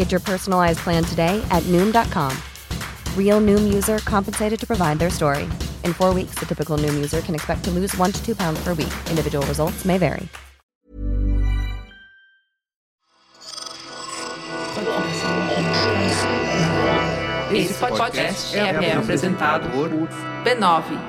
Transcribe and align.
Get 0.00 0.10
your 0.10 0.22
personalized 0.24 0.78
plan 0.78 1.04
today 1.04 1.44
at 1.50 1.62
Noom.com. 1.64 2.32
Real 3.14 3.38
Noom 3.38 3.70
user 3.70 3.98
compensated 3.98 4.58
to 4.60 4.66
provide 4.66 4.98
their 4.98 5.10
story. 5.10 5.44
In 5.84 5.92
four 5.92 6.14
weeks, 6.14 6.36
the 6.38 6.46
typical 6.46 6.78
Noom 6.78 6.94
user 6.94 7.20
can 7.20 7.34
expect 7.34 7.64
to 7.64 7.70
lose 7.70 7.94
one 7.98 8.10
to 8.10 8.24
two 8.24 8.34
pounds 8.34 8.64
per 8.64 8.72
week. 8.72 8.88
Individual 9.10 9.44
results 9.46 9.84
may 9.84 9.98
vary. 9.98 10.26
Esse 17.52 17.74
podcast 17.74 18.56
é, 18.56 18.70
é 18.70 18.96
apresentado 18.96 19.68
por 19.68 19.90
b9.com.br. 19.90 21.00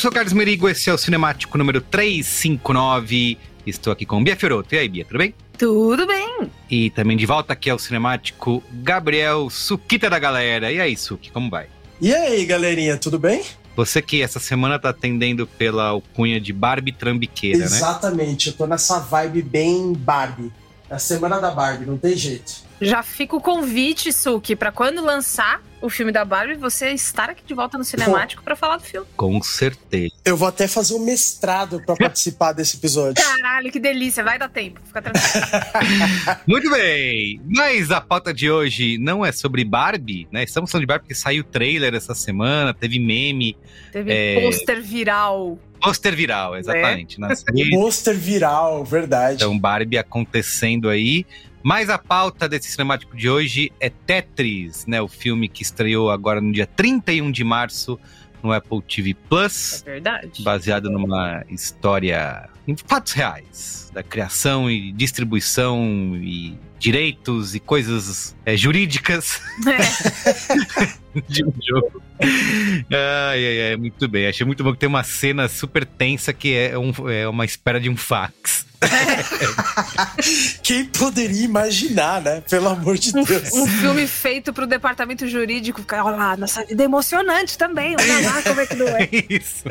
sou 0.00 0.10
o 0.10 0.14
Carlos 0.14 0.32
Merigo, 0.32 0.66
esse 0.66 0.88
é 0.88 0.94
o 0.94 0.96
Cinemático 0.96 1.58
número 1.58 1.78
359. 1.78 3.36
Estou 3.66 3.92
aqui 3.92 4.06
com 4.06 4.24
Bia 4.24 4.34
Fioroto. 4.34 4.74
E 4.74 4.78
aí, 4.78 4.88
Bia, 4.88 5.04
tudo 5.04 5.18
bem? 5.18 5.34
Tudo 5.58 6.06
bem. 6.06 6.50
E 6.70 6.88
também 6.88 7.18
de 7.18 7.26
volta 7.26 7.52
aqui 7.52 7.68
ao 7.68 7.78
Cinemático, 7.78 8.62
Gabriel 8.72 9.50
Suquita 9.50 10.08
da 10.08 10.18
galera. 10.18 10.72
E 10.72 10.80
aí, 10.80 10.96
Suki, 10.96 11.30
como 11.30 11.50
vai? 11.50 11.66
E 12.00 12.14
aí, 12.14 12.46
galerinha, 12.46 12.96
tudo 12.96 13.18
bem? 13.18 13.42
Você 13.76 14.00
que 14.00 14.22
essa 14.22 14.40
semana 14.40 14.78
tá 14.78 14.88
atendendo 14.88 15.46
pela 15.46 15.88
alcunha 15.88 16.40
de 16.40 16.50
Barbie 16.50 16.92
Trambiqueira, 16.92 17.58
Exatamente, 17.58 17.82
né? 17.82 17.88
Exatamente, 17.90 18.46
eu 18.48 18.52
tô 18.54 18.66
nessa 18.66 19.00
vibe 19.00 19.42
bem 19.42 19.92
Barbie. 19.92 20.50
É 20.88 20.94
a 20.94 20.98
semana 20.98 21.38
da 21.38 21.50
Barbie, 21.50 21.84
não 21.84 21.98
tem 21.98 22.16
jeito. 22.16 22.69
Já 22.80 23.02
fica 23.02 23.36
o 23.36 23.40
convite, 23.40 24.12
Suki, 24.12 24.56
para 24.56 24.72
quando 24.72 25.02
lançar 25.02 25.62
o 25.82 25.88
filme 25.88 26.12
da 26.12 26.24
Barbie, 26.24 26.56
você 26.56 26.90
estar 26.90 27.30
aqui 27.30 27.42
de 27.44 27.54
volta 27.54 27.78
no 27.78 27.84
cinemático 27.84 28.42
para 28.42 28.54
falar 28.54 28.76
do 28.76 28.82
filme. 28.82 29.06
Com 29.16 29.42
certeza. 29.42 30.14
Eu 30.24 30.36
vou 30.36 30.48
até 30.48 30.68
fazer 30.68 30.94
um 30.94 31.04
mestrado 31.04 31.82
para 31.84 31.96
participar 31.96 32.52
desse 32.52 32.76
episódio. 32.76 33.22
Caralho, 33.22 33.70
que 33.70 33.78
delícia, 33.78 34.22
vai 34.22 34.38
dar 34.38 34.48
tempo, 34.48 34.80
fica 34.86 35.00
tranquilo. 35.00 36.40
Muito 36.46 36.70
bem, 36.70 37.40
mas 37.46 37.90
a 37.90 38.00
pauta 38.00 38.32
de 38.32 38.50
hoje 38.50 38.98
não 38.98 39.24
é 39.24 39.32
sobre 39.32 39.64
Barbie, 39.64 40.28
né? 40.30 40.44
Estamos 40.44 40.70
falando 40.70 40.82
de 40.82 40.86
Barbie 40.86 41.04
porque 41.04 41.14
saiu 41.14 41.42
o 41.42 41.44
trailer 41.44 41.94
essa 41.94 42.14
semana, 42.14 42.74
teve 42.74 42.98
meme. 42.98 43.56
Teve 43.92 44.12
é... 44.12 44.40
pôster 44.40 44.82
viral. 44.82 45.58
Pôster 45.80 46.14
viral, 46.14 46.56
exatamente. 46.56 47.18
É. 47.22 47.70
Pôster 47.72 48.14
viral, 48.14 48.84
verdade. 48.84 49.36
Então, 49.36 49.58
Barbie 49.58 49.96
acontecendo 49.96 50.90
aí. 50.90 51.24
Mas 51.62 51.90
a 51.90 51.98
pauta 51.98 52.48
desse 52.48 52.70
cinemático 52.70 53.16
de 53.16 53.28
hoje 53.28 53.72
é 53.78 53.90
Tetris, 53.90 54.86
né? 54.86 55.00
O 55.00 55.08
filme 55.08 55.48
que 55.48 55.62
estreou 55.62 56.10
agora 56.10 56.40
no 56.40 56.52
dia 56.52 56.66
31 56.66 57.30
de 57.30 57.44
março 57.44 57.98
no 58.42 58.52
Apple 58.52 58.80
TV 58.82 59.14
Plus. 59.28 59.82
É 59.86 59.92
verdade. 59.92 60.42
Baseado 60.42 60.90
numa 60.90 61.44
história 61.48 62.48
em 62.66 62.76
fatos 62.76 63.12
reais 63.12 63.90
da 63.92 64.02
criação 64.02 64.70
e 64.70 64.92
distribuição 64.92 66.16
e 66.16 66.58
direitos 66.78 67.54
e 67.54 67.60
coisas 67.60 68.34
é, 68.46 68.56
jurídicas 68.56 69.40
é. 69.66 71.20
de 71.28 71.44
um 71.44 71.52
jogo. 71.62 72.02
Ai, 72.22 73.46
ai, 73.46 73.70
ai, 73.70 73.76
muito 73.76 74.06
bem. 74.08 74.26
Achei 74.26 74.46
muito 74.46 74.62
bom 74.62 74.72
que 74.72 74.78
tem 74.78 74.88
uma 74.88 75.02
cena 75.02 75.48
super 75.48 75.84
tensa 75.84 76.32
que 76.32 76.54
é, 76.54 76.78
um, 76.78 76.92
é 77.08 77.28
uma 77.28 77.44
espera 77.44 77.80
de 77.80 77.88
um 77.88 77.96
fax. 77.96 78.66
Quem 80.62 80.86
poderia 80.86 81.44
imaginar, 81.44 82.22
né? 82.22 82.42
Pelo 82.48 82.68
amor 82.68 82.96
de 82.96 83.12
Deus. 83.12 83.52
Um, 83.52 83.62
um 83.62 83.66
filme 83.66 84.06
feito 84.06 84.52
pro 84.52 84.66
departamento 84.66 85.28
jurídico. 85.28 85.84
Olha 85.92 86.16
lá, 86.16 86.36
nossa 86.36 86.64
vida 86.64 86.82
é 86.82 86.86
emocionante 86.86 87.58
também. 87.58 87.94
Olha 87.98 88.30
lá 88.30 88.42
como 88.42 88.60
é 88.60 88.66
que 88.66 88.74
não 88.74 88.88
é. 88.88 89.08
Isso. 89.28 89.64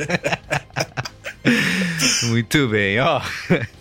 Muito 2.28 2.68
bem, 2.68 3.00
ó. 3.00 3.22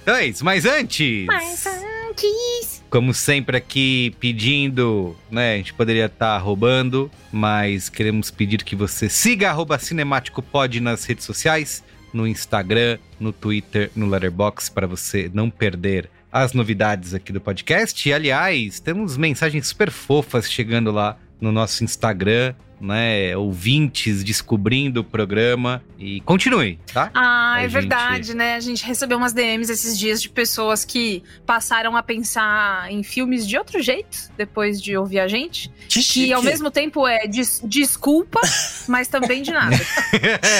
Então 0.02 0.14
é 0.14 0.26
isso, 0.26 0.44
mas 0.44 0.64
antes. 0.64 1.26
Mas 1.26 1.66
antes. 1.66 2.77
Como 2.90 3.12
sempre 3.12 3.56
aqui 3.56 4.14
pedindo, 4.18 5.14
né? 5.30 5.54
A 5.54 5.56
gente 5.58 5.74
poderia 5.74 6.06
estar 6.06 6.36
tá 6.36 6.38
roubando, 6.38 7.10
mas 7.30 7.88
queremos 7.88 8.30
pedir 8.30 8.64
que 8.64 8.74
você 8.74 9.08
siga 9.08 9.50
arroba 9.50 9.78
Cinemático 9.78 10.42
Pod 10.42 10.80
nas 10.80 11.04
redes 11.04 11.24
sociais 11.24 11.84
no 12.12 12.26
Instagram, 12.26 12.98
no 13.20 13.32
Twitter, 13.32 13.90
no 13.94 14.06
Letterboxd 14.06 14.70
para 14.70 14.86
você 14.86 15.30
não 15.34 15.50
perder 15.50 16.08
as 16.32 16.52
novidades 16.52 17.14
aqui 17.14 17.32
do 17.32 17.40
podcast. 17.40 18.08
E 18.08 18.12
aliás, 18.12 18.80
temos 18.80 19.16
mensagens 19.16 19.66
super 19.66 19.90
fofas 19.90 20.50
chegando 20.50 20.90
lá 20.90 21.18
no 21.40 21.52
nosso 21.52 21.84
Instagram. 21.84 22.54
Né, 22.80 23.36
ouvintes 23.36 24.22
descobrindo 24.22 25.00
o 25.00 25.04
programa. 25.04 25.82
E 25.98 26.20
continue, 26.20 26.78
tá? 26.92 27.10
Ah, 27.14 27.54
A 27.54 27.58
é 27.58 27.62
gente- 27.64 27.72
verdade, 27.72 28.34
né? 28.36 28.54
A 28.54 28.60
gente 28.60 28.84
recebeu 28.84 29.18
umas 29.18 29.32
DMs 29.32 29.70
esses 29.72 29.98
dias 29.98 30.22
de 30.22 30.28
pessoas 30.28 30.84
que 30.84 31.22
passaram 31.44 31.96
a 31.96 32.02
pensar 32.02 32.90
em 32.90 33.02
filmes 33.02 33.46
de 33.46 33.58
outro 33.58 33.82
jeito 33.82 34.30
depois 34.36 34.80
de 34.80 34.96
ouvir 34.96 35.18
a 35.20 35.26
gente. 35.28 35.70
Que 35.88 36.02
Que 36.02 36.32
ao 36.32 36.42
mesmo 36.42 36.70
tempo 36.70 37.06
é 37.06 37.26
des- 37.26 37.60
desculpa, 37.64 38.40
mas 38.88 39.08
também 39.08 39.42
de 39.42 39.50
nada. 39.50 39.76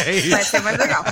É 0.07 0.17
isso. 0.17 0.31
Vai 0.31 0.43
ser 0.43 0.61
mais 0.61 0.79
legal. 0.79 1.05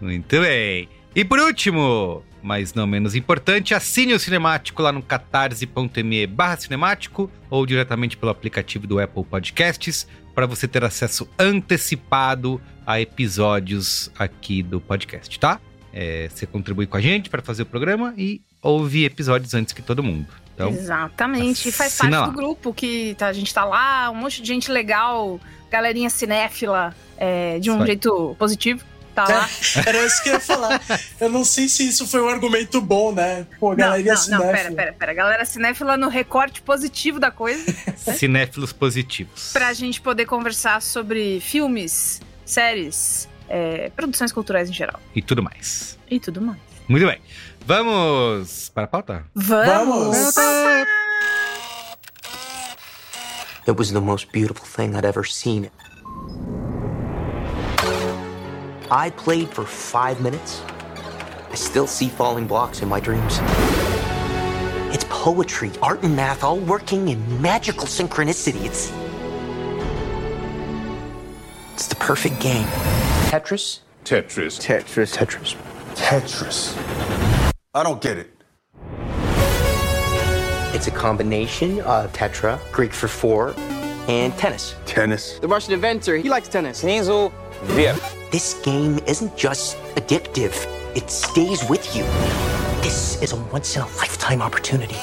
Muito 0.00 0.40
bem. 0.40 0.88
E 1.14 1.24
por 1.24 1.38
último, 1.40 2.22
mas 2.42 2.74
não 2.74 2.86
menos 2.86 3.14
importante, 3.14 3.74
assine 3.74 4.14
o 4.14 4.18
Cinemático 4.18 4.82
lá 4.82 4.92
no 4.92 5.02
catarse.me 5.02 6.26
barra 6.26 6.56
cinemático 6.56 7.30
ou 7.48 7.66
diretamente 7.66 8.16
pelo 8.16 8.32
aplicativo 8.32 8.86
do 8.86 9.00
Apple 9.00 9.24
Podcasts 9.24 10.06
para 10.34 10.46
você 10.46 10.66
ter 10.66 10.84
acesso 10.84 11.28
antecipado 11.38 12.60
a 12.86 13.00
episódios 13.00 14.10
aqui 14.18 14.62
do 14.62 14.80
podcast, 14.80 15.38
tá? 15.38 15.60
É, 15.92 16.28
você 16.28 16.46
contribui 16.46 16.86
com 16.86 16.96
a 16.96 17.00
gente 17.00 17.28
para 17.28 17.42
fazer 17.42 17.62
o 17.62 17.66
programa 17.66 18.14
e 18.16 18.40
ouve 18.62 19.04
episódios 19.04 19.54
antes 19.54 19.72
que 19.72 19.82
todo 19.82 20.02
mundo. 20.02 20.26
Então, 20.54 20.70
Exatamente. 20.70 21.68
E 21.68 21.72
faz 21.72 21.96
parte 21.96 22.12
lá. 22.12 22.26
do 22.26 22.32
grupo 22.32 22.72
que 22.72 23.14
tá, 23.16 23.28
a 23.28 23.32
gente 23.32 23.52
tá 23.52 23.64
lá, 23.64 24.10
um 24.10 24.14
monte 24.14 24.42
de 24.42 24.48
gente 24.48 24.70
legal, 24.70 25.40
galerinha 25.70 26.10
cinéfila, 26.10 26.94
é, 27.16 27.58
de 27.58 27.70
um 27.70 27.78
Isso 27.78 27.86
jeito 27.86 28.36
positivo. 28.38 28.84
Tá 29.14 29.24
lá. 29.24 29.48
Era 29.86 30.04
isso 30.06 30.22
que 30.22 30.28
eu 30.28 30.34
ia 30.34 30.40
falar. 30.40 30.80
Eu 31.20 31.28
não 31.28 31.44
sei 31.44 31.68
se 31.68 31.86
isso 31.88 32.06
foi 32.06 32.20
um 32.22 32.28
argumento 32.28 32.80
bom, 32.80 33.12
né? 33.12 33.46
Pô, 33.58 33.70
Não, 33.70 33.76
galeria 33.76 34.14
não, 34.14 34.20
não, 34.28 34.38
pera, 34.38 34.56
cinéfila. 34.58 34.76
pera, 34.76 34.92
pera. 34.92 35.14
Galera 35.14 35.44
cinéfila 35.44 35.96
no 35.96 36.08
recorte 36.08 36.62
positivo 36.62 37.18
da 37.18 37.30
coisa, 37.30 37.64
cinéfilos 38.16 38.72
positivos. 38.72 39.50
pra 39.52 39.72
gente 39.72 40.00
poder 40.00 40.26
conversar 40.26 40.80
sobre 40.80 41.40
filmes, 41.40 42.20
séries, 42.44 43.28
é, 43.48 43.90
produções 43.96 44.30
culturais 44.32 44.70
em 44.70 44.72
geral. 44.72 45.00
E 45.14 45.20
tudo 45.20 45.42
mais. 45.42 45.98
E 46.10 46.20
tudo 46.20 46.40
mais. 46.40 46.58
Muito 46.88 47.06
bem. 47.06 47.20
Vamos 47.66 48.68
para 48.74 48.84
a 48.84 48.88
pauta? 48.88 49.24
Vamos! 49.34 50.16
It 53.68 53.76
was 53.76 53.90
the 53.92 54.00
most 54.00 54.32
beautiful 54.32 54.66
thing 54.66 54.96
I'd 54.96 55.04
ever 55.06 55.24
seen. 55.24 55.70
I 58.92 59.10
played 59.10 59.48
for 59.50 59.64
five 59.64 60.20
minutes. 60.20 60.62
I 61.48 61.54
still 61.54 61.86
see 61.86 62.08
falling 62.08 62.48
blocks 62.48 62.82
in 62.82 62.88
my 62.88 62.98
dreams. 62.98 63.38
It's 64.92 65.04
poetry, 65.08 65.70
art, 65.80 66.02
and 66.02 66.16
math 66.16 66.42
all 66.42 66.58
working 66.58 67.08
in 67.08 67.40
magical 67.40 67.84
synchronicity. 67.84 68.64
It's. 68.64 68.90
It's 71.74 71.86
the 71.86 71.94
perfect 71.94 72.40
game. 72.40 72.66
Tetris? 73.30 73.78
Tetris. 74.04 74.58
Tetris. 74.58 75.16
Tetris. 75.16 75.56
Tetris. 75.94 77.52
I 77.72 77.84
don't 77.84 78.02
get 78.02 78.18
it. 78.18 78.30
It's 80.74 80.88
a 80.88 80.90
combination 80.90 81.80
of 81.82 82.12
tetra, 82.12 82.58
Greek 82.72 82.92
for 82.92 83.06
four, 83.06 83.54
and 84.08 84.36
tennis. 84.36 84.74
Tennis. 84.84 85.38
The 85.38 85.46
Russian 85.46 85.74
inventor, 85.74 86.16
he 86.16 86.28
likes 86.28 86.48
tennis. 86.48 86.80
Hazel 86.80 87.32
Vir. 87.62 87.96
This 88.30 88.54
game 88.62 89.00
isn't 89.08 89.36
just 89.36 89.76
addictive, 89.96 90.54
it 90.94 91.10
stays 91.10 91.68
with 91.68 91.96
you. 91.96 92.04
This 92.80 93.20
is 93.22 93.32
a 93.32 93.36
once 93.50 93.74
in 93.74 93.82
a 93.82 93.86
lifetime 93.86 94.40
opportunity. 94.40 94.94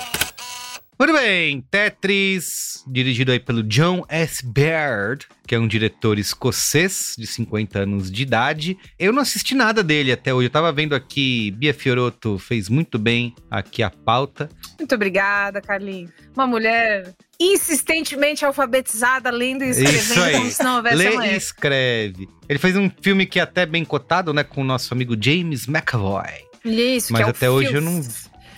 Muito 0.99 1.13
bem, 1.13 1.61
Tetris, 1.69 2.83
dirigido 2.87 3.31
aí 3.31 3.39
pelo 3.39 3.61
John 3.61 4.03
S. 4.09 4.43
Baird, 4.43 5.27
que 5.45 5.53
é 5.53 5.59
um 5.59 5.67
diretor 5.67 6.17
escocês 6.17 7.13
de 7.15 7.27
50 7.27 7.79
anos 7.79 8.11
de 8.11 8.23
idade. 8.23 8.75
Eu 8.97 9.13
não 9.13 9.21
assisti 9.21 9.53
nada 9.53 9.83
dele 9.83 10.11
até 10.11 10.33
hoje. 10.33 10.47
Eu 10.47 10.51
tava 10.51 10.71
vendo 10.71 10.95
aqui, 10.95 11.51
Bia 11.51 11.71
Fioroto 11.71 12.39
fez 12.39 12.67
muito 12.67 12.97
bem 12.97 13.35
aqui 13.49 13.83
a 13.83 13.91
pauta. 13.91 14.49
Muito 14.79 14.95
obrigada, 14.95 15.61
Carlinhos. 15.61 16.09
Uma 16.35 16.47
mulher 16.47 17.13
insistentemente 17.39 18.43
alfabetizada, 18.43 19.29
lendo 19.29 19.63
e 19.63 19.69
escrevendo 19.69 20.31
como 20.31 20.51
se 20.51 20.63
não 20.63 20.77
houvesse 20.77 20.95
Lê 20.95 21.07
amanhã. 21.09 21.33
e 21.33 21.37
escreve. 21.37 22.27
Ele 22.49 22.57
fez 22.57 22.75
um 22.75 22.89
filme 23.01 23.27
que 23.27 23.39
é 23.39 23.43
até 23.43 23.67
bem 23.67 23.85
cotado, 23.85 24.33
né, 24.33 24.43
com 24.43 24.61
o 24.61 24.65
nosso 24.65 24.95
amigo 24.95 25.15
James 25.19 25.67
McAvoy. 25.67 26.47
Isso, 26.65 27.13
Mas 27.13 27.21
é 27.21 27.29
até 27.29 27.49
hoje 27.49 27.73
eu 27.73 27.81
não... 27.81 28.01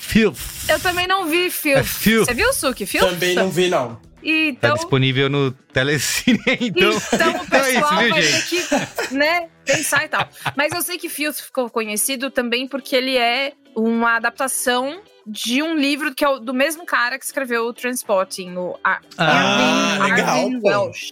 Filth. 0.09 0.39
Eu 0.67 0.79
também 0.79 1.05
não 1.07 1.27
vi 1.27 1.51
Filth. 1.51 1.77
É 1.79 1.83
Filth. 1.83 2.25
Você 2.25 2.33
viu, 2.33 2.51
Suki? 2.51 2.85
Filth? 2.87 3.07
Também 3.07 3.35
não 3.35 3.49
vi, 3.51 3.69
não. 3.69 3.95
Tá 3.95 4.01
Então, 4.23 4.73
disponível 4.75 5.29
no 5.29 5.51
Telecine, 5.51 6.39
então. 6.59 6.91
então 7.13 7.31
o 7.33 7.43
Então 7.45 7.59
é 7.63 7.69
isso, 7.71 7.79
pessoal 7.79 7.99
viu, 8.01 8.09
vai 8.09 8.21
gente? 8.23 8.49
ter 8.67 9.07
que, 9.07 9.13
né, 9.13 9.47
pensar 9.63 10.03
e 10.05 10.07
tal. 10.09 10.27
Mas 10.57 10.73
eu 10.73 10.81
sei 10.81 10.97
que 10.97 11.07
Filth 11.07 11.35
ficou 11.41 11.69
conhecido 11.69 12.31
também 12.31 12.67
porque 12.67 12.95
ele 12.95 13.15
é 13.17 13.53
uma 13.75 14.15
adaptação 14.15 14.99
de 15.27 15.61
um 15.61 15.75
livro 15.75 16.13
que 16.15 16.25
é 16.25 16.39
do 16.39 16.53
mesmo 16.55 16.85
cara 16.87 17.19
que 17.19 17.23
escreveu 17.25 17.65
o 17.67 17.73
Transporting, 17.73 18.55
o 18.57 18.75
Ar 18.83 19.01
Ah, 19.15 19.99
Arvin, 20.01 20.11
legal, 20.11 20.27
Arvin 20.39 20.59
pô. 20.59 20.67
Welsh. 20.69 21.11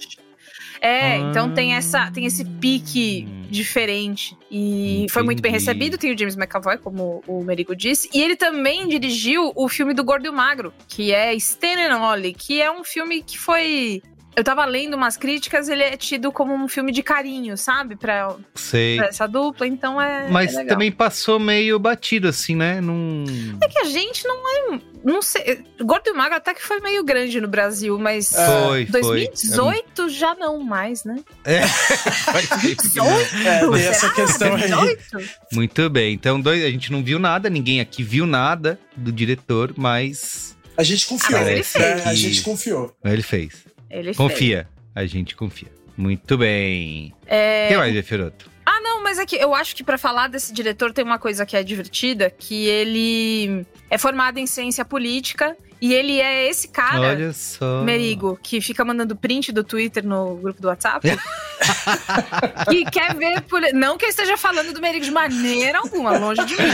É, 0.81 1.17
então 1.17 1.53
tem 1.53 1.73
essa 1.73 2.11
tem 2.11 2.25
esse 2.25 2.45
pique 2.45 3.27
diferente 3.49 4.37
e 4.51 5.05
foi 5.09 5.23
muito 5.23 5.41
bem 5.41 5.51
Entendi. 5.51 5.65
recebido. 5.65 5.97
Tem 5.97 6.13
o 6.13 6.17
James 6.17 6.35
McAvoy, 6.35 6.77
como 6.77 7.23
o 7.27 7.43
Merigo 7.43 7.75
disse, 7.75 8.09
e 8.13 8.21
ele 8.21 8.35
também 8.35 8.87
dirigiu 8.87 9.51
o 9.55 9.67
filme 9.67 9.93
do 9.93 10.03
Gordo 10.03 10.25
e 10.25 10.29
o 10.29 10.33
Magro, 10.33 10.73
que 10.87 11.13
é 11.13 11.33
Stan 11.35 11.79
and 11.89 11.99
Ollie, 11.99 12.33
que 12.33 12.61
é 12.61 12.71
um 12.71 12.83
filme 12.83 13.21
que 13.21 13.37
foi 13.37 14.01
eu 14.37 14.43
tava 14.43 14.63
lendo 14.65 14.93
umas 14.93 15.17
críticas, 15.17 15.67
ele 15.67 15.81
é 15.81 15.97
tido 15.97 16.31
como 16.31 16.53
um 16.53 16.67
filme 16.67 16.91
de 16.91 17.01
carinho, 17.01 17.57
sabe? 17.57 17.95
Pra, 17.95 18.35
Sei. 18.53 18.97
pra 18.97 19.07
essa 19.07 19.27
dupla, 19.27 19.65
então 19.65 19.99
é. 19.99 20.29
Mas 20.29 20.53
é 20.53 20.57
legal. 20.59 20.75
também 20.75 20.91
passou 20.91 21.39
meio 21.39 21.79
batido, 21.79 22.27
assim, 22.27 22.55
né? 22.55 22.79
Num... 22.79 23.25
É 23.59 23.67
que 23.67 23.79
a 23.79 23.85
gente 23.85 24.27
não 24.27 24.37
é. 24.47 24.79
Não 25.03 25.23
sei. 25.23 25.63
Gordo 25.81 26.09
e 26.09 26.13
Magro 26.13 26.37
até 26.37 26.53
que 26.53 26.61
foi 26.61 26.79
meio 26.81 27.03
grande 27.03 27.41
no 27.41 27.47
Brasil, 27.47 27.97
mas. 27.97 28.29
Foi, 28.29 28.85
foi. 28.85 29.01
2018 29.01 30.07
já 30.09 30.35
não 30.35 30.59
mais, 30.59 31.03
né? 31.03 31.15
É, 31.43 31.65
faz 31.65 32.47
tempo 32.47 32.83
que 32.83 32.95
não. 32.95 33.05
18? 33.05 33.47
É, 33.47 33.59
tem 33.59 33.87
essa 33.87 33.99
Será? 34.01 34.13
questão 34.13 34.53
aí. 34.53 34.61
18? 34.61 35.29
Muito 35.51 35.89
bem. 35.89 36.13
Então, 36.13 36.39
dois, 36.39 36.63
a 36.63 36.69
gente 36.69 36.91
não 36.91 37.03
viu 37.03 37.17
nada, 37.17 37.49
ninguém 37.49 37.81
aqui 37.81 38.03
viu 38.03 38.27
nada 38.27 38.79
do 38.95 39.11
diretor, 39.11 39.73
mas 39.75 40.55
A 40.77 40.83
gente 40.83 41.07
confiou. 41.07 41.39
Ah, 41.39 41.41
mas 41.41 41.49
ele 41.49 41.57
né? 41.57 41.63
fez. 41.63 42.05
A 42.05 42.13
gente 42.13 42.41
confiou. 42.43 42.95
ele 43.03 43.23
fez. 43.23 43.66
Ele 43.89 44.13
fez. 44.13 44.17
Confia. 44.17 44.67
A 44.95 45.05
gente 45.05 45.35
confia. 45.35 45.69
Muito 45.95 46.37
bem. 46.37 47.13
O 47.23 47.25
É... 47.27 47.67
que 47.69 47.77
mais, 47.77 47.93
Befiroto? 47.93 48.49
Ah, 48.65 48.79
não, 48.81 49.01
mas 49.01 49.17
é 49.17 49.25
que 49.25 49.35
eu 49.35 49.55
acho 49.55 49.75
que 49.75 49.83
pra 49.83 49.97
falar 49.97 50.27
desse 50.27 50.53
diretor 50.53 50.91
tem 50.91 51.03
uma 51.03 51.17
coisa 51.17 51.45
que 51.45 51.55
é 51.55 51.63
divertida, 51.63 52.29
que 52.29 52.65
ele 52.67 53.65
é 53.89 53.97
formado 53.97 54.37
em 54.37 54.45
ciência 54.45 54.83
política 54.83 55.55
e 55.81 55.93
ele 55.93 56.19
é 56.19 56.49
esse 56.49 56.67
cara. 56.67 56.99
Olha 56.99 57.31
só. 57.33 57.83
Merigo, 57.83 58.37
que 58.41 58.59
fica 58.59 58.83
mandando 58.83 59.15
print 59.15 59.51
do 59.51 59.63
Twitter 59.63 60.05
no 60.05 60.35
grupo 60.35 60.61
do 60.61 60.67
WhatsApp. 60.67 61.07
que 62.69 62.85
quer 62.85 63.15
ver. 63.15 63.43
Não 63.73 63.97
que 63.97 64.05
eu 64.05 64.09
esteja 64.09 64.37
falando 64.37 64.73
do 64.73 64.81
Merigo 64.81 65.05
de 65.05 65.11
maneira 65.11 65.79
alguma, 65.79 66.17
longe 66.17 66.43
de 66.45 66.53
mim. 66.55 66.69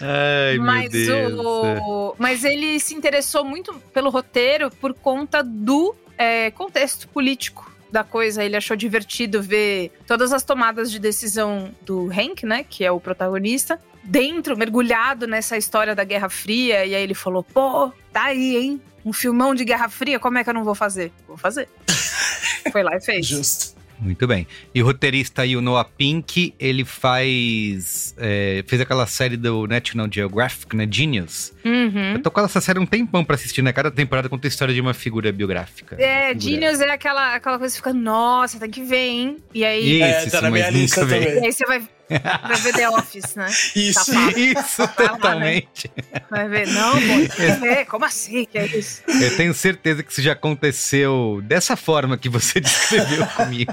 Ai, 0.00 0.54
meu 0.54 0.62
Mas, 0.64 0.90
Deus. 0.90 1.32
o... 1.38 2.14
Mas 2.18 2.44
ele 2.44 2.78
se 2.78 2.94
interessou 2.94 3.44
muito 3.44 3.72
pelo 3.92 4.10
roteiro 4.10 4.70
por 4.70 4.92
conta 4.94 5.42
do 5.42 5.94
é, 6.22 6.50
contexto 6.52 7.08
político 7.08 7.70
da 7.90 8.04
coisa. 8.04 8.44
Ele 8.44 8.56
achou 8.56 8.76
divertido 8.76 9.42
ver 9.42 9.90
todas 10.06 10.32
as 10.32 10.44
tomadas 10.44 10.90
de 10.90 11.00
decisão 11.00 11.72
do 11.82 12.08
Hank, 12.10 12.46
né? 12.46 12.64
Que 12.68 12.84
é 12.84 12.92
o 12.92 13.00
protagonista. 13.00 13.80
Dentro, 14.04 14.56
mergulhado 14.56 15.26
nessa 15.26 15.56
história 15.56 15.94
da 15.94 16.04
Guerra 16.04 16.28
Fria. 16.28 16.86
E 16.86 16.94
aí 16.94 17.02
ele 17.02 17.14
falou: 17.14 17.42
pô, 17.42 17.92
tá 18.12 18.24
aí, 18.24 18.56
hein? 18.56 18.82
Um 19.04 19.12
filmão 19.12 19.52
de 19.52 19.64
Guerra 19.64 19.88
Fria, 19.88 20.20
como 20.20 20.38
é 20.38 20.44
que 20.44 20.50
eu 20.50 20.54
não 20.54 20.62
vou 20.62 20.76
fazer? 20.76 21.12
Vou 21.26 21.36
fazer. 21.36 21.68
Foi 22.70 22.84
lá 22.84 22.96
e 22.96 23.00
fez. 23.00 23.26
Justo. 23.26 23.81
Muito 24.02 24.26
bem. 24.26 24.48
E 24.74 24.82
o 24.82 24.84
roteirista 24.84 25.42
aí, 25.42 25.56
o 25.56 25.60
Noah 25.60 25.84
Pink, 25.96 26.52
ele 26.58 26.84
faz. 26.84 28.14
é, 28.18 28.64
fez 28.66 28.82
aquela 28.82 29.06
série 29.06 29.36
do 29.36 29.66
National 29.68 30.08
Geographic, 30.10 30.74
né? 30.74 30.88
Genius. 30.90 31.52
Uhum. 31.64 32.14
Eu 32.14 32.22
tô 32.22 32.30
com 32.30 32.40
essa 32.40 32.60
série 32.60 32.80
um 32.80 32.86
tempão 32.86 33.24
pra 33.24 33.36
assistir, 33.36 33.62
né? 33.62 33.72
Cada 33.72 33.90
temporada 33.92 34.28
conta 34.28 34.46
a 34.46 34.50
história 34.50 34.74
de 34.74 34.80
uma 34.80 34.92
figura 34.92 35.30
biográfica. 35.30 35.96
É, 36.00 36.28
Figura. 36.34 36.40
Genius 36.40 36.80
é 36.80 36.90
aquela, 36.90 37.36
aquela 37.36 37.58
coisa 37.58 37.72
que 37.72 37.78
fica, 37.78 37.92
nossa, 37.94 38.58
tem 38.58 38.70
que 38.70 38.82
ver, 38.82 38.96
hein? 39.08 39.36
E 39.54 39.64
aí. 39.64 39.94
Isso, 40.00 40.04
É, 40.04 40.22
isso, 40.22 40.30
tá 40.32 40.40
na 40.42 40.50
minha 40.50 40.68
lista 40.70 41.04
vi. 41.04 41.14
E 41.14 41.18
também. 41.26 41.44
aí 41.46 41.52
você 41.52 41.64
vai, 41.64 41.82
Vai 42.20 42.56
ver 42.56 42.72
The 42.74 42.90
Office, 42.90 43.34
né? 43.34 43.46
Isso. 43.76 44.04
Safado. 44.04 44.38
Isso, 44.38 44.82
lá, 44.82 44.86
né? 44.86 45.08
totalmente. 45.08 45.90
Vai 46.30 46.48
ver. 46.48 46.66
Não, 46.68 46.92
pô, 46.92 47.60
ver. 47.60 47.86
Como 47.86 48.04
assim? 48.04 48.44
Que 48.44 48.58
é 48.58 48.66
isso? 48.66 49.02
Eu 49.06 49.36
tenho 49.36 49.54
certeza 49.54 50.02
que 50.02 50.12
isso 50.12 50.22
já 50.22 50.32
aconteceu 50.32 51.40
dessa 51.44 51.76
forma 51.76 52.16
que 52.16 52.28
você 52.28 52.58
descreveu 52.60 53.26
comigo. 53.28 53.72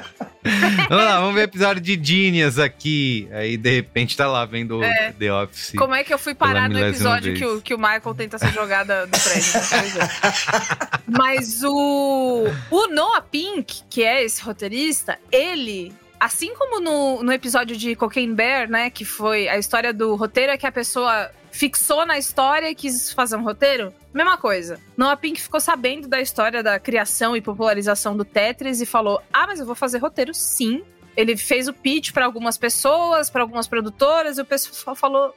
Vamos 0.89 1.05
lá, 1.05 1.19
vamos 1.19 1.35
ver 1.35 1.41
o 1.41 1.43
episódio 1.43 1.81
de 1.81 1.99
Genius 2.01 2.57
aqui. 2.57 3.27
Aí, 3.31 3.57
de 3.57 3.75
repente, 3.75 4.15
tá 4.15 4.27
lá 4.27 4.45
vendo 4.45 4.81
É. 4.83 5.11
The 5.11 5.33
Office. 5.33 5.73
Como 5.77 5.93
é 5.93 6.03
que 6.03 6.13
eu 6.13 6.19
fui 6.19 6.33
parar 6.33 6.69
no 6.69 6.79
episódio 6.79 7.33
que 7.33 7.45
o, 7.45 7.61
que 7.61 7.73
o 7.73 7.77
Michael 7.77 8.15
tenta 8.15 8.37
ser 8.37 8.53
jogada 8.53 9.05
do 9.05 9.19
prédio? 9.19 9.99
né? 9.99 10.09
É. 10.23 10.99
Mas 11.07 11.63
o, 11.63 12.45
o 12.71 12.87
Noah 12.87 13.21
Pink, 13.21 13.83
que 13.89 14.03
é 14.03 14.23
esse 14.23 14.41
roteirista, 14.41 15.17
ele. 15.31 15.93
Assim 16.19 16.53
como 16.53 16.81
no, 16.81 17.23
no 17.23 17.31
episódio 17.31 17.77
de 17.77 17.95
Cocaine 17.95 18.33
Bear, 18.33 18.69
né? 18.69 18.89
Que 18.89 19.05
foi 19.05 19.47
a 19.47 19.57
história 19.57 19.93
do 19.93 20.15
roteiro, 20.15 20.51
é 20.51 20.57
que 20.57 20.67
a 20.67 20.71
pessoa 20.71 21.31
fixou 21.51 22.05
na 22.05 22.17
história 22.17 22.69
e 22.69 22.75
quis 22.75 23.11
fazer 23.13 23.35
um 23.35 23.43
roteiro. 23.43 23.93
Mesma 24.13 24.37
coisa. 24.37 24.79
Noah 24.97 25.15
Pink 25.15 25.41
ficou 25.41 25.59
sabendo 25.59 26.07
da 26.07 26.19
história 26.19 26.61
da 26.61 26.79
criação 26.79 27.35
e 27.35 27.41
popularização 27.41 28.17
do 28.17 28.25
Tetris 28.25 28.81
e 28.81 28.85
falou: 28.85 29.21
Ah, 29.31 29.47
mas 29.47 29.59
eu 29.59 29.65
vou 29.65 29.75
fazer 29.75 29.99
roteiro 29.99 30.33
sim. 30.33 30.83
Ele 31.15 31.35
fez 31.35 31.67
o 31.67 31.73
pitch 31.73 32.11
para 32.11 32.25
algumas 32.25 32.57
pessoas, 32.57 33.29
para 33.29 33.41
algumas 33.41 33.67
produtoras, 33.67 34.37
e 34.37 34.41
o 34.41 34.45
pessoal 34.45 34.95
falou: 34.95 35.33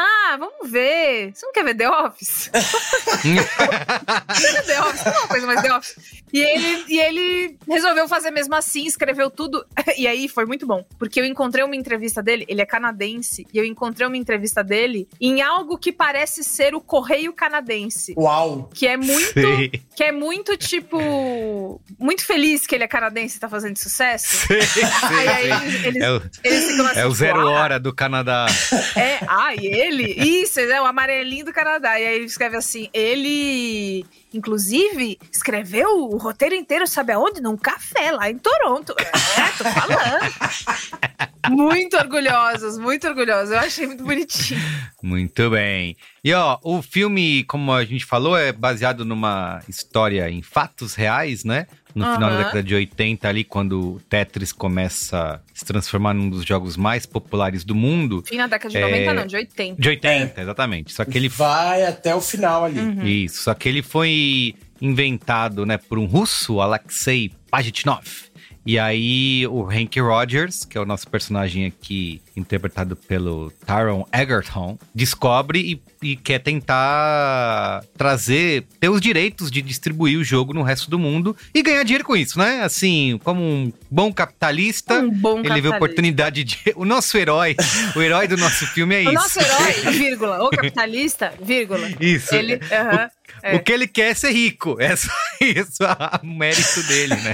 Ah, 0.00 0.36
vamos 0.38 0.70
ver. 0.70 1.32
Você 1.34 1.44
não 1.44 1.52
quer 1.52 1.64
ver 1.64 1.74
The 1.74 1.90
Office? 1.90 2.50
Você 2.54 4.52
quer 4.52 4.62
The 4.64 4.80
Office? 4.82 5.04
Não 5.04 5.12
é 5.12 5.18
uma 5.18 5.28
coisa 5.28 5.46
mais 5.46 5.62
The 5.62 5.76
Office. 5.76 5.96
E 6.32 6.40
ele, 6.40 6.84
e 6.88 7.00
ele 7.00 7.58
resolveu 7.66 8.06
fazer 8.06 8.30
mesmo 8.30 8.54
assim, 8.54 8.86
escreveu 8.86 9.30
tudo. 9.30 9.64
E 9.98 10.06
aí 10.06 10.28
foi 10.28 10.44
muito 10.46 10.64
bom. 10.66 10.84
Porque 10.98 11.18
eu 11.18 11.24
encontrei 11.24 11.64
uma 11.64 11.74
entrevista 11.74 12.22
dele, 12.22 12.44
ele 12.48 12.60
é 12.62 12.66
canadense, 12.66 13.44
e 13.52 13.58
eu 13.58 13.64
encontrei 13.64 14.06
uma 14.06 14.16
entrevista 14.16 14.62
dele 14.62 15.08
em 15.20 15.42
algo 15.42 15.76
que 15.76 15.90
parece 15.90 16.44
ser 16.44 16.72
o 16.74 16.80
Correio 16.80 17.32
Canadense. 17.32 18.14
Uau! 18.16 18.70
Que 18.72 18.86
é 18.86 18.96
muito. 18.96 19.32
Sei, 19.32 19.70
Que 19.96 20.04
é 20.04 20.12
muito, 20.12 20.56
tipo. 20.56 21.80
Muito 21.98 22.24
feliz 22.24 22.64
que 22.66 22.76
ele 22.76 22.84
é 22.84 22.88
canadense 22.88 23.38
e 23.38 23.40
tá 23.40 23.48
fazendo 23.48 23.76
sucesso. 23.76 24.46
sei, 24.46 24.62
sei, 24.62 24.84
Aí, 24.84 25.50
eles, 25.50 25.84
eles, 25.84 26.02
É 26.02 26.10
o, 26.12 26.22
eles 26.44 26.70
ficam 26.70 26.86
assim. 26.86 27.00
é 27.00 27.06
o 27.06 27.10
zero 27.12 27.40
"Ah, 27.40 27.50
hora 27.50 27.80
do 27.80 27.92
Canadá. 27.92 28.46
É, 28.94 29.18
ah, 29.26 29.54
e 29.56 29.66
ele? 29.88 30.14
Isso, 30.42 30.60
é 30.60 30.80
o 30.80 30.86
amarelinho 30.86 31.46
do 31.46 31.52
Canadá. 31.52 31.98
E 31.98 32.06
aí 32.06 32.16
ele 32.16 32.26
escreve 32.26 32.56
assim: 32.56 32.88
ele, 32.92 34.04
inclusive, 34.32 35.18
escreveu 35.32 35.88
o 35.88 36.16
roteiro 36.16 36.54
inteiro, 36.54 36.86
sabe 36.86 37.12
aonde? 37.12 37.40
Num 37.40 37.56
café 37.56 38.12
lá 38.12 38.30
em 38.30 38.38
Toronto. 38.38 38.94
É, 38.98 39.48
tô 39.56 39.64
falando. 39.64 41.08
muito 41.50 41.96
orgulhosos, 41.96 42.78
muito 42.78 43.08
orgulhosos. 43.08 43.50
Eu 43.50 43.58
achei 43.58 43.86
muito 43.86 44.04
bonitinho. 44.04 44.60
Muito 45.02 45.50
bem. 45.50 45.96
E 46.22 46.32
ó, 46.34 46.58
o 46.62 46.82
filme, 46.82 47.44
como 47.44 47.72
a 47.72 47.84
gente 47.84 48.04
falou, 48.04 48.36
é 48.36 48.52
baseado 48.52 49.04
numa 49.04 49.62
história 49.68 50.28
em 50.30 50.42
fatos 50.42 50.94
reais, 50.94 51.44
né? 51.44 51.66
No 51.98 52.14
final 52.14 52.30
da 52.30 52.36
década 52.38 52.62
de 52.62 52.74
80, 52.74 53.28
ali, 53.28 53.44
quando 53.44 53.94
o 53.94 54.00
Tetris 54.08 54.52
começa 54.52 55.34
a 55.34 55.40
se 55.52 55.64
transformar 55.64 56.14
num 56.14 56.30
dos 56.30 56.44
jogos 56.44 56.76
mais 56.76 57.06
populares 57.06 57.64
do 57.64 57.74
mundo. 57.74 58.22
Fim 58.26 58.36
na 58.36 58.46
década 58.46 58.70
de 58.70 58.78
É. 58.78 58.80
90, 58.82 59.14
não, 59.14 59.26
de 59.26 59.36
80. 59.36 59.80
De 59.80 59.88
80, 59.88 60.40
exatamente. 60.40 60.92
Só 60.92 61.04
que 61.04 61.16
ele 61.16 61.28
Vai 61.28 61.84
até 61.84 62.14
o 62.14 62.20
final 62.20 62.64
ali. 62.64 62.80
Uhum. 62.80 63.06
Isso, 63.06 63.42
só 63.42 63.54
que 63.54 63.68
ele 63.68 63.82
foi 63.82 64.54
inventado, 64.80 65.66
né, 65.66 65.76
por 65.76 65.98
um 65.98 66.06
russo, 66.06 66.60
Alexei 66.60 67.32
Pajitnov. 67.50 68.06
E 68.68 68.78
aí 68.78 69.46
o 69.46 69.62
Hank 69.66 69.98
Rogers, 69.98 70.66
que 70.66 70.76
é 70.76 70.80
o 70.80 70.84
nosso 70.84 71.08
personagem 71.08 71.64
aqui, 71.64 72.20
interpretado 72.36 72.94
pelo 72.94 73.50
Taron 73.64 74.06
Egerton, 74.12 74.78
descobre 74.94 75.80
e, 76.02 76.06
e 76.10 76.16
quer 76.16 76.38
tentar 76.40 77.82
trazer, 77.96 78.66
ter 78.78 78.90
os 78.90 79.00
direitos 79.00 79.50
de 79.50 79.62
distribuir 79.62 80.18
o 80.18 80.22
jogo 80.22 80.52
no 80.52 80.62
resto 80.62 80.90
do 80.90 80.98
mundo 80.98 81.34
e 81.54 81.62
ganhar 81.62 81.82
dinheiro 81.82 82.04
com 82.04 82.14
isso, 82.14 82.38
né? 82.38 82.60
Assim, 82.62 83.18
como 83.24 83.40
um 83.42 83.72
bom 83.90 84.12
capitalista, 84.12 84.98
Um 85.00 85.08
bom 85.08 85.38
ele 85.38 85.44
vê 85.44 85.48
capitalista. 85.48 85.76
oportunidade 85.76 86.44
de... 86.44 86.58
O 86.76 86.84
nosso 86.84 87.16
herói, 87.16 87.56
o 87.96 88.02
herói 88.02 88.28
do 88.28 88.36
nosso 88.36 88.66
filme 88.66 88.94
é 88.96 88.98
O 88.98 89.02
isso. 89.04 89.14
nosso 89.14 89.40
herói, 89.40 89.72
vírgula, 89.96 90.44
o 90.44 90.50
capitalista, 90.50 91.32
vírgula. 91.42 91.88
Isso. 91.98 92.34
Ele, 92.34 92.60
aham, 92.70 93.08
é. 93.42 93.56
O 93.56 93.62
que 93.62 93.72
ele 93.72 93.86
quer 93.86 94.10
é 94.10 94.14
ser 94.14 94.30
rico. 94.32 94.76
É 94.80 94.94
só 94.96 95.10
isso 95.40 95.84
a- 95.84 96.20
o 96.22 96.26
mérito 96.26 96.82
dele, 96.84 97.14
né? 97.16 97.32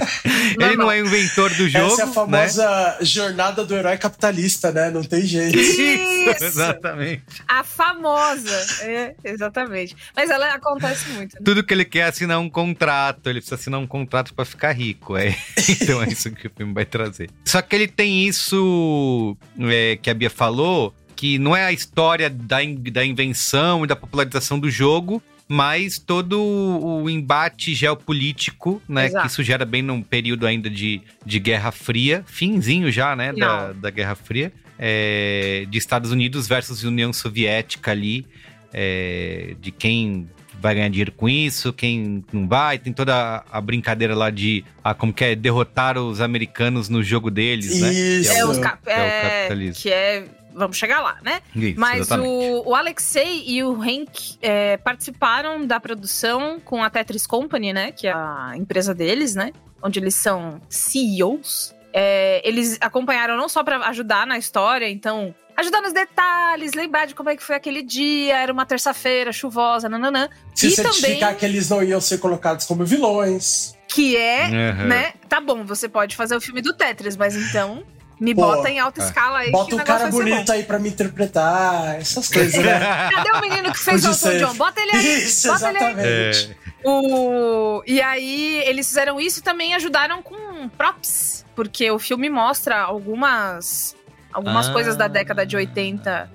ele 0.59 0.75
não 0.77 0.91
é 0.91 1.01
o 1.01 1.05
inventor 1.05 1.53
do 1.55 1.67
jogo. 1.69 1.93
Essa 1.93 2.01
é 2.01 2.03
a 2.03 2.07
né? 2.07 2.13
famosa 2.13 2.97
jornada 3.01 3.65
do 3.65 3.75
herói 3.75 3.97
capitalista, 3.97 4.71
né? 4.71 4.89
Não 4.91 5.03
tem 5.03 5.21
jeito. 5.21 5.57
Isso, 5.57 5.81
Isso. 5.81 6.43
exatamente. 6.43 7.23
A 7.47 7.63
famosa. 7.63 8.83
É, 8.83 9.15
exatamente. 9.23 9.95
Mas 10.15 10.29
ela 10.29 10.53
acontece 10.53 11.09
muito. 11.09 11.33
né? 11.35 11.41
Tudo 11.43 11.63
que 11.63 11.73
ele 11.73 11.85
quer 11.85 11.99
é 11.99 12.03
assinar 12.03 12.39
um 12.39 12.49
contrato. 12.49 13.27
Ele 13.29 13.39
precisa 13.39 13.55
assinar 13.55 13.79
um 13.79 13.87
contrato 13.87 14.33
pra 14.33 14.45
ficar 14.45 14.71
rico. 14.71 15.15
É. 15.17 15.35
Então 15.85 16.01
é 16.01 16.07
isso 16.09 16.29
que 16.31 16.47
o 16.47 16.51
filme 16.55 16.73
vai 16.73 16.85
trazer. 16.85 17.29
Só 17.43 17.61
que 17.61 17.75
ele 17.75 17.87
tem 17.87 18.27
isso 18.27 19.35
é, 19.59 19.97
que 20.01 20.09
a 20.09 20.13
Bia 20.13 20.29
falou, 20.29 20.93
que 21.15 21.37
não 21.39 21.55
é 21.55 21.65
a 21.65 21.71
história 21.71 22.29
da, 22.29 22.63
in- 22.63 22.75
da 22.91 23.03
invenção 23.05 23.83
e 23.83 23.87
da 23.87 23.95
popularização 23.95 24.59
do 24.59 24.69
jogo, 24.69 25.21
mas 25.47 25.99
todo 25.99 26.41
o 26.41 27.09
embate 27.09 27.73
geopolítico, 27.75 28.81
né? 28.89 29.05
Exato. 29.05 29.25
Que 29.25 29.31
isso 29.31 29.43
gera 29.43 29.65
bem 29.65 29.81
num 29.81 30.01
período 30.01 30.47
ainda 30.47 30.69
de, 30.69 31.01
de 31.25 31.39
Guerra 31.39 31.71
Fria, 31.71 32.23
finzinho 32.27 32.91
já, 32.91 33.15
né? 33.15 33.31
Da, 33.33 33.71
da 33.73 33.89
Guerra 33.89 34.15
Fria, 34.15 34.51
é, 34.79 35.65
de 35.69 35.77
Estados 35.77 36.11
Unidos 36.11 36.47
versus 36.47 36.83
União 36.83 37.13
Soviética 37.13 37.91
ali, 37.91 38.25
é, 38.73 39.55
de 39.61 39.71
quem 39.71 40.27
vai 40.59 40.73
ganhar 40.73 40.89
dinheiro 40.89 41.11
com 41.11 41.29
isso, 41.29 41.71
quem 41.71 42.23
não 42.33 42.47
vai, 42.47 42.79
tem 42.79 42.91
toda 42.91 43.13
a- 43.13 43.43
a 43.51 43.61
brincadeira 43.61 44.15
lá 44.15 44.29
de 44.31 44.63
ah, 44.83 44.93
como 44.95 45.13
que 45.13 45.23
é 45.23 45.35
derrotar 45.35 45.97
os 45.97 46.19
americanos 46.21 46.89
no 46.89 47.03
jogo 47.03 47.29
deles, 47.29 47.79
né? 47.79 47.93
Isso. 47.93 48.31
Que 48.33 48.37
É, 48.39 48.45
o- 48.45 48.49
os 48.49 48.57
cap- 48.57 48.81
que 48.83 48.89
é 48.89 48.95
o 48.95 48.99
é, 48.99 49.21
capitalismo. 49.21 49.83
que 49.83 49.89
é. 49.89 50.25
Vamos 50.55 50.77
chegar 50.77 51.01
lá, 51.01 51.17
né? 51.21 51.41
Isso, 51.53 51.77
Mas 51.79 52.09
o, 52.09 52.63
o 52.69 52.73
Alexei 52.73 53.43
e 53.45 53.61
o 53.63 53.73
Hank 53.81 54.37
é, 54.41 54.77
participaram 54.77 55.65
da 55.67 55.79
produção 55.79 56.59
com 56.63 56.81
a 56.81 56.89
Tetris 56.89 57.27
Company, 57.27 57.73
né? 57.73 57.91
Que 57.91 58.07
é 58.07 58.13
a 58.13 58.53
empresa 58.55 58.95
deles, 58.95 59.35
né? 59.35 59.51
Onde 59.83 59.99
eles 59.99 60.15
são 60.15 60.61
CEOs. 60.69 61.75
É, 61.93 62.41
eles 62.47 62.77
acompanharam 62.81 63.37
não 63.37 63.47
só 63.49 63.63
pra 63.63 63.77
ajudar 63.89 64.25
na 64.25 64.37
história, 64.37 64.89
então. 64.89 65.33
Ajudar 65.57 65.81
nos 65.81 65.93
detalhes, 65.93 66.73
lembrar 66.73 67.05
de 67.05 67.15
como 67.15 67.29
é 67.29 67.35
que 67.37 67.41
foi 67.43 67.55
aquele 67.55 67.81
dia, 67.81 68.37
era 68.37 68.51
uma 68.51 68.65
terça-feira 68.65 69.31
chuvosa, 69.31 69.87
nananã. 69.87 70.27
Se 70.53 70.67
e 70.67 70.71
certificar 70.71 71.19
também 71.19 71.35
que 71.35 71.45
eles 71.45 71.69
não 71.69 71.81
iam 71.81 72.01
ser 72.01 72.17
colocados 72.17 72.65
como 72.65 72.83
vilões. 72.85 73.73
que 73.87 74.17
é, 74.17 74.43
Uhum. 74.47 74.87
né? 74.87 75.13
Tá 75.29 75.39
bom, 75.39 75.63
você 75.63 75.87
pode 75.87 76.13
fazer 76.17 76.35
o 76.35 76.41
filme 76.41 76.61
do 76.61 76.73
Tetris, 76.73 77.15
mas 77.15 77.33
então 77.37 77.83
me 78.19 78.33
Pô, 78.33 78.41
bota 78.41 78.69
em 78.69 78.79
alta 78.79 79.01
é. 79.01 79.05
escala 79.05 79.39
aí 79.39 79.45
que 79.47 79.51
Bota 79.51 79.75
o 79.75 79.79
um 79.79 79.83
cara 79.83 80.07
bonito 80.09 80.51
aí 80.51 80.63
pra 80.63 80.79
me 80.79 80.89
interpretar, 80.89 81.95
essas 81.99 82.29
coisas, 82.29 82.63
né? 82.63 82.79
Cadê 83.13 83.31
o 83.31 83.41
menino 83.41 83.71
que 83.71 83.79
fez 83.79 84.05
o 84.05 84.09
Elton. 84.27 84.45
John? 84.47 84.53
Bota 84.55 84.81
ele 84.81 84.91
aí. 84.91 85.23
Isso, 85.23 85.47
bota 85.47 85.69
ele 85.69 85.77
aí. 85.77 85.85
exatamente. 85.91 86.57
É, 86.83 86.87
O... 86.87 87.83
E 87.85 88.01
aí, 88.01 88.61
eles 88.65 88.87
fizeram 88.87 89.19
isso 89.19 89.39
e 89.39 89.43
também 89.43 89.73
ajudaram 89.75 90.21
com 90.21 90.69
props. 90.69 91.43
Porque 91.55 91.89
o 91.89 91.97
filme 91.97 92.29
mostra 92.29 92.79
algumas, 92.81 93.95
algumas 94.31 94.67
Ah. 94.69 94.73
coisas 94.73 94.95
da 94.95 95.07
década 95.07 95.45
de 95.45 95.55
80 95.55 96.29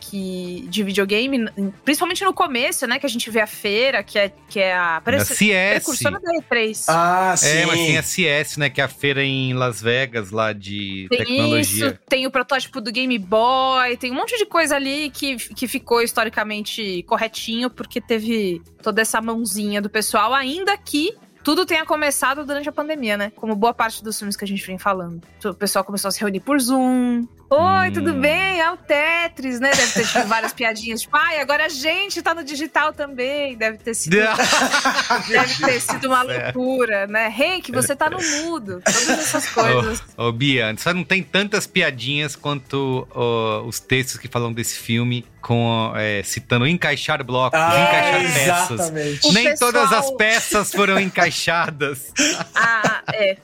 que, 0.00 0.66
de 0.68 0.82
videogame, 0.82 1.46
principalmente 1.84 2.24
no 2.24 2.32
começo, 2.32 2.86
né? 2.86 2.98
Que 2.98 3.06
a 3.06 3.08
gente 3.08 3.30
vê 3.30 3.40
a 3.40 3.46
feira, 3.46 4.02
que 4.02 4.18
é, 4.18 4.32
que 4.48 4.58
é 4.58 4.74
a 4.74 5.02
CS. 5.22 5.84
precursora 5.84 6.18
da 6.18 6.32
E3. 6.32 6.84
Ah, 6.88 7.34
sim. 7.36 7.48
É, 7.48 7.66
mas 7.66 7.76
tem 7.76 7.98
a 7.98 8.02
CS, 8.02 8.56
né? 8.56 8.70
Que 8.70 8.80
é 8.80 8.84
a 8.84 8.88
feira 8.88 9.22
em 9.22 9.52
Las 9.54 9.80
Vegas, 9.82 10.30
lá 10.30 10.52
de 10.52 11.06
Tem 11.10 11.18
tecnologia. 11.18 11.60
isso, 11.60 11.98
tem 12.08 12.26
o 12.26 12.30
protótipo 12.30 12.80
do 12.80 12.90
Game 12.90 13.18
Boy, 13.18 13.96
tem 13.96 14.10
um 14.10 14.14
monte 14.14 14.36
de 14.38 14.46
coisa 14.46 14.76
ali 14.76 15.10
que, 15.10 15.36
que 15.36 15.68
ficou 15.68 16.02
historicamente 16.02 17.04
corretinho, 17.06 17.68
porque 17.68 18.00
teve 18.00 18.62
toda 18.82 19.02
essa 19.02 19.20
mãozinha 19.20 19.82
do 19.82 19.90
pessoal, 19.90 20.32
ainda 20.32 20.76
que 20.76 21.14
tudo 21.42 21.64
tenha 21.64 21.84
começado 21.86 22.44
durante 22.44 22.68
a 22.68 22.72
pandemia, 22.72 23.16
né? 23.16 23.32
Como 23.36 23.54
boa 23.54 23.72
parte 23.72 24.02
dos 24.02 24.18
filmes 24.18 24.36
que 24.36 24.44
a 24.44 24.48
gente 24.48 24.64
vem 24.66 24.78
falando. 24.78 25.22
O 25.44 25.54
pessoal 25.54 25.84
começou 25.84 26.08
a 26.08 26.12
se 26.12 26.20
reunir 26.20 26.40
por 26.40 26.60
Zoom. 26.60 27.26
Oi, 27.52 27.88
Hum. 27.88 27.92
tudo 27.92 28.14
bem? 28.14 28.60
É 28.60 28.70
o 28.70 28.76
Tetris, 28.76 29.58
né? 29.58 29.72
Deve 29.72 29.92
ter 29.92 30.06
tido 30.06 30.26
várias 30.28 30.52
piadinhas, 30.52 31.00
tipo, 31.02 31.16
ai, 31.16 31.40
agora 31.40 31.66
a 31.66 31.68
gente 31.68 32.22
tá 32.22 32.32
no 32.32 32.44
digital 32.44 32.92
também. 32.92 33.56
Deve 33.56 33.76
ter 33.78 33.92
sido, 33.92 34.16
deve 35.28 35.54
ter 35.66 35.80
sido 35.80 36.06
uma 36.06 36.22
loucura, 36.22 37.08
né? 37.08 37.26
Hank, 37.26 37.72
você 37.72 37.96
tá 37.96 38.08
no 38.08 38.18
mudo. 38.44 38.80
Todas 38.84 39.08
essas 39.08 39.48
coisas. 39.48 40.00
Ô, 40.16 40.26
ô, 40.28 40.32
Bia, 40.32 40.72
só 40.78 40.94
não 40.94 41.02
tem 41.02 41.24
tantas 41.24 41.66
piadinhas 41.66 42.36
quanto 42.36 43.08
ó, 43.12 43.62
os 43.62 43.80
textos 43.80 44.16
que 44.20 44.28
falam 44.28 44.52
desse 44.52 44.76
filme, 44.78 45.26
com 45.40 45.92
é, 45.96 46.22
citando 46.22 46.68
encaixar 46.68 47.24
blocos, 47.24 47.58
Ah, 47.58 47.68
encaixar 47.88 48.32
peças. 48.32 48.70
exatamente. 48.70 49.32
Nem 49.32 49.44
pessoal- 49.50 49.72
todas 49.72 49.92
as 49.92 50.10
peças 50.12 50.70
foram 50.70 51.00
encaixadas. 51.00 52.12
Ah, 52.54 53.02
é. 53.12 53.36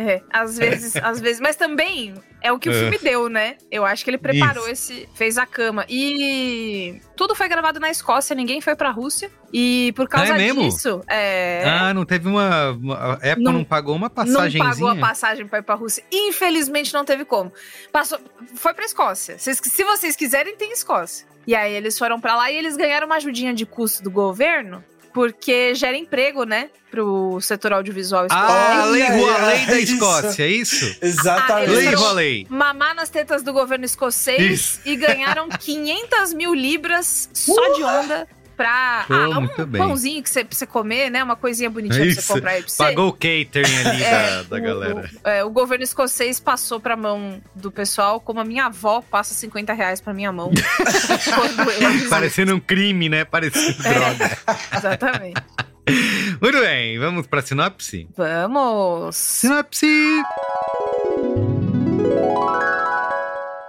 É, 0.00 0.22
às 0.30 0.56
vezes, 0.56 0.94
às 0.96 1.20
vezes. 1.20 1.40
Mas 1.40 1.56
também 1.56 2.14
é 2.40 2.52
o 2.52 2.58
que 2.58 2.68
o 2.68 2.72
É. 2.72 2.78
filme 2.82 2.98
deu, 2.98 3.28
né? 3.28 3.56
Eu 3.68 3.84
acho 3.84 4.04
que 4.04 4.10
ele 4.10 4.18
preparou 4.18 4.68
esse. 4.68 5.08
fez 5.14 5.36
a 5.36 5.44
cama. 5.44 5.84
E 5.88 7.00
tudo 7.16 7.34
foi 7.34 7.48
gravado 7.48 7.80
na 7.80 7.90
Escócia, 7.90 8.36
ninguém 8.36 8.60
foi 8.60 8.76
pra 8.76 8.90
Rússia. 8.92 9.28
E 9.52 9.92
por 9.96 10.08
causa 10.08 10.34
É 10.34 10.38
mesmo? 10.38 10.62
disso. 10.62 11.02
É. 11.08 11.64
Ah, 11.66 11.92
não 11.92 12.04
teve 12.04 12.28
uma. 12.28 12.78
a 12.96 13.12
Apple 13.14 13.42
não, 13.42 13.52
Não- 13.54 13.64
pagou 13.64 13.96
uma 13.96 14.06
Não 14.06 14.14
passagenzinha. 14.14 14.64
pagou 14.70 14.88
a 14.88 14.94
passagem 14.96 15.48
pra 15.48 15.58
ir 15.58 15.62
pra 15.62 15.74
Rússia. 15.74 16.04
Infelizmente 16.12 16.94
não 16.94 17.04
teve 17.04 17.24
como. 17.24 17.52
Passou, 17.90 18.20
foi 18.54 18.72
pra 18.74 18.84
Escócia. 18.84 19.36
Vocês- 19.36 19.60
se 19.60 19.82
vocês 19.82 20.14
quiserem, 20.14 20.56
tem 20.56 20.70
Escócia. 20.72 21.26
E 21.46 21.54
aí 21.56 21.72
eles 21.72 21.98
foram 21.98 22.20
pra 22.20 22.36
lá 22.36 22.52
e 22.52 22.56
eles 22.56 22.76
ganharam 22.76 23.06
uma 23.06 23.16
ajudinha 23.16 23.52
de 23.54 23.64
custo 23.66 24.02
do 24.02 24.10
governo, 24.10 24.84
porque 25.18 25.74
gera 25.74 25.96
emprego, 25.96 26.44
né? 26.44 26.70
Pro 26.92 27.40
setor 27.40 27.72
audiovisual 27.72 28.28
Ah, 28.30 28.84
a 28.84 28.86
escocês. 28.86 28.92
lei, 28.92 29.18
Rua- 29.20 29.34
a 29.34 29.46
lei 29.48 29.66
da. 29.66 29.80
Escócia, 29.80 30.42
é 30.44 30.48
isso? 30.48 30.96
Exatamente. 31.02 31.94
Ah, 31.96 32.12
Lei. 32.12 32.46
Mamar 32.48 32.94
nas 32.94 33.08
tetas 33.08 33.42
do 33.42 33.52
governo 33.52 33.84
escocês 33.84 34.40
Isso. 34.40 34.80
e 34.84 34.94
ganharam 34.94 35.48
500 35.58 36.32
mil 36.34 36.54
libras 36.54 37.28
só 37.34 37.72
de 37.74 37.82
onda 37.82 38.28
pra 38.58 39.04
Pô, 39.06 39.14
ah, 39.14 39.38
um 39.38 39.66
bem. 39.66 39.80
pãozinho 39.80 40.20
que 40.22 40.28
você, 40.28 40.44
você 40.44 40.66
comer, 40.66 41.08
né? 41.10 41.22
Uma 41.22 41.36
coisinha 41.36 41.70
bonitinha 41.70 42.04
pra 42.12 42.14
você 42.22 42.32
comprar 42.34 42.50
aí 42.50 42.60
pra 42.62 42.68
você. 42.70 42.76
Pagou 42.76 43.08
o 43.08 43.12
catering 43.12 43.76
ali 43.86 44.00
da, 44.02 44.42
da 44.42 44.56
o- 44.56 44.60
galera. 44.60 45.10
O, 45.24 45.28
é, 45.28 45.44
o 45.44 45.50
governo 45.50 45.84
escocês 45.84 46.40
passou 46.40 46.80
pra 46.80 46.96
mão 46.96 47.40
do 47.54 47.70
pessoal, 47.70 48.20
como 48.20 48.40
a 48.40 48.44
minha 48.44 48.66
avó 48.66 49.00
passa 49.00 49.32
50 49.32 49.72
reais 49.72 50.00
pra 50.00 50.12
minha 50.12 50.32
mão. 50.32 50.50
Parecendo 52.10 52.54
um 52.54 52.60
crime, 52.60 53.08
né? 53.08 53.24
Parecendo 53.24 53.80
droga. 53.82 54.38
Exatamente. 54.76 55.40
Muito 56.42 56.60
bem, 56.60 56.98
vamos 56.98 57.26
pra 57.26 57.40
sinopse? 57.40 58.08
Vamos! 58.16 59.16
Sinopse! 59.16 59.86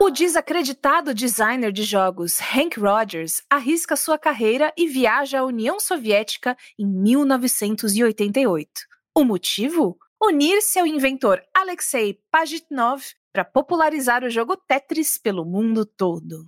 O 0.09 0.11
desacreditado 0.11 1.13
designer 1.13 1.71
de 1.71 1.83
jogos 1.83 2.39
Hank 2.41 2.79
Rogers 2.79 3.43
arrisca 3.47 3.95
sua 3.95 4.17
carreira 4.17 4.73
e 4.75 4.87
viaja 4.87 5.37
à 5.41 5.45
União 5.45 5.79
Soviética 5.79 6.57
em 6.79 6.87
1988. 6.87 8.67
O 9.15 9.23
motivo? 9.23 9.99
Unir-se 10.19 10.79
ao 10.79 10.87
inventor 10.87 11.39
Alexei 11.55 12.17
Pajitnov 12.31 13.03
para 13.31 13.45
popularizar 13.45 14.23
o 14.23 14.31
jogo 14.31 14.57
Tetris 14.57 15.19
pelo 15.19 15.45
mundo 15.45 15.85
todo. 15.85 16.47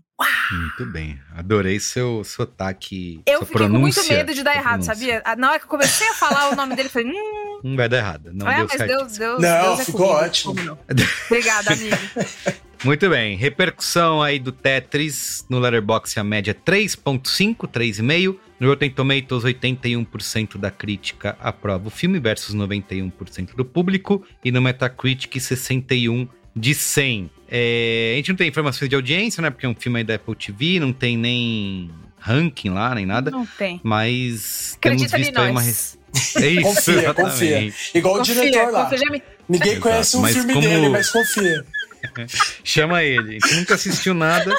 Muito 0.52 0.92
bem, 0.92 1.20
adorei 1.36 1.80
seu 1.80 2.24
sotaque. 2.24 3.22
Eu 3.28 3.38
sua 3.40 3.48
fiquei 3.48 3.68
com 3.68 3.74
muito 3.74 3.94
pronúncia, 3.94 4.18
medo 4.18 4.34
de 4.34 4.42
dar 4.42 4.56
errado, 4.56 4.84
pronúncia. 4.84 4.96
sabia? 4.96 5.22
Ah, 5.24 5.36
Na 5.36 5.52
hora 5.52 5.60
que 5.60 5.66
eu 5.66 5.70
comecei 5.70 6.08
a 6.08 6.14
falar 6.16 6.50
o 6.52 6.56
nome 6.56 6.76
dele, 6.76 6.88
eu 6.88 6.92
falei, 6.92 7.12
hum, 7.12 7.60
Não 7.64 7.76
vai 7.76 7.88
dar 7.88 7.98
errado. 7.98 8.32
Não 8.34 8.50
é, 8.50 8.56
deu 8.56 8.68
mas 8.68 8.78
certo. 8.78 8.90
Deus, 8.90 9.18
Deus, 9.20 9.40
Não, 9.42 9.62
Deus 9.62 9.80
é 9.80 9.86
ficou 9.86 10.08
comigo, 10.08 10.26
ótimo. 10.26 10.80
Obrigada, 11.28 11.74
amigo. 11.74 11.96
Muito 12.84 13.08
bem, 13.10 13.36
repercussão 13.38 14.24
aí 14.24 14.40
do 14.40 14.52
Tetris 14.52 15.46
no 15.48 15.60
Letterboxd 15.60 16.20
a 16.20 16.24
média 16.24 16.54
3.5, 16.56 17.68
3,5. 17.68 18.36
No 18.60 18.68
Rotten 18.70 18.90
Tomatoes, 18.92 19.44
81% 19.44 20.58
da 20.58 20.70
crítica 20.72 21.36
aprova 21.40 21.88
o 21.88 21.92
filme 21.92 22.20
versus 22.20 22.56
91% 22.56 23.56
do 23.56 23.64
público. 23.66 24.24
E 24.44 24.52
no 24.52 24.62
Metacritic, 24.62 25.40
61 25.40 26.28
de 26.56 26.74
100. 26.76 27.30
É, 27.50 28.12
a 28.14 28.18
gente 28.18 28.30
não 28.30 28.36
tem 28.36 28.48
informações 28.48 28.88
de 28.90 28.96
audiência, 28.96 29.42
né? 29.42 29.50
Porque 29.50 29.66
é 29.66 29.70
um 29.70 29.76
filme 29.76 30.00
aí 30.00 30.04
da 30.04 30.16
Apple 30.16 30.36
TV, 30.36 30.80
não 30.80 30.94
tem 30.94 31.18
nem 31.18 31.90
ranking 32.20 32.70
lá, 32.70 32.94
nem 32.96 33.06
nada. 33.06 33.30
Não 33.32 33.46
tem. 33.46 33.80
Mas 33.84 34.76
Acredita 34.78 35.12
temos 35.12 35.28
em 35.28 35.32
visto 35.32 35.40
aí 35.40 35.52
uma... 35.52 35.62
É 36.44 36.48
isso, 36.48 36.62
Confia, 36.64 36.94
exatamente. 36.94 37.32
confia. 37.32 37.74
Igual 37.96 38.16
o 38.16 38.18
Confia, 38.18 38.36
diretor 38.36 38.72
lá. 38.72 38.84
confia, 38.90 39.22
Ninguém 39.48 39.68
Exato, 39.72 39.82
conhece 39.82 40.18
um 40.18 40.22
mas 40.22 40.34
filme 40.36 40.54
como- 40.54 40.68
dele, 40.68 40.90
mas 40.90 41.10
confia. 41.10 41.66
Chama 42.64 43.04
ele. 43.04 43.30
A 43.30 43.32
gente 43.34 43.56
nunca 43.56 43.76
assistiu 43.76 44.14
nada, 44.14 44.56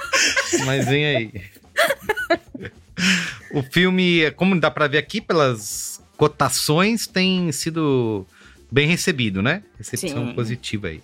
mas 0.64 0.86
vem 0.86 1.06
aí. 1.06 1.32
O 3.52 3.62
filme, 3.62 4.30
como 4.32 4.58
dá 4.58 4.70
pra 4.70 4.86
ver 4.86 4.98
aqui 4.98 5.20
pelas 5.20 6.02
cotações, 6.16 7.06
tem 7.06 7.50
sido 7.52 8.26
bem 8.70 8.88
recebido, 8.88 9.42
né? 9.42 9.62
Recepção 9.78 10.28
Sim. 10.28 10.34
positiva 10.34 10.88
aí. 10.88 11.02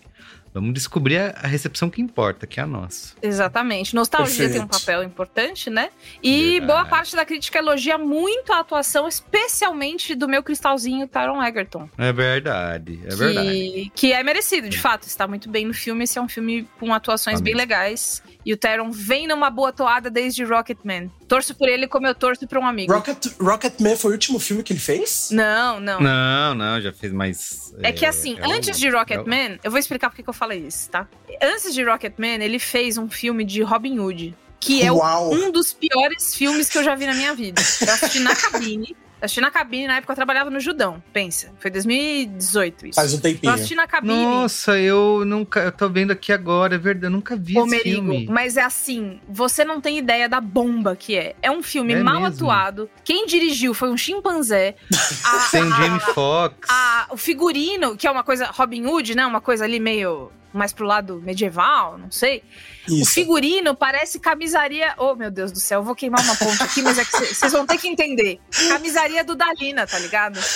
Vamos 0.52 0.72
descobrir 0.74 1.18
a 1.18 1.46
recepção 1.46 1.90
que 1.90 2.00
importa, 2.00 2.46
que 2.46 2.58
é 2.60 2.62
a 2.62 2.66
nossa. 2.66 3.14
Exatamente. 3.22 3.94
Nostalgia 3.94 4.48
tem 4.48 4.60
um 4.60 4.66
Perfeito. 4.66 4.86
papel 4.86 5.02
importante, 5.02 5.70
né? 5.70 5.90
E 6.22 6.52
Verdade. 6.60 6.66
boa 6.66 6.84
parte 6.84 7.14
da 7.14 7.24
crítica 7.24 7.58
elogia 7.58 7.96
muito 7.98 8.52
a 8.52 8.60
atuação, 8.60 9.06
especialmente 9.06 10.14
do 10.14 10.28
meu 10.28 10.42
cristalzinho 10.42 11.06
Taron 11.06 11.42
Egerton. 11.42 11.88
É 11.96 12.12
verdade, 12.12 13.00
é 13.04 13.08
que, 13.08 13.16
verdade. 13.16 13.92
que 13.94 14.12
é 14.12 14.22
merecido, 14.22 14.68
de 14.68 14.78
fato. 14.78 15.04
Está 15.06 15.26
muito 15.26 15.48
bem 15.48 15.66
no 15.66 15.74
filme. 15.74 16.04
Esse 16.04 16.18
é 16.18 16.22
um 16.22 16.28
filme 16.28 16.68
com 16.78 16.92
atuações 16.92 17.38
Tá 17.38 17.44
bem 17.44 17.54
legais. 17.54 18.22
E 18.44 18.52
o 18.52 18.56
Taron 18.56 18.90
vem 18.90 19.26
numa 19.26 19.50
boa 19.50 19.72
toada 19.72 20.10
desde 20.10 20.44
Rocketman. 20.44 21.10
Torço 21.28 21.54
por 21.54 21.68
ele 21.68 21.86
como 21.86 22.06
eu 22.06 22.14
torço 22.14 22.46
por 22.46 22.58
um 22.58 22.66
amigo. 22.66 22.92
Rocket, 22.92 23.26
Rocketman 23.38 23.96
foi 23.96 24.10
o 24.10 24.14
último 24.14 24.38
filme 24.38 24.62
que 24.62 24.72
ele 24.72 24.80
fez? 24.80 25.28
Não, 25.30 25.78
não. 25.78 26.00
Não, 26.00 26.54
não, 26.54 26.80
já 26.80 26.92
fez 26.92 27.12
mais. 27.12 27.74
É 27.82 27.92
que 27.92 28.06
assim, 28.06 28.36
é 28.38 28.46
o- 28.46 28.52
antes 28.52 28.78
de 28.78 28.88
Rocketman, 28.88 29.58
eu 29.62 29.70
vou 29.70 29.78
explicar 29.78 30.08
porque 30.08 30.22
que 30.22 30.28
eu 30.30 30.34
falei 30.34 30.60
isso, 30.66 30.88
tá? 30.90 31.06
Antes 31.42 31.74
de 31.74 31.84
Rocketman, 31.84 32.42
ele 32.42 32.58
fez 32.58 32.96
um 32.98 33.08
filme 33.08 33.44
de 33.44 33.62
Robin 33.62 33.98
Hood, 33.98 34.34
que 34.58 34.82
é 34.82 34.90
o- 34.90 34.96
um 35.34 35.52
dos 35.52 35.72
piores 35.72 36.34
filmes 36.34 36.68
que 36.68 36.78
eu 36.78 36.82
já 36.84 36.94
vi 36.94 37.06
na 37.06 37.14
minha 37.14 37.34
vida. 37.34 37.60
Eu 37.86 37.92
assisti 37.92 38.20
na 38.20 38.34
cabine. 38.34 38.96
Assisti 39.20 39.40
na 39.40 39.50
cabine, 39.50 39.86
na 39.88 39.96
época 39.96 40.12
eu 40.12 40.16
trabalhava 40.16 40.48
no 40.50 40.60
Judão, 40.60 41.02
pensa. 41.12 41.52
Foi 41.58 41.70
2018 41.70 42.86
isso. 42.88 42.94
Faz 42.96 43.12
um 43.12 43.16
Eu 43.16 43.20
tempinho. 43.22 43.52
assisti 43.52 43.74
na 43.74 43.86
cabine. 43.86 44.14
Nossa, 44.24 44.78
eu 44.78 45.24
nunca. 45.24 45.60
Eu 45.60 45.72
tô 45.72 45.88
vendo 45.88 46.10
aqui 46.12 46.32
agora, 46.32 46.74
é 46.74 46.78
verdade, 46.78 47.06
eu 47.06 47.10
nunca 47.10 47.36
vi 47.36 47.58
Ô, 47.58 47.62
esse 47.62 47.70
Merigo, 47.70 47.96
filme. 48.12 48.26
mas 48.30 48.56
é 48.56 48.62
assim, 48.62 49.20
você 49.28 49.64
não 49.64 49.80
tem 49.80 49.98
ideia 49.98 50.28
da 50.28 50.40
bomba 50.40 50.94
que 50.96 51.16
é. 51.16 51.34
É 51.42 51.50
um 51.50 51.62
filme 51.62 51.94
É 51.94 52.02
mal 52.02 52.20
mesmo? 52.20 52.26
atuado. 52.28 52.88
Quem 53.04 53.26
dirigiu 53.26 53.74
foi 53.74 53.90
um 53.90 53.96
chimpanzé. 53.96 54.76
A- 55.24 55.48
Tem 55.50 55.62
a- 55.62 55.76
Jamie 55.76 56.00
Foxx. 56.00 56.68
o 57.10 57.16
figurino, 57.16 57.96
que 57.96 58.06
é 58.06 58.10
uma 58.10 58.22
coisa 58.22 58.46
Robin 58.46 58.84
Hood, 58.86 59.14
né? 59.16 59.26
Uma 59.26 59.40
coisa 59.40 59.64
ali 59.64 59.80
meio 59.80 60.30
mais 60.52 60.72
pro 60.72 60.86
lado 60.86 61.20
medieval, 61.20 61.98
não 61.98 62.10
sei. 62.10 62.42
O 62.88 62.94
Isso. 62.94 63.12
figurino 63.12 63.74
parece 63.74 64.18
camisaria. 64.18 64.94
Oh, 64.96 65.14
meu 65.14 65.30
Deus 65.30 65.52
do 65.52 65.60
céu, 65.60 65.80
eu 65.80 65.84
vou 65.84 65.94
queimar 65.94 66.22
uma 66.22 66.36
ponte 66.36 66.62
aqui, 66.62 66.82
mas 66.82 66.98
é 66.98 67.04
que 67.04 67.34
vocês 67.34 67.52
vão 67.52 67.66
ter 67.66 67.78
que 67.78 67.88
entender. 67.88 68.40
Camisaria 68.68 69.22
do 69.22 69.34
Dalina, 69.34 69.86
tá 69.86 69.98
ligado? 69.98 70.38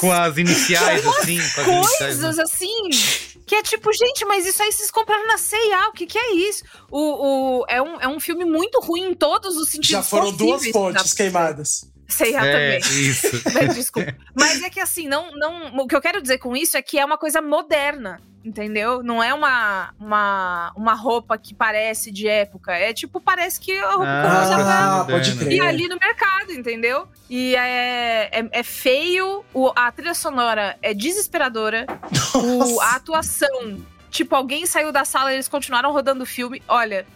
Com 0.00 0.12
as 0.12 0.38
iniciais, 0.38 1.06
assim. 1.06 1.38
Com 1.64 1.80
as 1.80 1.86
iniciais, 1.90 2.18
né? 2.18 2.26
Coisas 2.28 2.38
assim. 2.38 2.88
Que 3.46 3.56
é 3.56 3.62
tipo, 3.62 3.92
gente, 3.92 4.24
mas 4.24 4.46
isso 4.46 4.62
aí 4.62 4.70
vocês 4.70 4.92
compraram 4.92 5.26
na 5.26 5.36
CIA, 5.36 5.88
o 5.88 5.92
que 5.92 6.06
que 6.06 6.16
é 6.16 6.36
isso? 6.36 6.62
O, 6.90 7.60
o, 7.60 7.64
é, 7.68 7.82
um, 7.82 8.00
é 8.00 8.06
um 8.06 8.20
filme 8.20 8.44
muito 8.44 8.78
ruim 8.80 9.10
em 9.10 9.14
todos 9.14 9.56
os 9.56 9.70
sentidos 9.70 9.88
Já 9.88 10.02
foram 10.02 10.32
duas 10.32 10.70
pontes 10.70 11.12
queimadas. 11.12 11.90
CIA 12.10 12.44
É, 12.44 12.52
também. 12.78 12.78
isso. 13.00 13.42
Mas, 13.54 13.74
Desculpa. 13.74 14.14
Mas 14.34 14.62
é 14.62 14.68
que 14.70 14.80
assim, 14.80 15.06
não, 15.08 15.30
não, 15.32 15.76
o 15.78 15.86
que 15.86 15.94
eu 15.96 16.00
quero 16.00 16.20
dizer 16.20 16.38
com 16.38 16.56
isso 16.56 16.76
é 16.76 16.82
que 16.82 16.98
é 16.98 17.04
uma 17.04 17.16
coisa 17.18 17.40
moderna, 17.40 18.20
entendeu? 18.44 19.02
Não 19.02 19.22
é 19.22 19.32
uma, 19.34 19.92
uma, 19.98 20.72
uma 20.76 20.94
roupa 20.94 21.36
que 21.38 21.54
parece 21.54 22.10
de 22.10 22.26
época. 22.28 22.72
É 22.72 22.92
tipo, 22.92 23.20
parece 23.20 23.60
que 23.60 23.72
a 23.78 23.90
roupa 23.90 24.04
que 24.06 24.26
eu 24.26 24.30
Ah, 24.30 24.42
usava 24.44 25.00
Ah, 25.00 25.04
pode 25.04 25.30
e 25.32 25.36
crer. 25.38 25.62
ali 25.62 25.88
no 25.88 25.96
mercado, 25.98 26.52
entendeu? 26.52 27.06
E 27.28 27.54
é, 27.56 28.28
é, 28.32 28.48
é 28.52 28.62
feio, 28.62 29.44
o- 29.54 29.72
a 29.76 29.90
trilha 29.92 30.14
sonora 30.14 30.76
é 30.82 30.92
desesperadora, 30.94 31.86
o- 32.34 32.80
a 32.80 32.96
atuação. 32.96 33.78
Tipo, 34.10 34.34
alguém 34.34 34.66
saiu 34.66 34.90
da 34.90 35.04
sala 35.04 35.30
e 35.30 35.36
eles 35.36 35.46
continuaram 35.46 35.92
rodando 35.92 36.24
o 36.24 36.26
filme. 36.26 36.60
Olha. 36.66 37.06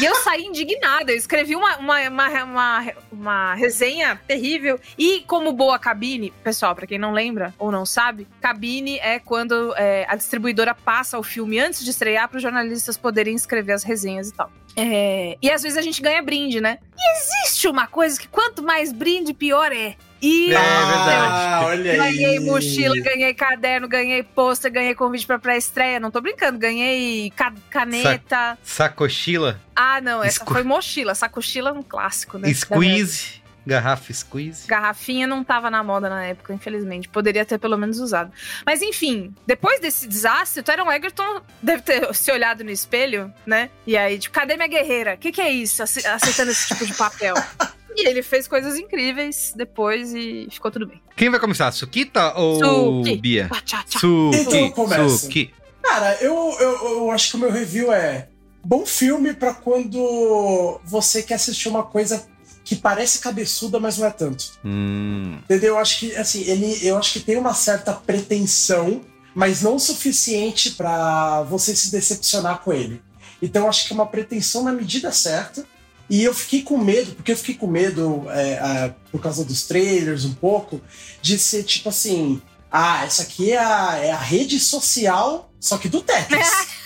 E 0.00 0.04
eu 0.04 0.14
saí 0.16 0.44
indignada. 0.44 1.12
Eu 1.12 1.16
escrevi 1.16 1.56
uma, 1.56 1.76
uma, 1.78 2.00
uma, 2.08 2.44
uma, 2.44 2.92
uma 3.10 3.54
resenha 3.54 4.20
terrível. 4.26 4.78
E 4.98 5.22
como 5.26 5.52
boa 5.52 5.78
cabine, 5.78 6.32
pessoal, 6.42 6.74
pra 6.74 6.86
quem 6.86 6.98
não 6.98 7.12
lembra 7.12 7.54
ou 7.58 7.72
não 7.72 7.86
sabe, 7.86 8.26
cabine 8.40 8.98
é 8.98 9.18
quando 9.18 9.74
é, 9.76 10.06
a 10.08 10.16
distribuidora 10.16 10.74
passa 10.74 11.18
o 11.18 11.22
filme 11.22 11.58
antes 11.58 11.84
de 11.84 11.90
estrear 11.90 12.28
para 12.28 12.36
os 12.36 12.42
jornalistas 12.42 12.96
poderem 12.96 13.34
escrever 13.34 13.72
as 13.72 13.82
resenhas 13.82 14.28
e 14.28 14.34
tal. 14.34 14.50
É, 14.76 15.38
e 15.40 15.50
às 15.50 15.62
vezes 15.62 15.78
a 15.78 15.82
gente 15.82 16.02
ganha 16.02 16.22
brinde, 16.22 16.60
né? 16.60 16.78
E 16.98 17.16
existe 17.16 17.66
uma 17.66 17.86
coisa 17.86 18.20
que 18.20 18.28
quanto 18.28 18.62
mais 18.62 18.92
brinde, 18.92 19.32
pior 19.32 19.72
é. 19.72 19.96
E 20.22 20.52
É, 20.52 20.56
ah, 20.56 20.84
verdade. 20.86 21.64
olha 21.66 21.90
aí. 21.92 21.98
Ganhei 21.98 22.40
mochila, 22.40 22.94
ganhei 23.00 23.34
caderno, 23.34 23.86
ganhei 23.86 24.22
pôster, 24.22 24.72
ganhei 24.72 24.94
convite 24.94 25.26
pra 25.26 25.38
pré-estreia. 25.38 26.00
Não 26.00 26.10
tô 26.10 26.20
brincando, 26.20 26.58
ganhei 26.58 27.30
ca- 27.36 27.52
caneta. 27.70 28.58
Sacochila, 28.64 29.60
Ah, 29.74 30.00
não, 30.00 30.22
essa 30.24 30.44
foi 30.44 30.62
mochila. 30.62 31.14
Sacochila 31.14 31.70
é 31.70 31.72
um 31.72 31.82
clássico, 31.82 32.38
né? 32.38 32.52
Squeeze, 32.54 33.42
garrafa 33.66 34.12
squeeze. 34.12 34.66
Garrafinha 34.66 35.26
não 35.26 35.44
tava 35.44 35.70
na 35.70 35.82
moda 35.82 36.08
na 36.08 36.24
época, 36.24 36.54
infelizmente. 36.54 37.08
Poderia 37.08 37.44
ter 37.44 37.58
pelo 37.58 37.76
menos 37.76 37.98
usado. 38.00 38.32
Mas 38.64 38.80
enfim, 38.80 39.34
depois 39.46 39.80
desse 39.80 40.06
desastre, 40.08 40.60
o 40.60 40.62
Taron 40.64 40.90
Egerton 40.90 41.42
deve 41.62 41.82
ter 41.82 42.08
se 42.14 42.32
olhado 42.32 42.64
no 42.64 42.70
espelho, 42.70 43.30
né? 43.44 43.68
E 43.86 43.96
aí, 43.98 44.18
tipo, 44.18 44.34
cadê 44.34 44.56
minha 44.56 44.68
guerreira? 44.68 45.14
O 45.14 45.18
que, 45.18 45.30
que 45.30 45.40
é 45.42 45.50
isso? 45.50 45.82
ace- 45.82 46.06
Aceitando 46.06 46.50
esse 46.52 46.68
tipo 46.68 46.86
de 46.86 46.94
papel. 46.94 47.34
E 47.96 48.06
ele 48.06 48.22
fez 48.22 48.46
coisas 48.46 48.76
incríveis 48.76 49.54
depois 49.56 50.12
e 50.14 50.46
ficou 50.50 50.70
tudo 50.70 50.86
bem. 50.86 51.00
Quem 51.16 51.30
vai 51.30 51.40
começar? 51.40 51.72
Sukita 51.72 52.34
ou 52.34 53.02
Suki. 53.02 53.16
Bia? 53.16 53.50
Suki. 53.86 54.56
Então. 54.58 55.08
Suki. 55.08 55.54
Cara, 55.82 56.14
eu, 56.20 56.56
eu, 56.60 56.88
eu 56.98 57.10
acho 57.10 57.30
que 57.30 57.36
o 57.36 57.40
meu 57.40 57.50
review 57.50 57.92
é 57.92 58.28
bom 58.62 58.84
filme 58.84 59.32
pra 59.32 59.54
quando 59.54 60.80
você 60.84 61.22
quer 61.22 61.34
assistir 61.34 61.68
uma 61.68 61.84
coisa 61.84 62.26
que 62.64 62.74
parece 62.74 63.20
cabeçuda, 63.20 63.78
mas 63.78 63.96
não 63.96 64.06
é 64.08 64.10
tanto. 64.10 64.58
Hum. 64.64 65.38
Entendeu? 65.44 65.74
Eu 65.74 65.78
acho 65.78 66.00
que 66.00 66.16
assim, 66.16 66.42
ele, 66.42 66.86
eu 66.86 66.98
acho 66.98 67.12
que 67.12 67.20
tem 67.20 67.36
uma 67.36 67.54
certa 67.54 67.92
pretensão, 67.92 69.00
mas 69.34 69.62
não 69.62 69.76
o 69.76 69.80
suficiente 69.80 70.72
pra 70.72 71.42
você 71.44 71.74
se 71.76 71.92
decepcionar 71.92 72.58
com 72.62 72.72
ele. 72.72 73.00
Então 73.40 73.62
eu 73.62 73.68
acho 73.68 73.86
que 73.86 73.92
é 73.92 73.94
uma 73.94 74.06
pretensão 74.06 74.64
na 74.64 74.72
medida 74.72 75.12
certa. 75.12 75.64
E 76.08 76.22
eu 76.22 76.32
fiquei 76.34 76.62
com 76.62 76.78
medo, 76.78 77.14
porque 77.16 77.32
eu 77.32 77.36
fiquei 77.36 77.54
com 77.56 77.66
medo 77.66 78.24
é, 78.28 78.52
é, 78.52 78.94
por 79.10 79.20
causa 79.20 79.44
dos 79.44 79.62
trailers 79.62 80.24
um 80.24 80.34
pouco, 80.34 80.80
de 81.20 81.38
ser 81.38 81.62
tipo 81.64 81.88
assim: 81.88 82.40
ah, 82.70 83.04
essa 83.04 83.22
aqui 83.22 83.52
é 83.52 83.58
a, 83.58 83.96
é 84.00 84.10
a 84.12 84.18
rede 84.18 84.60
social, 84.60 85.50
só 85.60 85.76
que 85.78 85.88
do 85.88 86.00
Tetris. 86.00 86.48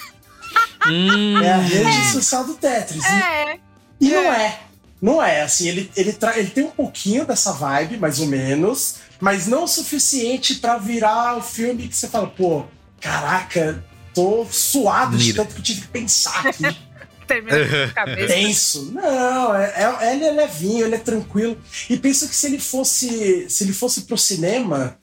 Hum. 0.89 1.39
É 1.43 1.53
a 1.53 1.59
rede 1.59 2.11
social 2.11 2.43
do 2.45 2.55
Tetris. 2.55 3.05
E- 3.05 3.09
É, 3.09 3.59
E, 4.01 4.09
não 4.11 4.33
é. 4.33 4.61
Não 5.03 5.23
é, 5.23 5.43
assim, 5.43 5.69
ele, 5.69 5.91
ele, 5.95 6.13
tra- 6.13 6.39
ele 6.39 6.51
tem 6.51 6.65
um 6.65 6.71
pouquinho 6.71 7.27
dessa 7.27 7.53
vibe, 7.53 7.99
mais 7.99 8.19
ou 8.19 8.27
menos, 8.27 8.97
mas 9.21 9.47
não 9.47 9.65
o 9.65 9.69
suficiente 9.69 10.55
pra 10.57 10.77
virar 10.79 11.37
o 11.37 11.43
filme 11.43 11.87
que 11.89 11.95
você 11.97 12.09
fala, 12.09 12.27
pô, 12.27 12.65
caraca, 13.01 13.85
tô 14.15 14.45
suado 14.51 15.17
de 15.17 15.27
Mira. 15.33 15.43
tanto 15.45 15.55
que 15.55 15.61
eu 15.61 15.65
tive 15.65 15.81
que 15.83 15.89
pensar 15.89 16.47
aqui. 16.47 16.65
terminou 17.35 17.67
com 17.69 17.85
a 17.85 17.89
cabeça. 17.95 18.35
Tenso. 18.35 18.93
Não, 18.93 19.55
é, 19.55 19.73
é- 20.01 20.15
ele 20.15 20.25
é 20.25 20.31
levinho, 20.33 20.85
ele 20.87 20.95
é 20.95 20.99
tranquilo. 20.99 21.57
E 21.89 21.97
penso 21.97 22.29
que 22.29 22.35
se 22.35 22.47
ele 22.47 22.59
fosse. 22.59 23.49
Se 23.49 23.65
ele 23.65 23.73
fosse 23.73 24.03
pro 24.03 24.19
cinema, 24.19 24.99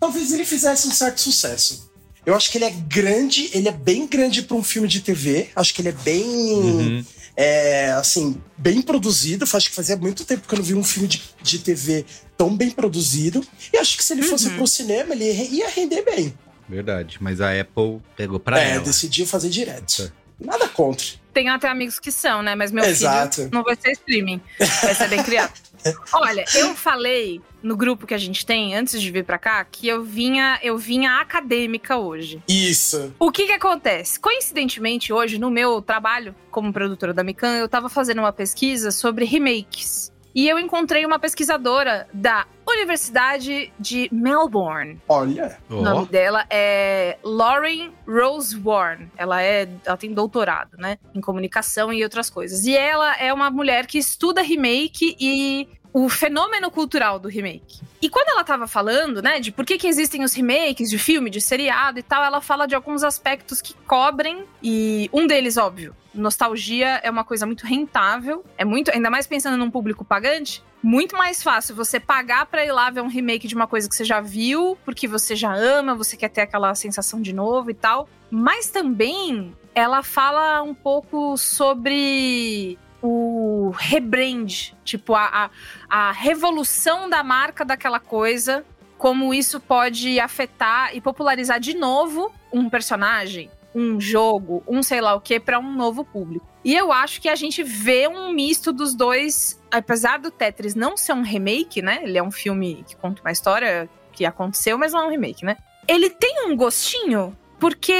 talvez 0.00 0.32
ele 0.32 0.44
fizesse 0.44 0.86
um 0.88 0.90
certo 0.92 1.20
sucesso. 1.20 1.90
Eu 2.24 2.34
acho 2.36 2.50
que 2.52 2.58
ele 2.58 2.64
é 2.66 2.70
grande, 2.70 3.50
ele 3.52 3.68
é 3.68 3.72
bem 3.72 4.06
grande 4.06 4.42
pra 4.42 4.56
um 4.56 4.62
filme 4.62 4.86
de 4.86 5.00
TV. 5.00 5.48
Acho 5.56 5.74
que 5.74 5.82
ele 5.82 5.88
é 5.88 5.92
bem. 5.92 6.24
Uhum. 6.24 7.04
é, 7.36 7.90
assim, 7.92 8.40
bem 8.56 8.80
produzido. 8.82 9.44
Acho 9.44 9.68
que 9.70 9.74
fazia 9.74 9.96
muito 9.96 10.24
tempo 10.24 10.46
que 10.46 10.54
eu 10.54 10.58
não 10.58 10.64
vi 10.64 10.74
um 10.74 10.84
filme 10.84 11.08
de, 11.08 11.20
de 11.42 11.58
TV 11.58 12.04
tão 12.36 12.54
bem 12.56 12.70
produzido. 12.70 13.44
E 13.72 13.76
acho 13.78 13.96
que 13.96 14.04
se 14.04 14.12
ele 14.12 14.22
fosse 14.22 14.48
Uhum. 14.48 14.56
pro 14.56 14.66
cinema, 14.68 15.14
ele 15.14 15.24
ia- 15.50 15.68
render 15.70 16.02
bem. 16.04 16.32
Verdade, 16.68 17.18
mas 17.20 17.40
a 17.40 17.58
Apple 17.60 18.00
pegou 18.16 18.38
pra 18.38 18.62
é, 18.62 18.72
ela. 18.76 18.84
decidiu 18.84 19.26
fazer 19.26 19.48
direto. 19.50 20.12
Nada 20.40 20.68
contra. 20.68 21.06
Tenho 21.32 21.52
até 21.52 21.68
amigos 21.68 21.98
que 21.98 22.12
são, 22.12 22.42
né? 22.42 22.54
Mas 22.54 22.70
meu 22.70 22.84
Exato. 22.84 23.36
filho 23.36 23.50
não 23.52 23.62
vai 23.62 23.76
ser 23.76 23.92
streaming. 23.92 24.40
Vai 24.58 24.94
ser 24.94 25.08
bem 25.08 25.22
criado. 25.22 25.52
Olha, 26.12 26.44
eu 26.54 26.74
falei 26.74 27.40
no 27.62 27.76
grupo 27.76 28.06
que 28.06 28.14
a 28.14 28.18
gente 28.18 28.44
tem, 28.44 28.74
antes 28.74 29.00
de 29.00 29.10
vir 29.10 29.24
pra 29.24 29.38
cá, 29.38 29.64
que 29.64 29.88
eu 29.88 30.02
vinha, 30.02 30.58
eu 30.62 30.76
vinha 30.76 31.20
acadêmica 31.20 31.96
hoje. 31.96 32.42
Isso. 32.48 33.12
O 33.18 33.30
que 33.30 33.46
que 33.46 33.52
acontece? 33.52 34.18
Coincidentemente, 34.18 35.12
hoje, 35.12 35.38
no 35.38 35.50
meu 35.50 35.80
trabalho 35.80 36.34
como 36.50 36.72
produtora 36.72 37.14
da 37.14 37.24
Mikan, 37.24 37.56
eu 37.56 37.68
tava 37.68 37.88
fazendo 37.88 38.18
uma 38.18 38.32
pesquisa 38.32 38.90
sobre 38.90 39.24
remakes. 39.24 40.12
E 40.34 40.48
eu 40.48 40.58
encontrei 40.58 41.04
uma 41.04 41.18
pesquisadora 41.18 42.08
da 42.12 42.46
Universidade 42.66 43.72
de 43.78 44.08
Melbourne. 44.12 44.98
Olha. 45.08 45.58
O 45.68 45.82
nome 45.82 46.06
dela 46.06 46.46
é 46.48 47.18
Lauren 47.22 47.90
Rose 48.06 48.58
Warren. 48.58 49.10
Ela 49.16 49.42
é, 49.42 49.68
ela 49.84 49.96
tem 49.96 50.12
doutorado, 50.12 50.76
né, 50.78 50.98
em 51.14 51.20
comunicação 51.20 51.92
e 51.92 52.02
outras 52.02 52.30
coisas. 52.30 52.64
E 52.64 52.76
ela 52.76 53.14
é 53.16 53.32
uma 53.32 53.50
mulher 53.50 53.86
que 53.86 53.98
estuda 53.98 54.40
remake 54.42 55.16
e 55.20 55.68
o 55.92 56.08
fenômeno 56.08 56.70
cultural 56.70 57.18
do 57.18 57.28
remake. 57.28 57.80
E 58.00 58.08
quando 58.08 58.28
ela 58.28 58.42
tava 58.42 58.66
falando, 58.66 59.22
né, 59.22 59.38
de 59.38 59.52
por 59.52 59.64
que, 59.64 59.78
que 59.78 59.86
existem 59.86 60.24
os 60.24 60.32
remakes 60.34 60.88
de 60.88 60.98
filme, 60.98 61.30
de 61.30 61.40
seriado 61.40 61.98
e 61.98 62.02
tal, 62.02 62.24
ela 62.24 62.40
fala 62.40 62.66
de 62.66 62.74
alguns 62.74 63.04
aspectos 63.04 63.60
que 63.60 63.74
cobrem 63.86 64.44
e 64.62 65.08
um 65.12 65.26
deles, 65.26 65.56
óbvio, 65.56 65.94
nostalgia 66.14 67.00
é 67.02 67.10
uma 67.10 67.24
coisa 67.24 67.46
muito 67.46 67.66
rentável, 67.66 68.44
é 68.56 68.64
muito, 68.64 68.90
ainda 68.90 69.10
mais 69.10 69.26
pensando 69.26 69.56
num 69.56 69.70
público 69.70 70.04
pagante, 70.04 70.62
muito 70.82 71.16
mais 71.16 71.42
fácil 71.42 71.76
você 71.76 72.00
pagar 72.00 72.46
pra 72.46 72.64
ir 72.64 72.72
lá 72.72 72.90
ver 72.90 73.02
um 73.02 73.08
remake 73.08 73.46
de 73.46 73.54
uma 73.54 73.66
coisa 73.66 73.88
que 73.88 73.94
você 73.94 74.04
já 74.04 74.20
viu, 74.20 74.76
porque 74.84 75.06
você 75.06 75.36
já 75.36 75.54
ama, 75.54 75.94
você 75.94 76.16
quer 76.16 76.28
ter 76.28 76.40
aquela 76.40 76.74
sensação 76.74 77.22
de 77.22 77.32
novo 77.32 77.70
e 77.70 77.74
tal. 77.74 78.08
Mas 78.30 78.68
também 78.68 79.54
ela 79.74 80.02
fala 80.02 80.60
um 80.62 80.74
pouco 80.74 81.36
sobre 81.36 82.78
o 83.02 83.70
rebrand, 83.76 84.72
tipo 84.84 85.14
a, 85.14 85.50
a, 85.88 86.08
a 86.08 86.12
revolução 86.12 87.10
da 87.10 87.22
marca 87.22 87.64
daquela 87.64 87.98
coisa, 87.98 88.64
como 88.96 89.34
isso 89.34 89.58
pode 89.58 90.20
afetar 90.20 90.94
e 90.94 91.00
popularizar 91.00 91.58
de 91.58 91.74
novo 91.74 92.32
um 92.52 92.70
personagem, 92.70 93.50
um 93.74 94.00
jogo, 94.00 94.62
um 94.66 94.82
sei 94.82 95.00
lá 95.00 95.14
o 95.14 95.20
que, 95.20 95.40
para 95.40 95.58
um 95.58 95.74
novo 95.74 96.04
público. 96.04 96.46
E 96.64 96.74
eu 96.74 96.92
acho 96.92 97.20
que 97.20 97.28
a 97.28 97.34
gente 97.34 97.64
vê 97.64 98.06
um 98.06 98.32
misto 98.32 98.72
dos 98.72 98.94
dois, 98.94 99.60
apesar 99.70 100.20
do 100.20 100.30
Tetris 100.30 100.76
não 100.76 100.96
ser 100.96 101.14
um 101.14 101.22
remake, 101.22 101.82
né? 101.82 102.00
Ele 102.04 102.16
é 102.16 102.22
um 102.22 102.30
filme 102.30 102.84
que 102.86 102.94
conta 102.94 103.20
uma 103.20 103.32
história 103.32 103.90
que 104.12 104.24
aconteceu, 104.24 104.78
mas 104.78 104.92
não 104.92 105.02
é 105.02 105.06
um 105.06 105.10
remake, 105.10 105.44
né? 105.44 105.56
Ele 105.88 106.08
tem 106.08 106.46
um 106.46 106.54
gostinho, 106.54 107.36
porque 107.58 107.92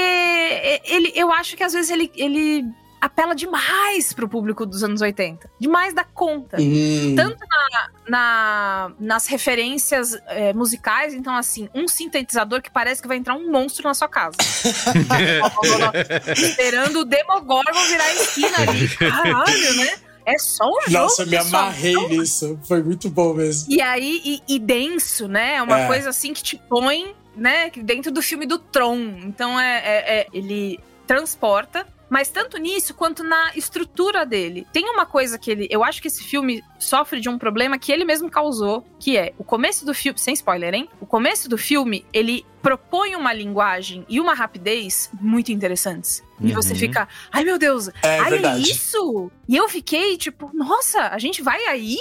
ele, 0.85 1.11
eu 1.13 1.31
acho 1.31 1.57
que 1.57 1.63
às 1.63 1.73
vezes 1.73 1.91
ele, 1.91 2.09
ele 2.15 2.65
apela 3.05 3.35
demais 3.35 4.13
pro 4.13 4.27
público 4.29 4.65
dos 4.65 4.83
anos 4.83 5.01
80. 5.01 5.49
Demais 5.59 5.93
da 5.93 6.03
conta. 6.03 6.57
Hum. 6.59 7.13
Tanto 7.15 7.39
na, 7.47 7.89
na- 8.09 8.91
nas 8.99 9.27
referências 9.27 10.17
é, 10.27 10.53
musicais, 10.53 11.13
então 11.13 11.35
assim, 11.35 11.69
um 11.73 11.87
sintetizador 11.87 12.61
que 12.61 12.71
parece 12.71 13.01
que 13.01 13.07
vai 13.07 13.17
entrar 13.17 13.35
um 13.35 13.51
monstro 13.51 13.87
na 13.87 13.93
sua 13.93 14.07
casa. 14.07 14.37
Esperando 16.35 17.01
o 17.01 17.05
Demogorgon 17.05 17.83
virar 17.87 18.03
a 18.05 18.13
esquina 18.15 18.57
ali. 18.61 18.87
Caralho, 18.89 19.73
né? 19.77 19.93
É 20.25 20.37
só 20.37 20.65
um 20.65 20.81
jogo. 20.87 20.91
Nossa, 20.91 21.23
eu 21.23 21.27
me 21.27 21.35
amarrei 21.37 21.91
Então, 21.91 22.07
nisso. 22.09 22.59
Foi 22.65 22.81
muito 22.81 23.09
bom 23.09 23.33
mesmo. 23.33 23.71
e 23.71 23.81
aí, 23.81 24.21
e, 24.47 24.55
e 24.55 24.59
denso, 24.59 25.27
né? 25.27 25.55
É 25.55 25.61
uma 25.61 25.81
É. 25.81 25.87
coisa 25.87 26.09
assim 26.09 26.33
que 26.33 26.41
te 26.41 26.61
põe, 26.69 27.13
né? 27.35 27.69
Dentro 27.75 28.11
do 28.11 28.21
filme 28.21 28.45
do 28.45 28.57
Tron. 28.57 28.95
Então 29.23 29.59
é, 29.59 29.79
é- 29.79 30.19
é- 30.21 30.27
ele 30.33 30.79
transporta. 31.05 31.85
Mas 32.13 32.29
tanto 32.29 32.59
nisso 32.59 32.93
quanto 32.93 33.23
na 33.23 33.53
estrutura 33.55 34.23
dele. 34.23 34.67
Tem 34.71 34.87
uma 34.87 35.03
coisa 35.03 35.35
que 35.39 35.49
ele. 35.49 35.67
Eu 35.71 35.83
acho 35.83 35.99
que 35.99 36.07
esse 36.07 36.23
filme 36.23 36.63
sofre 36.77 37.19
de 37.19 37.27
um 37.27 37.39
problema 37.39 37.79
que 37.79 37.91
ele 37.91 38.05
mesmo 38.05 38.29
causou, 38.29 38.85
que 38.99 39.17
é 39.17 39.33
o 39.35 39.43
começo 39.43 39.83
do 39.83 39.95
filme. 39.95 40.19
Sem 40.19 40.35
spoiler, 40.35 40.75
hein? 40.75 40.87
O 41.01 41.07
começo 41.07 41.49
do 41.49 41.57
filme, 41.57 42.05
ele 42.13 42.45
propõe 42.61 43.15
uma 43.15 43.33
linguagem 43.33 44.05
e 44.07 44.19
uma 44.19 44.35
rapidez 44.35 45.09
muito 45.19 45.51
interessantes. 45.51 46.23
E 46.39 46.53
você 46.53 46.73
Uhum. 46.73 46.79
fica, 46.79 47.07
ai 47.31 47.43
meu 47.43 47.57
Deus, 47.57 47.87
É 48.03 48.19
ai, 48.19 48.45
é 48.45 48.57
isso? 48.59 49.31
E 49.49 49.55
eu 49.55 49.67
fiquei 49.67 50.15
tipo, 50.15 50.51
nossa, 50.53 51.07
a 51.07 51.17
gente 51.17 51.41
vai 51.41 51.65
aí? 51.65 51.97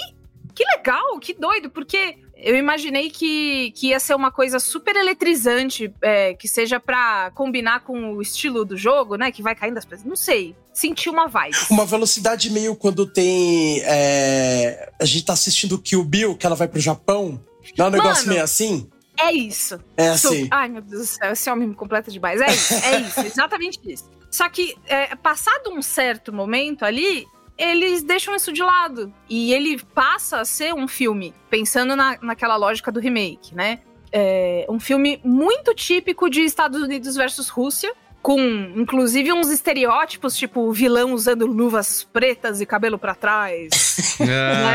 Que 0.55 0.63
legal, 0.77 1.19
que 1.21 1.33
doido, 1.33 1.71
porque 1.71 2.19
eu 2.43 2.57
imaginei 2.57 3.09
que, 3.11 3.71
que 3.73 3.89
ia 3.89 4.01
ser 4.01 4.15
uma 4.15 4.31
coisa 4.31 4.59
super 4.59 4.97
eletrizante, 4.97 5.93
é, 6.03 6.35
que 6.35 6.49
seja 6.49 6.81
pra 6.81 7.31
combinar 7.35 7.81
com 7.81 8.15
o 8.15 8.21
estilo 8.21 8.65
do 8.65 8.77
jogo, 8.77 9.17
né? 9.17 9.31
Que 9.31 9.43
vai 9.43 9.55
caindo 9.55 9.79
as 9.79 9.85
pessoas. 9.85 10.07
Não 10.09 10.17
sei. 10.17 10.57
Senti 10.73 11.09
uma 11.09 11.29
vibe. 11.29 11.57
Uma 11.71 11.85
velocidade 11.87 12.51
meio 12.51 12.75
quando 12.75 13.07
tem. 13.07 13.81
é, 13.85 14.91
A 15.01 15.05
gente 15.05 15.25
tá 15.25 15.33
assistindo 15.35 15.79
Kill 15.79 16.05
Bill, 16.05 16.37
que 16.37 16.45
ela 16.47 16.57
vai 16.57 16.67
pro 16.67 16.81
Japão. 16.81 17.41
Não 17.79 17.87
é 17.87 17.89
um 17.89 17.93
negócio 17.93 18.25
Mano. 18.25 18.33
meio 18.33 18.43
assim? 18.43 18.91
É 19.19 19.33
isso. 19.33 19.79
É 19.97 20.09
assim. 20.09 20.49
Ai, 20.51 20.69
meu 20.69 20.83
Deus 20.83 21.03
do 21.03 21.07
céu, 21.07 21.33
esse 21.33 21.51
homem 21.51 21.69
me 21.69 21.75
completa 21.75 22.11
demais. 22.11 22.41
É 22.41 22.53
isso, 22.53 22.75
é 22.75 23.01
isso, 23.01 23.21
exatamente 23.27 23.81
isso. 23.87 24.11
Só 24.31 24.49
que, 24.49 24.75
é, 24.87 25.15
passado 25.15 25.71
um 25.71 25.83
certo 25.83 26.33
momento 26.33 26.85
ali, 26.85 27.27
eles 27.63 28.03
deixam 28.03 28.35
isso 28.35 28.53
de 28.53 28.63
lado. 28.63 29.13
E 29.29 29.53
ele 29.53 29.81
passa 29.95 30.41
a 30.41 30.45
ser 30.45 30.75
um 30.75 30.89
filme, 30.89 31.35
pensando 31.51 31.95
na, 31.97 32.19
naquela 32.21 32.57
lógica 32.57 32.91
do 32.91 33.01
remake, 33.01 33.55
né? 33.55 33.81
É, 34.11 34.67
um 34.69 34.79
filme 34.81 35.21
muito 35.25 35.75
típico 35.75 36.29
de 36.29 36.43
Estados 36.43 36.83
Unidos 36.83 37.15
versus 37.17 37.49
Rússia. 37.49 37.93
Com, 38.21 38.39
inclusive, 38.77 39.33
uns 39.33 39.51
estereótipos, 39.51 40.37
tipo 40.37 40.61
o 40.61 40.73
vilão 40.73 41.13
usando 41.13 41.45
luvas 41.45 42.05
pretas 42.13 42.61
e 42.61 42.67
cabelo 42.67 42.97
pra 42.99 43.15
trás. 43.15 43.71
Ah, 44.23 44.25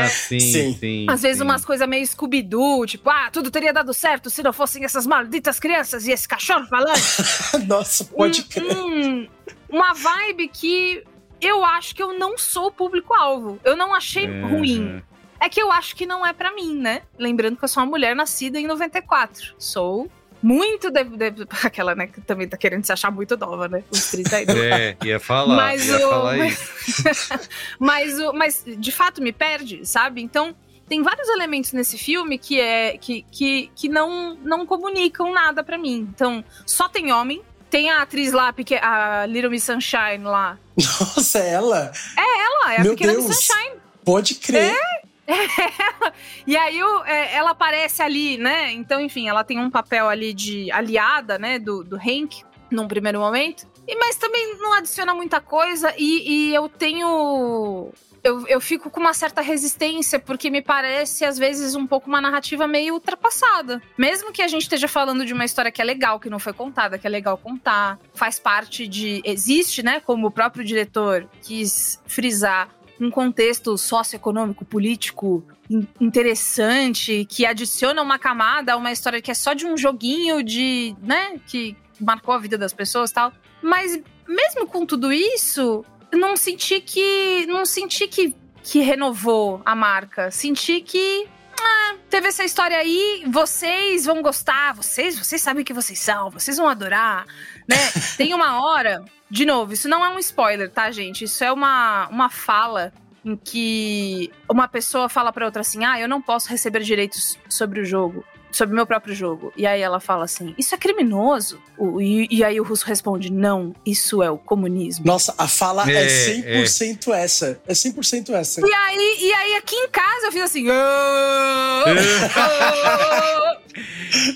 Né? 0.02 0.08
sim, 0.08 0.40
Sim. 0.40 0.76
sim. 0.78 1.06
Às 1.08 1.22
vezes 1.22 1.38
sim. 1.38 1.44
umas 1.44 1.64
coisas 1.64 1.88
meio 1.88 2.06
Scooby-Doo, 2.06 2.84
tipo, 2.84 3.08
ah, 3.08 3.30
tudo 3.32 3.50
teria 3.50 3.72
dado 3.72 3.94
certo 3.94 4.28
se 4.28 4.42
não 4.42 4.52
fossem 4.52 4.84
essas 4.84 5.06
malditas 5.06 5.58
crianças 5.58 6.06
e 6.06 6.10
esse 6.12 6.28
cachorro 6.28 6.66
falando. 6.66 6.98
Nossa, 7.66 8.04
pode 8.04 8.40
Um- 8.42 8.44
crer. 8.44 8.76
um- 8.76 9.28
uma 9.70 9.94
vibe 9.94 10.48
que 10.48 11.02
eu 11.40 11.64
acho 11.64 11.94
que 11.94 12.02
eu 12.02 12.18
não 12.18 12.36
sou 12.38 12.66
o 12.66 12.72
público-alvo. 12.72 13.58
Eu 13.64 13.76
não 13.76 13.94
achei 13.94 14.26
Uhum. 14.28 14.48
ruim. 14.58 15.02
É 15.40 15.48
que 15.48 15.60
eu 15.62 15.70
acho 15.70 15.94
que 15.94 16.04
não 16.06 16.26
é 16.26 16.32
pra 16.32 16.52
mim, 16.52 16.74
né? 16.76 17.02
Lembrando 17.18 17.56
que 17.56 17.64
eu 17.64 17.68
sou 17.68 17.82
uma 17.82 17.88
mulher 17.90 18.14
nascida 18.16 18.58
em 18.58 18.66
94. 18.66 19.54
Sou 19.58 20.10
muito. 20.42 20.90
De, 20.90 21.04
de- 21.04 21.46
aquela, 21.64 21.94
né, 21.94 22.08
que 22.08 22.20
também 22.20 22.48
tá 22.48 22.56
querendo 22.56 22.84
se 22.84 22.92
achar 22.92 23.10
muito 23.12 23.36
nova, 23.36 23.68
né? 23.68 23.84
Os 23.90 24.10
32. 24.10 24.58
É, 24.58 24.96
ia 25.04 25.20
falar, 25.20 25.54
Mas 25.56 25.86
ia 25.86 25.96
o- 26.06 26.10
falar 26.10 26.36
mas- 26.38 27.28
mas, 27.78 28.18
o, 28.18 28.32
mas 28.32 28.64
de 28.66 28.90
fato 28.92 29.22
me 29.22 29.32
perde, 29.32 29.84
sabe? 29.86 30.20
Então 30.22 30.54
tem 30.88 31.02
vários 31.02 31.28
elementos 31.28 31.72
nesse 31.72 31.98
filme 31.98 32.38
que 32.38 32.58
é 32.58 32.96
que, 32.98 33.22
que, 33.30 33.70
que 33.76 33.88
não, 33.88 34.34
não 34.36 34.64
comunicam 34.66 35.32
nada 35.32 35.62
para 35.62 35.76
mim. 35.78 36.08
Então, 36.14 36.42
só 36.66 36.88
tem 36.88 37.12
homem, 37.12 37.42
tem 37.70 37.90
a 37.90 38.02
atriz 38.02 38.32
lá, 38.32 38.52
a 38.82 39.26
Little 39.26 39.50
Miss 39.50 39.64
Sunshine 39.64 40.24
lá. 40.24 40.58
Nossa, 40.76 41.38
é 41.38 41.50
ela? 41.52 41.92
É 42.16 42.40
ela, 42.44 42.74
é 42.74 42.82
Meu 42.82 42.92
a 42.92 42.94
pequena 42.94 43.12
Deus. 43.12 43.26
Miss 43.26 43.36
Sunshine. 43.46 43.76
Pode 44.04 44.34
crer. 44.36 44.74
É, 45.30 45.34
ela. 45.34 46.14
E 46.46 46.56
aí 46.56 46.82
o- 46.82 47.04
é, 47.04 47.34
ela 47.34 47.50
aparece 47.50 48.00
ali, 48.02 48.38
né? 48.38 48.72
Então, 48.72 48.98
enfim, 48.98 49.28
ela 49.28 49.44
tem 49.44 49.58
um 49.60 49.68
papel 49.68 50.08
ali 50.08 50.32
de 50.32 50.72
aliada, 50.72 51.38
né? 51.38 51.58
Do, 51.58 51.84
do 51.84 51.96
Hank, 51.96 52.42
num 52.70 52.88
primeiro 52.88 53.20
momento. 53.20 53.66
E, 53.86 53.94
mas 53.96 54.16
também 54.16 54.56
não 54.56 54.72
adiciona 54.72 55.12
muita 55.14 55.38
coisa. 55.38 55.92
E, 55.98 56.48
e 56.50 56.54
eu 56.54 56.66
tenho. 56.66 57.90
Eu, 58.24 58.46
eu 58.46 58.60
fico 58.60 58.90
com 58.90 59.00
uma 59.00 59.14
certa 59.14 59.40
resistência, 59.40 60.18
porque 60.18 60.50
me 60.50 60.60
parece, 60.60 61.24
às 61.24 61.38
vezes, 61.38 61.74
um 61.74 61.86
pouco 61.86 62.08
uma 62.08 62.20
narrativa 62.20 62.66
meio 62.66 62.94
ultrapassada. 62.94 63.80
Mesmo 63.96 64.32
que 64.32 64.42
a 64.42 64.48
gente 64.48 64.62
esteja 64.62 64.88
falando 64.88 65.24
de 65.24 65.32
uma 65.32 65.44
história 65.44 65.70
que 65.70 65.80
é 65.80 65.84
legal, 65.84 66.18
que 66.18 66.28
não 66.28 66.38
foi 66.38 66.52
contada, 66.52 66.98
que 66.98 67.06
é 67.06 67.10
legal 67.10 67.38
contar, 67.38 67.98
faz 68.14 68.38
parte 68.38 68.86
de. 68.88 69.20
Existe, 69.24 69.82
né? 69.82 70.00
Como 70.00 70.26
o 70.26 70.30
próprio 70.30 70.64
diretor 70.64 71.28
quis 71.42 72.02
frisar, 72.06 72.68
um 73.00 73.10
contexto 73.10 73.78
socioeconômico, 73.78 74.64
político 74.64 75.44
in- 75.70 75.86
interessante, 76.00 77.24
que 77.30 77.46
adiciona 77.46 78.02
uma 78.02 78.18
camada 78.18 78.72
a 78.72 78.76
uma 78.76 78.90
história 78.90 79.22
que 79.22 79.30
é 79.30 79.34
só 79.34 79.54
de 79.54 79.66
um 79.66 79.76
joguinho 79.76 80.42
de, 80.42 80.96
né, 81.00 81.38
que 81.46 81.76
marcou 82.00 82.34
a 82.34 82.38
vida 82.38 82.58
das 82.58 82.72
pessoas 82.72 83.12
tal. 83.12 83.32
Mas 83.62 84.00
mesmo 84.26 84.66
com 84.66 84.84
tudo 84.84 85.12
isso, 85.12 85.84
não 86.12 86.36
senti 86.36 86.80
que 86.80 87.46
não 87.46 87.64
senti 87.66 88.06
que 88.08 88.34
que 88.62 88.80
renovou 88.80 89.62
a 89.64 89.74
marca. 89.74 90.30
Senti 90.30 90.80
que 90.80 91.26
ah, 91.60 91.96
teve 92.10 92.28
essa 92.28 92.44
história 92.44 92.76
aí, 92.76 93.24
vocês 93.26 94.04
vão 94.04 94.22
gostar, 94.22 94.74
vocês, 94.74 95.18
vocês 95.18 95.40
sabem 95.40 95.64
que 95.64 95.72
vocês 95.72 95.98
são, 95.98 96.30
vocês 96.30 96.56
vão 96.56 96.68
adorar, 96.68 97.26
né? 97.66 97.76
Tem 98.16 98.32
uma 98.34 98.62
hora, 98.62 99.04
de 99.30 99.44
novo, 99.44 99.72
isso 99.72 99.88
não 99.88 100.04
é 100.04 100.08
um 100.10 100.18
spoiler, 100.18 100.70
tá, 100.70 100.90
gente? 100.90 101.24
Isso 101.24 101.42
é 101.42 101.50
uma, 101.50 102.08
uma 102.08 102.28
fala 102.28 102.92
em 103.24 103.36
que 103.36 104.30
uma 104.48 104.68
pessoa 104.68 105.08
fala 105.08 105.32
pra 105.32 105.46
outra 105.46 105.62
assim: 105.62 105.84
"Ah, 105.84 105.98
eu 105.98 106.08
não 106.08 106.22
posso 106.22 106.48
receber 106.48 106.80
direitos 106.80 107.38
sobre 107.48 107.80
o 107.80 107.84
jogo, 107.84 108.24
sobre 108.52 108.72
o 108.72 108.76
meu 108.76 108.86
próprio 108.86 109.14
jogo". 109.14 109.52
E 109.56 109.66
aí 109.66 109.80
ela 109.80 110.00
fala 110.00 110.24
assim: 110.24 110.54
"Isso 110.58 110.74
é 110.74 110.78
criminoso". 110.78 111.60
O- 111.76 112.00
e, 112.00 112.26
e 112.30 112.42
aí 112.44 112.60
o 112.60 112.64
russo 112.64 112.84
responde: 112.86 113.30
"Não, 113.32 113.74
isso 113.84 114.22
é 114.22 114.30
o 114.30 114.38
comunismo". 114.38 115.04
Nossa, 115.06 115.34
a 115.38 115.46
fala 115.48 115.84
é, 115.90 116.04
É, 116.04 116.64
100% 116.64 117.12
essa. 117.14 117.60
É 117.66 117.72
100% 117.74 118.32
essa. 118.34 118.60
E 118.66 118.72
aí, 118.72 119.16
e 119.20 119.32
aí 119.34 119.54
aqui 119.56 119.76
em 119.76 119.88
casa 119.88 120.26
eu 120.26 120.32
fiz 120.32 120.42
assim. 120.42 120.66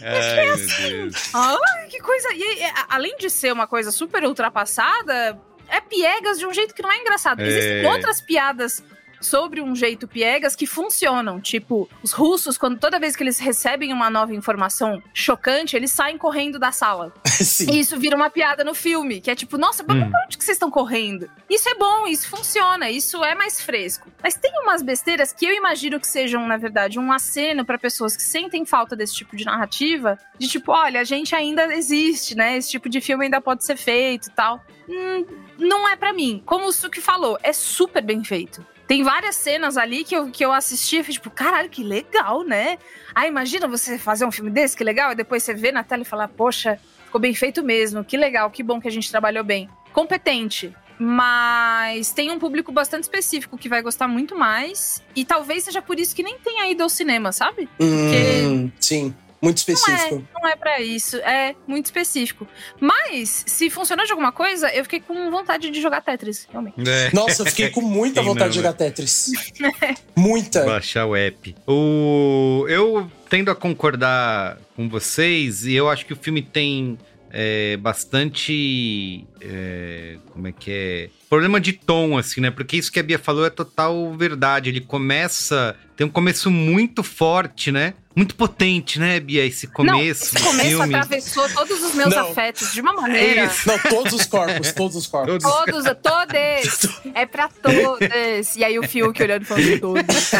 Ai, 0.04 0.46
meu 0.46 0.56
Deus. 0.56 1.14
Ai, 1.34 1.86
que 1.88 1.98
coisa. 2.00 2.32
E 2.34 2.42
aí, 2.42 2.60
é, 2.62 2.72
além 2.88 3.16
de 3.18 3.30
ser 3.30 3.52
uma 3.52 3.66
coisa 3.66 3.90
super 3.90 4.24
ultrapassada, 4.24 5.38
é 5.68 5.80
piegas 5.80 6.38
de 6.38 6.46
um 6.46 6.52
jeito 6.52 6.74
que 6.74 6.82
não 6.82 6.90
é 6.92 6.98
engraçado. 6.98 7.40
É. 7.40 7.46
Existem 7.48 7.86
outras 7.86 8.20
piadas 8.20 8.82
sobre 9.22 9.60
um 9.60 9.74
jeito 9.74 10.06
piegas 10.08 10.54
que 10.56 10.66
funcionam. 10.66 11.40
Tipo, 11.40 11.88
os 12.02 12.12
russos, 12.12 12.58
quando 12.58 12.78
toda 12.78 12.98
vez 12.98 13.14
que 13.16 13.22
eles 13.22 13.38
recebem 13.38 13.92
uma 13.92 14.10
nova 14.10 14.34
informação 14.34 15.02
chocante, 15.14 15.76
eles 15.76 15.92
saem 15.92 16.18
correndo 16.18 16.58
da 16.58 16.72
sala. 16.72 17.12
Sim. 17.26 17.70
E 17.72 17.80
isso 17.80 17.98
vira 17.98 18.16
uma 18.16 18.30
piada 18.30 18.62
no 18.64 18.74
filme, 18.74 19.20
que 19.20 19.30
é 19.30 19.34
tipo, 19.34 19.56
nossa, 19.58 19.82
Hum. 19.82 19.86
pra 19.86 20.24
onde 20.26 20.36
que 20.38 20.44
vocês 20.44 20.56
estão 20.56 20.70
correndo? 20.70 21.28
Isso 21.48 21.68
é 21.68 21.74
bom, 21.74 22.06
isso 22.06 22.28
funciona, 22.28 22.90
isso 22.90 23.22
é 23.24 23.34
mais 23.34 23.60
fresco. 23.60 24.08
Mas 24.22 24.34
tem 24.34 24.52
umas 24.62 24.82
besteiras 24.82 25.32
que 25.32 25.46
eu 25.46 25.54
imagino 25.54 25.98
que 26.00 26.06
sejam, 26.06 26.46
na 26.46 26.56
verdade, 26.56 26.98
um 26.98 27.12
aceno 27.12 27.64
pra 27.64 27.78
pessoas 27.78 28.16
que 28.16 28.22
sentem 28.22 28.64
falta 28.64 28.94
desse 28.96 29.14
tipo 29.14 29.36
de 29.36 29.44
narrativa, 29.44 30.18
de 30.38 30.48
tipo, 30.48 30.72
olha, 30.72 31.00
a 31.00 31.04
gente 31.04 31.34
ainda 31.34 31.74
existe, 31.74 32.34
né? 32.36 32.56
Esse 32.56 32.70
tipo 32.70 32.88
de 32.88 33.00
filme 33.00 33.24
ainda 33.24 33.40
pode 33.40 33.64
ser 33.64 33.76
feito 33.76 34.28
e 34.28 34.32
tal. 34.32 34.60
Hum, 34.88 35.24
não 35.58 35.88
é 35.88 35.96
pra 35.96 36.12
mim. 36.12 36.42
Como 36.44 36.66
o 36.66 36.72
Suki 36.72 37.00
falou, 37.00 37.38
é 37.42 37.52
super 37.52 38.02
bem 38.02 38.22
feito. 38.24 38.64
Tem 38.92 39.02
várias 39.02 39.36
cenas 39.36 39.78
ali 39.78 40.04
que 40.04 40.14
eu, 40.14 40.30
que 40.30 40.44
eu 40.44 40.52
assisti 40.52 40.98
e 40.98 41.04
tipo, 41.04 41.30
caralho, 41.30 41.70
que 41.70 41.82
legal, 41.82 42.44
né? 42.44 42.76
Ah, 43.14 43.26
imagina 43.26 43.66
você 43.66 43.96
fazer 43.96 44.26
um 44.26 44.30
filme 44.30 44.50
desse, 44.50 44.76
que 44.76 44.84
legal, 44.84 45.12
e 45.12 45.14
depois 45.14 45.42
você 45.42 45.54
vê 45.54 45.72
na 45.72 45.82
tela 45.82 46.02
e 46.02 46.04
falar, 46.04 46.28
poxa, 46.28 46.78
ficou 47.06 47.18
bem 47.18 47.34
feito 47.34 47.62
mesmo, 47.62 48.04
que 48.04 48.18
legal, 48.18 48.50
que 48.50 48.62
bom 48.62 48.78
que 48.78 48.86
a 48.86 48.90
gente 48.90 49.10
trabalhou 49.10 49.42
bem. 49.42 49.66
Competente. 49.94 50.76
Mas 50.98 52.12
tem 52.12 52.30
um 52.30 52.38
público 52.38 52.70
bastante 52.70 53.04
específico 53.04 53.56
que 53.56 53.66
vai 53.66 53.80
gostar 53.80 54.06
muito 54.06 54.36
mais. 54.36 55.02
E 55.16 55.24
talvez 55.24 55.64
seja 55.64 55.80
por 55.80 55.98
isso 55.98 56.14
que 56.14 56.22
nem 56.22 56.38
tenha 56.38 56.70
ido 56.70 56.82
ao 56.82 56.90
cinema, 56.90 57.32
sabe? 57.32 57.70
Hum, 57.80 58.70
sim, 58.78 59.14
muito 59.42 59.64
Não 59.66 59.74
é, 59.74 59.74
específico. 59.74 60.24
não 60.32 60.48
é 60.48 60.56
pra 60.56 60.80
isso. 60.80 61.16
É 61.16 61.56
muito 61.66 61.86
específico. 61.86 62.46
Mas, 62.78 63.44
se 63.46 63.68
funcionou 63.68 64.06
de 64.06 64.12
alguma 64.12 64.30
coisa, 64.30 64.72
eu 64.72 64.84
fiquei 64.84 65.00
com 65.00 65.30
vontade 65.32 65.68
de 65.68 65.82
jogar 65.82 66.00
Tetris, 66.00 66.46
realmente. 66.50 66.88
É. 66.88 67.10
Nossa, 67.12 67.42
eu 67.42 67.46
fiquei 67.46 67.68
com 67.70 67.80
muita 67.80 68.20
Quem 68.20 68.28
vontade 68.28 68.44
não, 68.44 68.50
de 68.50 68.56
jogar 68.56 68.72
Tetris. 68.74 69.32
Muita. 70.14 70.64
Baixar 70.64 71.06
o 71.06 71.16
app. 71.16 71.56
O... 71.66 72.66
Eu 72.68 73.10
tendo 73.28 73.50
a 73.50 73.54
concordar 73.54 74.58
com 74.76 74.88
vocês, 74.88 75.66
e 75.66 75.74
eu 75.74 75.90
acho 75.90 76.06
que 76.06 76.12
o 76.12 76.16
filme 76.16 76.42
tem 76.42 76.96
é, 77.32 77.76
bastante. 77.78 79.26
É, 79.44 80.16
como 80.32 80.46
é 80.46 80.52
que 80.52 80.70
é? 80.70 81.10
Problema 81.28 81.60
de 81.60 81.72
tom, 81.72 82.16
assim, 82.16 82.40
né? 82.40 82.50
Porque 82.50 82.76
isso 82.76 82.92
que 82.92 83.00
a 83.00 83.02
Bia 83.02 83.18
falou 83.18 83.44
é 83.44 83.50
total 83.50 84.12
verdade. 84.14 84.68
Ele 84.68 84.80
começa. 84.80 85.74
Tem 85.96 86.06
um 86.06 86.10
começo 86.10 86.50
muito 86.50 87.02
forte, 87.02 87.72
né? 87.72 87.94
Muito 88.14 88.34
potente, 88.34 89.00
né, 89.00 89.18
Bia? 89.18 89.44
Esse 89.46 89.66
começo 89.66 89.96
não, 89.96 90.02
esse 90.02 90.38
começo 90.38 90.68
filme. 90.68 90.94
atravessou 90.94 91.48
todos 91.48 91.82
os 91.82 91.94
meus 91.94 92.14
Não. 92.14 92.30
afetos 92.30 92.70
de 92.72 92.80
uma 92.82 92.92
maneira. 92.92 93.46
isso. 93.46 93.66
Não, 93.66 93.78
todos 93.78 94.12
os 94.12 94.26
corpos, 94.26 94.72
todos 94.72 94.96
os 94.96 95.06
corpos. 95.06 95.42
Todos, 95.42 95.84
todos. 96.02 97.00
É 97.14 97.24
pra 97.24 97.48
todos. 97.48 98.56
E 98.56 98.64
aí 98.64 98.78
o 98.78 98.86
Fiuk 98.86 99.22
olhando 99.22 99.42
e 99.42 99.44
falando 99.46 99.80
todos. 99.80 100.30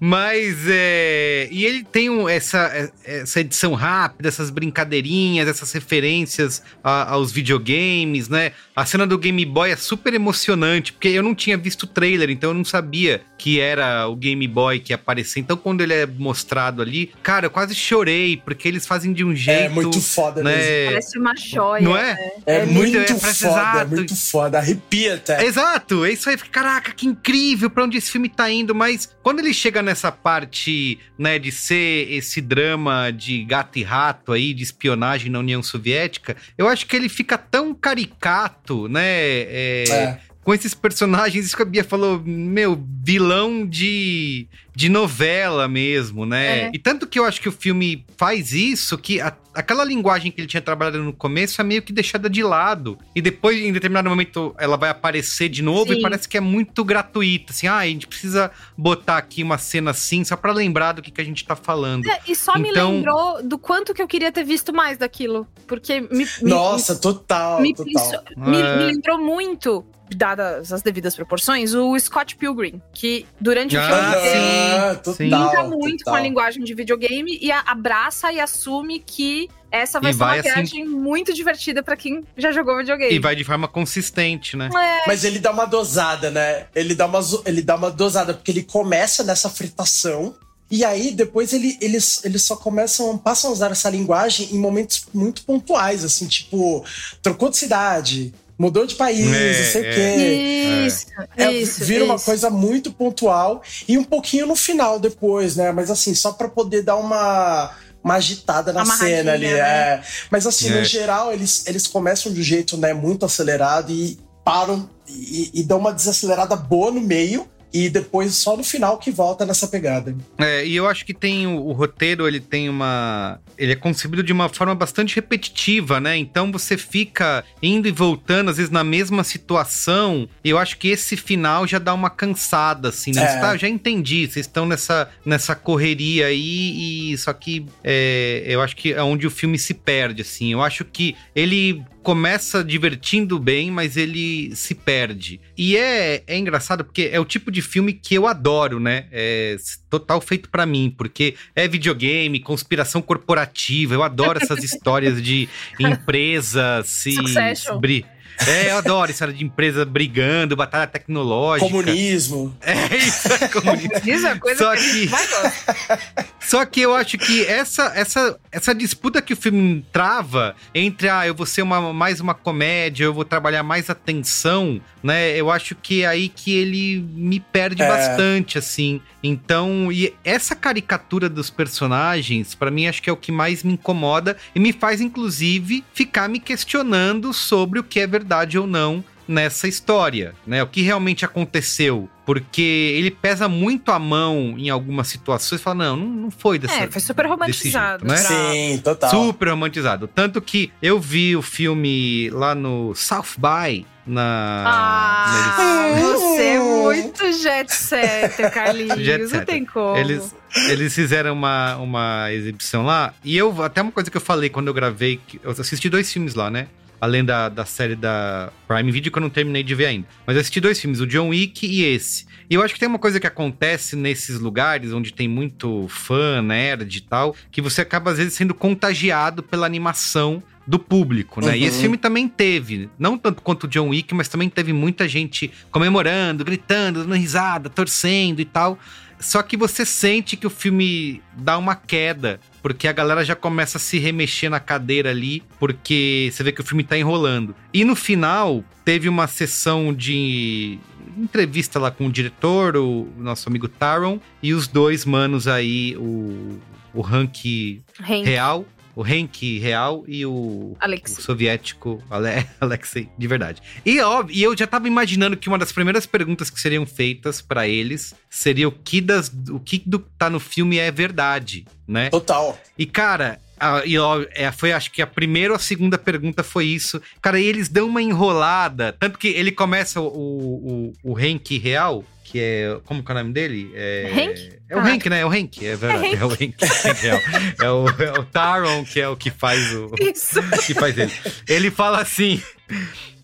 Mas 0.00 0.56
é. 0.66 1.48
E 1.50 1.66
ele 1.66 1.84
tem 1.84 2.08
essa, 2.30 2.90
essa 3.04 3.40
edição 3.40 3.74
rápida, 3.74 4.28
essas 4.28 4.48
brincadeirinhas, 4.48 5.48
essas 5.48 5.70
referências 5.72 6.62
a- 6.88 7.10
aos 7.10 7.30
videogames, 7.32 8.28
né? 8.28 8.52
A 8.74 8.84
cena 8.86 9.06
do 9.06 9.18
Game 9.18 9.44
Boy 9.44 9.70
é 9.70 9.76
super 9.76 10.14
emocionante, 10.14 10.92
porque 10.92 11.08
eu 11.08 11.22
não 11.22 11.34
tinha 11.34 11.56
visto 11.56 11.82
o 11.84 11.86
trailer, 11.86 12.30
então 12.30 12.50
eu 12.50 12.54
não 12.54 12.64
sabia 12.64 13.22
que 13.36 13.60
era 13.60 14.08
o 14.08 14.16
Game 14.16 14.46
Boy 14.48 14.80
que 14.80 14.92
ia 14.92 14.96
aparecer. 14.96 15.40
Então, 15.40 15.56
quando 15.56 15.80
ele 15.80 15.92
é 15.94 16.06
mostrado 16.06 16.82
ali, 16.82 17.12
cara, 17.22 17.46
eu 17.46 17.50
quase 17.50 17.74
chorei, 17.74 18.36
porque 18.36 18.66
eles 18.66 18.86
fazem 18.86 19.12
de 19.12 19.24
um 19.24 19.34
jeito. 19.34 19.58
É 19.64 19.68
muito 19.68 20.00
foda 20.00 20.42
né? 20.42 20.56
mesmo. 20.56 20.90
Parece 20.90 21.18
uma 21.18 21.36
joia. 21.36 21.82
Não 21.82 21.96
é? 21.96 22.14
né? 22.14 22.30
É, 22.46 22.54
é 22.56 22.66
muito, 22.66 22.96
muito- 22.96 23.12
é, 23.12 23.18
parece 23.18 23.44
foda, 23.44 23.60
é 23.60 23.62
exato. 23.62 23.94
muito 23.94 24.16
foda. 24.16 24.58
Arrepia 24.58 25.14
até. 25.14 25.44
Exato, 25.44 26.04
é 26.04 26.12
isso 26.12 26.28
aí. 26.30 26.36
Caraca, 26.36 26.92
que 26.92 27.06
incrível 27.06 27.70
pra 27.70 27.84
onde 27.84 27.96
esse 27.98 28.10
filme 28.10 28.28
tá 28.28 28.50
indo. 28.50 28.74
Mas 28.74 29.14
quando 29.22 29.38
ele 29.40 29.52
chega 29.54 29.82
nessa 29.82 30.10
parte, 30.10 30.98
né, 31.18 31.38
de 31.38 31.52
ser 31.52 32.10
esse 32.10 32.40
drama 32.40 33.10
de 33.10 33.44
gato 33.44 33.78
e 33.78 33.82
rato 33.82 34.32
aí, 34.32 34.52
de 34.54 34.62
espionagem 34.62 35.30
na 35.30 35.38
União 35.38 35.62
Soviética, 35.62 36.36
eu 36.56 36.66
acho 36.68 36.77
que 36.86 36.96
ele 36.96 37.08
fica 37.08 37.36
tão 37.38 37.74
caricato, 37.74 38.88
né? 38.88 39.02
é, 39.02 39.84
É. 39.90 40.27
Com 40.48 40.54
esses 40.54 40.72
personagens, 40.72 41.44
isso 41.44 41.54
que 41.54 41.60
a 41.60 41.66
Bia 41.66 41.84
falou, 41.84 42.22
meu, 42.24 42.82
vilão 43.04 43.66
de, 43.66 44.48
de 44.74 44.88
novela 44.88 45.68
mesmo, 45.68 46.24
né? 46.24 46.60
É. 46.60 46.70
E 46.72 46.78
tanto 46.78 47.06
que 47.06 47.18
eu 47.18 47.26
acho 47.26 47.38
que 47.38 47.50
o 47.50 47.52
filme 47.52 48.02
faz 48.16 48.54
isso, 48.54 48.96
que 48.96 49.20
a- 49.20 49.36
aquela 49.52 49.84
linguagem 49.84 50.32
que 50.32 50.40
ele 50.40 50.48
tinha 50.48 50.62
trabalhado 50.62 51.02
no 51.04 51.12
começo 51.12 51.60
é 51.60 51.64
meio 51.64 51.82
que 51.82 51.92
deixada 51.92 52.30
de 52.30 52.42
lado. 52.42 52.96
E 53.14 53.20
depois, 53.20 53.60
em 53.60 53.70
determinado 53.74 54.08
momento, 54.08 54.54
ela 54.58 54.78
vai 54.78 54.88
aparecer 54.88 55.50
de 55.50 55.60
novo 55.60 55.92
Sim. 55.92 55.98
e 55.98 56.00
parece 56.00 56.26
que 56.26 56.38
é 56.38 56.40
muito 56.40 56.82
gratuita. 56.82 57.52
Assim, 57.52 57.66
ah, 57.66 57.76
a 57.76 57.86
gente 57.86 58.06
precisa 58.06 58.50
botar 58.74 59.18
aqui 59.18 59.42
uma 59.42 59.58
cena 59.58 59.90
assim, 59.90 60.24
só 60.24 60.34
pra 60.34 60.50
lembrar 60.54 60.92
do 60.92 61.02
que, 61.02 61.10
que 61.10 61.20
a 61.20 61.24
gente 61.24 61.44
tá 61.44 61.56
falando. 61.56 62.06
É, 62.08 62.20
E 62.26 62.34
só 62.34 62.58
me 62.58 62.70
Então- 62.70 62.92
lembrou 62.92 63.42
do 63.42 63.58
quanto 63.58 63.92
que 63.92 64.00
eu 64.00 64.08
queria 64.08 64.32
ter 64.32 64.44
visto 64.44 64.72
mais 64.72 64.96
daquilo. 64.96 65.46
Porque 65.66 66.00
me, 66.00 66.08
me- 66.10 66.26
Nossa, 66.40 66.96
total, 66.96 67.60
me, 67.60 67.74
total. 67.74 67.92
isso- 67.92 68.22
me- 68.34 68.56
É. 68.62 68.76
me 68.78 68.84
lembrou 68.94 69.18
muito, 69.18 69.84
dadas 70.16 70.72
as 70.72 70.82
devidas 70.82 71.14
proporções, 71.14 71.74
o 71.74 71.98
Scott 71.98 72.36
Pilgrim, 72.36 72.80
que 72.92 73.26
durante 73.40 73.76
o 73.76 73.80
Ah, 73.80 73.84
filme 73.86 74.08
inteiro 74.08 74.38
Ah, 74.84 74.94
total, 74.96 75.14
Sim. 75.14 75.28
brinca 75.30 75.62
muito 75.64 75.98
total. 75.98 76.14
com 76.14 76.18
a 76.18 76.20
linguagem 76.20 76.64
de 76.64 76.74
videogame 76.74 77.38
e 77.40 77.50
a- 77.52 77.62
abraça 77.66 78.32
e 78.32 78.40
assume 78.40 79.00
que 79.00 79.48
essa 79.70 80.00
vai 80.00 80.10
E 80.10 80.14
ser 80.14 80.18
vai 80.18 80.28
uma 80.28 80.40
assim- 80.40 80.54
viagem 80.54 80.84
muito 80.86 81.34
divertida 81.34 81.82
pra 81.82 81.96
quem 81.96 82.24
já 82.36 82.50
jogou 82.52 82.76
videogame. 82.78 83.14
E 83.14 83.18
vai 83.18 83.36
de 83.36 83.44
forma 83.44 83.68
consistente, 83.68 84.56
né? 84.56 84.70
Mas 85.06 85.24
ele 85.24 85.38
dá 85.38 85.50
uma 85.50 85.66
dosada, 85.66 86.30
né? 86.30 86.66
Ele 86.74 86.94
dá 86.94 87.06
uma, 87.06 87.20
ele 87.44 87.60
dá 87.62 87.76
uma 87.76 87.90
dosada, 87.90 88.32
porque 88.34 88.50
ele 88.50 88.62
começa 88.62 89.22
nessa 89.22 89.50
fritação. 89.50 90.34
E 90.70 90.84
aí, 90.84 91.12
depois, 91.12 91.54
ele, 91.54 91.78
eles, 91.80 92.22
eles 92.26 92.42
só 92.42 92.54
começam, 92.54 93.16
passam 93.16 93.48
a 93.48 93.52
usar 93.54 93.70
essa 93.70 93.88
linguagem 93.88 94.48
em 94.52 94.58
momentos 94.58 95.06
muito 95.14 95.42
pontuais, 95.44 96.04
assim, 96.04 96.26
tipo, 96.26 96.84
trocou 97.22 97.48
de 97.48 97.56
cidade, 97.56 98.34
Mudou 98.58 98.84
de 98.86 98.96
país, 98.96 99.20
É, 99.32 99.58
não 99.62 99.72
sei 99.72 99.82
o 99.82 99.86
é. 99.86 99.94
quê. 99.94 100.84
Isso, 100.86 101.06
É, 101.36 101.52
isso. 101.52 101.84
vira 101.84 102.04
uma 102.04 102.16
isso. 102.16 102.24
coisa 102.24 102.50
muito 102.50 102.90
pontual 102.92 103.62
e 103.86 103.96
um 103.96 104.02
pouquinho 104.02 104.46
no 104.46 104.56
final 104.56 104.98
depois, 104.98 105.54
né? 105.54 105.70
Mas 105.70 105.90
assim, 105.90 106.12
só 106.14 106.32
pra 106.32 106.48
poder 106.48 106.82
dar 106.82 106.96
uma, 106.96 107.70
uma 108.02 108.14
agitada 108.14 108.72
na 108.72 108.84
cena 108.84 109.32
ali. 109.32 109.46
né? 109.46 109.58
É. 109.58 110.02
Mas 110.30 110.44
assim, 110.46 110.70
É. 110.72 110.78
no 110.80 110.84
geral, 110.84 111.32
eles, 111.32 111.62
eles 111.66 111.86
começam 111.86 112.32
de 112.32 112.40
um 112.40 112.42
jeito 112.44 112.76
né, 112.76 112.92
muito 112.92 113.24
acelerado 113.24 113.92
e 113.92 114.18
param 114.44 114.90
e, 115.06 115.50
e 115.54 115.62
dão 115.62 115.78
uma 115.78 115.92
desacelerada 115.92 116.56
boa 116.56 116.90
no 116.90 117.00
meio. 117.00 117.46
E 117.72 117.88
depois 117.90 118.34
só 118.34 118.56
no 118.56 118.64
final 118.64 118.98
que 118.98 119.10
volta 119.10 119.44
nessa 119.44 119.68
pegada. 119.68 120.16
É, 120.38 120.66
e 120.66 120.74
eu 120.74 120.86
acho 120.86 121.04
que 121.04 121.12
tem 121.12 121.46
o, 121.46 121.66
o 121.66 121.72
roteiro, 121.72 122.26
ele 122.26 122.40
tem 122.40 122.68
uma. 122.68 123.40
Ele 123.58 123.72
é 123.72 123.76
concebido 123.76 124.22
de 124.22 124.32
uma 124.32 124.48
forma 124.48 124.74
bastante 124.74 125.14
repetitiva, 125.14 126.00
né? 126.00 126.16
Então 126.16 126.50
você 126.50 126.78
fica 126.78 127.44
indo 127.62 127.86
e 127.86 127.90
voltando, 127.90 128.50
às 128.50 128.56
vezes, 128.56 128.70
na 128.70 128.82
mesma 128.82 129.22
situação. 129.22 130.28
E 130.42 130.50
eu 130.50 130.58
acho 130.58 130.78
que 130.78 130.88
esse 130.88 131.16
final 131.16 131.66
já 131.66 131.78
dá 131.78 131.92
uma 131.92 132.08
cansada, 132.08 132.88
assim, 132.88 133.12
né? 133.12 133.22
É. 133.22 133.40
Tá, 133.40 133.56
já 133.56 133.68
entendi, 133.68 134.26
vocês 134.26 134.46
estão 134.46 134.64
nessa, 134.64 135.10
nessa 135.24 135.54
correria 135.54 136.26
aí, 136.26 137.12
e 137.12 137.18
só 137.18 137.32
que 137.32 137.66
é, 137.84 138.44
eu 138.46 138.62
acho 138.62 138.76
que 138.76 138.92
é 138.92 139.02
onde 139.02 139.26
o 139.26 139.30
filme 139.30 139.58
se 139.58 139.74
perde, 139.74 140.22
assim. 140.22 140.52
Eu 140.52 140.62
acho 140.62 140.84
que 140.84 141.14
ele 141.34 141.82
começa 142.08 142.64
divertindo 142.64 143.38
bem, 143.38 143.70
mas 143.70 143.94
ele 143.94 144.56
se 144.56 144.74
perde. 144.74 145.38
E 145.58 145.76
é, 145.76 146.22
é 146.26 146.38
engraçado 146.38 146.82
porque 146.82 147.10
é 147.12 147.20
o 147.20 147.24
tipo 147.26 147.50
de 147.50 147.60
filme 147.60 147.92
que 147.92 148.14
eu 148.14 148.26
adoro, 148.26 148.80
né? 148.80 149.04
É 149.12 149.56
total 149.90 150.18
feito 150.18 150.48
pra 150.48 150.64
mim, 150.64 150.94
porque 150.96 151.34
é 151.54 151.68
videogame, 151.68 152.40
conspiração 152.40 153.02
corporativa. 153.02 153.92
Eu 153.92 154.02
adoro 154.02 154.38
essas 154.42 154.64
histórias 154.64 155.20
de 155.22 155.50
empresas 155.78 156.86
se. 156.88 157.12
Succession. 157.12 157.78
bri- 157.78 158.06
É, 158.46 158.70
eu 158.70 158.78
adoro 158.78 159.10
história 159.10 159.34
de 159.34 159.44
empresa 159.44 159.84
brigando, 159.84 160.54
batalha 160.54 160.86
tecnológica. 160.86 161.68
Comunismo. 161.70 162.54
É 162.60 162.96
isso, 162.96 163.28
é 163.32 163.48
comunismo. 163.48 163.90
Isso 164.04 164.26
é 164.26 164.38
coisa 164.38 164.64
Só 164.64 164.76
que. 164.76 165.10
Só 166.40 166.64
que 166.64 166.80
eu 166.80 166.94
acho 166.94 167.18
que 167.18 167.44
essa, 167.44 167.92
essa, 167.94 168.38
essa 168.50 168.74
disputa 168.74 169.20
que 169.20 169.34
o 169.34 169.36
filme 169.36 169.84
trava 169.92 170.54
entre, 170.74 171.08
ah, 171.08 171.26
eu 171.26 171.34
vou 171.34 171.44
ser 171.44 171.60
uma, 171.60 171.92
mais 171.92 172.20
uma 172.20 172.32
comédia, 172.32 173.04
eu 173.04 173.12
vou 173.12 173.24
trabalhar 173.24 173.62
mais 173.62 173.90
a 173.90 173.94
tensão, 173.94 174.80
né? 175.02 175.36
Eu 175.36 175.50
acho 175.50 175.74
que 175.74 176.04
é 176.04 176.06
aí 176.06 176.28
que 176.28 176.54
ele 176.56 177.04
me 177.12 177.38
perde 177.40 177.82
É. 177.82 177.88
bastante, 177.88 178.56
assim. 178.56 179.00
Então, 179.22 179.92
e 179.92 180.14
essa 180.24 180.54
caricatura 180.56 181.28
dos 181.28 181.50
personagens, 181.50 182.54
pra 182.54 182.70
mim, 182.70 182.86
acho 182.86 183.02
que 183.02 183.10
é 183.10 183.12
o 183.12 183.16
que 183.16 183.32
mais 183.32 183.62
me 183.62 183.74
incomoda 183.74 184.36
e 184.54 184.60
me 184.60 184.72
faz, 184.72 185.00
inclusive, 185.00 185.84
ficar 185.92 186.28
me 186.28 186.38
questionando 186.38 187.34
sobre 187.34 187.80
o 187.80 187.84
que 187.84 188.00
é 188.00 188.06
verdade 188.06 188.27
ou 188.58 188.66
não 188.66 189.02
nessa 189.26 189.68
história, 189.68 190.34
né? 190.46 190.62
O 190.62 190.66
que 190.66 190.80
realmente 190.82 191.24
aconteceu. 191.24 192.08
Porque 192.24 192.60
ele 192.62 193.10
pesa 193.10 193.48
muito 193.48 193.90
a 193.90 193.98
mão 193.98 194.54
em 194.58 194.68
algumas 194.70 195.08
situações 195.08 195.60
e 195.60 195.64
fala, 195.64 195.76
não, 195.84 195.96
não, 195.96 196.06
não 196.06 196.30
foi 196.30 196.58
dessa 196.58 196.74
É, 196.74 196.86
foi 196.90 197.00
super 197.00 197.26
romantizado. 197.26 198.06
jeito, 198.06 198.10
né? 198.10 198.16
Sim, 198.16 198.78
total. 198.84 199.10
Super 199.10 199.48
romantizado. 199.48 200.06
Tanto 200.08 200.40
que 200.42 200.70
eu 200.82 200.98
vi 201.00 201.34
o 201.36 201.42
filme 201.42 202.28
lá 202.30 202.54
no 202.54 202.94
South 202.94 203.36
by, 203.38 203.86
na. 204.06 204.64
Ah, 204.66 205.92
neles- 205.94 206.20
você 206.20 206.42
é 206.42 206.58
muito 206.58 207.32
jet 207.32 207.74
setter, 207.74 208.50
Carlinhos. 208.52 208.98
Jet 209.00 209.22
Não 209.22 209.28
setter. 209.30 209.46
tem 209.46 209.64
como. 209.64 209.96
Eles, 209.96 210.34
eles 210.68 210.94
fizeram 210.94 211.32
uma, 211.32 211.76
uma 211.76 212.32
exibição 212.32 212.84
lá. 212.84 213.12
E 213.24 213.36
eu, 213.36 213.62
até 213.62 213.80
uma 213.82 213.92
coisa 213.92 214.10
que 214.10 214.16
eu 214.16 214.20
falei 214.22 214.48
quando 214.50 214.68
eu 214.68 214.74
gravei, 214.74 215.18
que 215.26 215.40
eu 215.42 215.50
assisti 215.50 215.88
dois 215.88 216.10
filmes 216.12 216.34
lá, 216.34 216.50
né? 216.50 216.66
Além 217.00 217.24
da, 217.24 217.48
da 217.48 217.64
série 217.64 217.94
da 217.94 218.50
Prime 218.66 218.90
Video, 218.90 219.12
que 219.12 219.18
eu 219.18 219.22
não 219.22 219.30
terminei 219.30 219.62
de 219.62 219.74
ver 219.74 219.86
ainda. 219.86 220.06
Mas 220.26 220.36
eu 220.36 220.40
assisti 220.40 220.60
dois 220.60 220.80
filmes, 220.80 221.00
o 221.00 221.06
John 221.06 221.28
Wick 221.28 221.66
e 221.66 221.84
esse. 221.84 222.26
E 222.50 222.54
eu 222.54 222.62
acho 222.62 222.74
que 222.74 222.80
tem 222.80 222.88
uma 222.88 222.98
coisa 222.98 223.20
que 223.20 223.26
acontece 223.26 223.94
nesses 223.94 224.40
lugares 224.40 224.92
onde 224.92 225.12
tem 225.12 225.28
muito 225.28 225.86
fã, 225.88 226.40
nerd 226.42 226.96
e 226.96 227.00
tal, 227.02 227.36
que 227.52 227.60
você 227.60 227.82
acaba, 227.82 228.10
às 228.10 228.18
vezes, 228.18 228.34
sendo 228.34 228.54
contagiado 228.54 229.42
pela 229.42 229.66
animação 229.66 230.42
do 230.66 230.78
público, 230.78 231.40
né? 231.40 231.56
E 231.56 231.64
esse 231.64 231.76
Uhum. 231.76 231.82
filme 231.82 231.96
também 231.96 232.28
teve, 232.28 232.90
não 232.98 233.16
tanto 233.16 233.40
quanto 233.42 233.64
o 233.64 233.68
John 233.68 233.88
Wick, 233.88 234.14
mas 234.14 234.28
também 234.28 234.50
teve 234.50 234.72
muita 234.72 235.08
gente 235.08 235.50
comemorando, 235.70 236.44
gritando, 236.44 237.00
dando 237.00 237.14
risada, 237.14 237.70
torcendo 237.70 238.40
e 238.40 238.44
tal. 238.44 238.78
Só 239.20 239.42
que 239.42 239.56
você 239.56 239.84
sente 239.84 240.36
que 240.36 240.46
o 240.46 240.50
filme 240.50 241.22
dá 241.36 241.58
uma 241.58 241.74
queda, 241.74 242.40
porque 242.62 242.86
a 242.86 242.92
galera 242.92 243.24
já 243.24 243.34
começa 243.34 243.78
a 243.78 243.80
se 243.80 243.98
remexer 243.98 244.50
na 244.50 244.60
cadeira 244.60 245.10
ali, 245.10 245.42
porque 245.58 246.30
você 246.32 246.42
vê 246.42 246.52
que 246.52 246.60
o 246.60 246.64
filme 246.64 246.84
tá 246.84 246.96
enrolando. 246.96 247.54
E 247.72 247.84
no 247.84 247.96
final, 247.96 248.62
teve 248.84 249.08
uma 249.08 249.26
sessão 249.26 249.92
de 249.92 250.78
entrevista 251.16 251.78
lá 251.78 251.90
com 251.90 252.06
o 252.06 252.12
diretor, 252.12 252.76
o 252.76 253.08
nosso 253.16 253.48
amigo 253.48 253.68
Taron, 253.68 254.20
e 254.42 254.54
os 254.54 254.68
dois 254.68 255.04
manos 255.04 255.48
aí, 255.48 255.96
o, 255.96 256.58
o 256.94 257.04
Hank 257.04 257.80
Hank. 258.00 258.24
Real, 258.24 258.64
o 258.98 259.02
Hank 259.04 259.60
Real 259.60 260.02
e 260.08 260.26
o, 260.26 260.76
Alexei. 260.80 261.18
o 261.18 261.22
soviético 261.22 262.02
Ale, 262.10 262.44
Alexei, 262.60 263.08
de 263.16 263.26
verdade. 263.28 263.62
E, 263.86 264.00
óbvio, 264.00 264.36
e 264.36 264.42
eu 264.42 264.56
já 264.58 264.66
tava 264.66 264.88
imaginando 264.88 265.36
que 265.36 265.48
uma 265.48 265.56
das 265.56 265.70
primeiras 265.70 266.04
perguntas 266.04 266.50
que 266.50 266.60
seriam 266.60 266.84
feitas 266.84 267.40
pra 267.40 267.68
eles 267.68 268.12
seria 268.28 268.66
o 268.66 268.72
que, 268.72 269.00
das, 269.00 269.30
o 269.50 269.60
que 269.60 269.80
do, 269.86 270.00
tá 270.00 270.28
no 270.28 270.40
filme 270.40 270.78
é 270.78 270.90
verdade, 270.90 271.64
né? 271.86 272.10
Total. 272.10 272.58
E, 272.76 272.86
cara, 272.86 273.38
a- 273.60 273.82
e, 273.86 273.96
ó, 273.96 274.24
é, 274.32 274.50
foi 274.50 274.72
acho 274.72 274.90
que 274.90 275.00
a 275.00 275.06
primeira 275.06 275.52
ou 275.52 275.56
a 275.56 275.60
segunda 275.60 275.96
pergunta 275.96 276.42
foi 276.42 276.64
isso. 276.66 277.00
Cara, 277.22 277.38
e 277.38 277.44
eles 277.46 277.68
dão 277.68 277.86
uma 277.86 278.02
enrolada. 278.02 278.96
Tanto 278.98 279.16
que 279.16 279.28
ele 279.28 279.52
começa 279.52 280.00
o, 280.00 280.06
o, 280.08 281.12
o 281.12 281.16
Hank 281.16 281.56
real, 281.58 282.04
que 282.30 282.38
é. 282.40 282.78
Como 282.84 283.02
que 283.02 283.10
é 283.10 283.14
o 283.14 283.18
nome 283.18 283.32
dele? 283.32 283.70
É, 283.74 284.10
Hank? 284.14 284.58
É 284.68 284.76
o 284.76 284.80
Ah. 284.80 284.82
Hank, 284.88 285.08
né? 285.10 285.20
É 285.20 285.26
o 285.26 285.28
Hank, 285.30 285.66
é 285.66 285.76
verdade. 285.76 286.06
É 286.06 286.14
É, 286.16 286.24
o 286.24 286.28
Hank, 286.28 286.54
Hank 286.62 287.00
real. 287.02 287.20
É 287.62 287.70
o, 287.70 287.88
é 288.02 288.20
o 288.20 288.24
Taron, 288.24 288.84
que 288.84 289.00
é 289.00 289.08
o 289.08 289.16
que 289.16 289.30
faz 289.30 289.72
o. 289.74 289.90
Isso. 290.00 290.40
que 290.66 290.74
faz 290.74 290.96
ele. 290.98 291.12
Ele 291.48 291.70
fala 291.70 292.00
assim. 292.00 292.42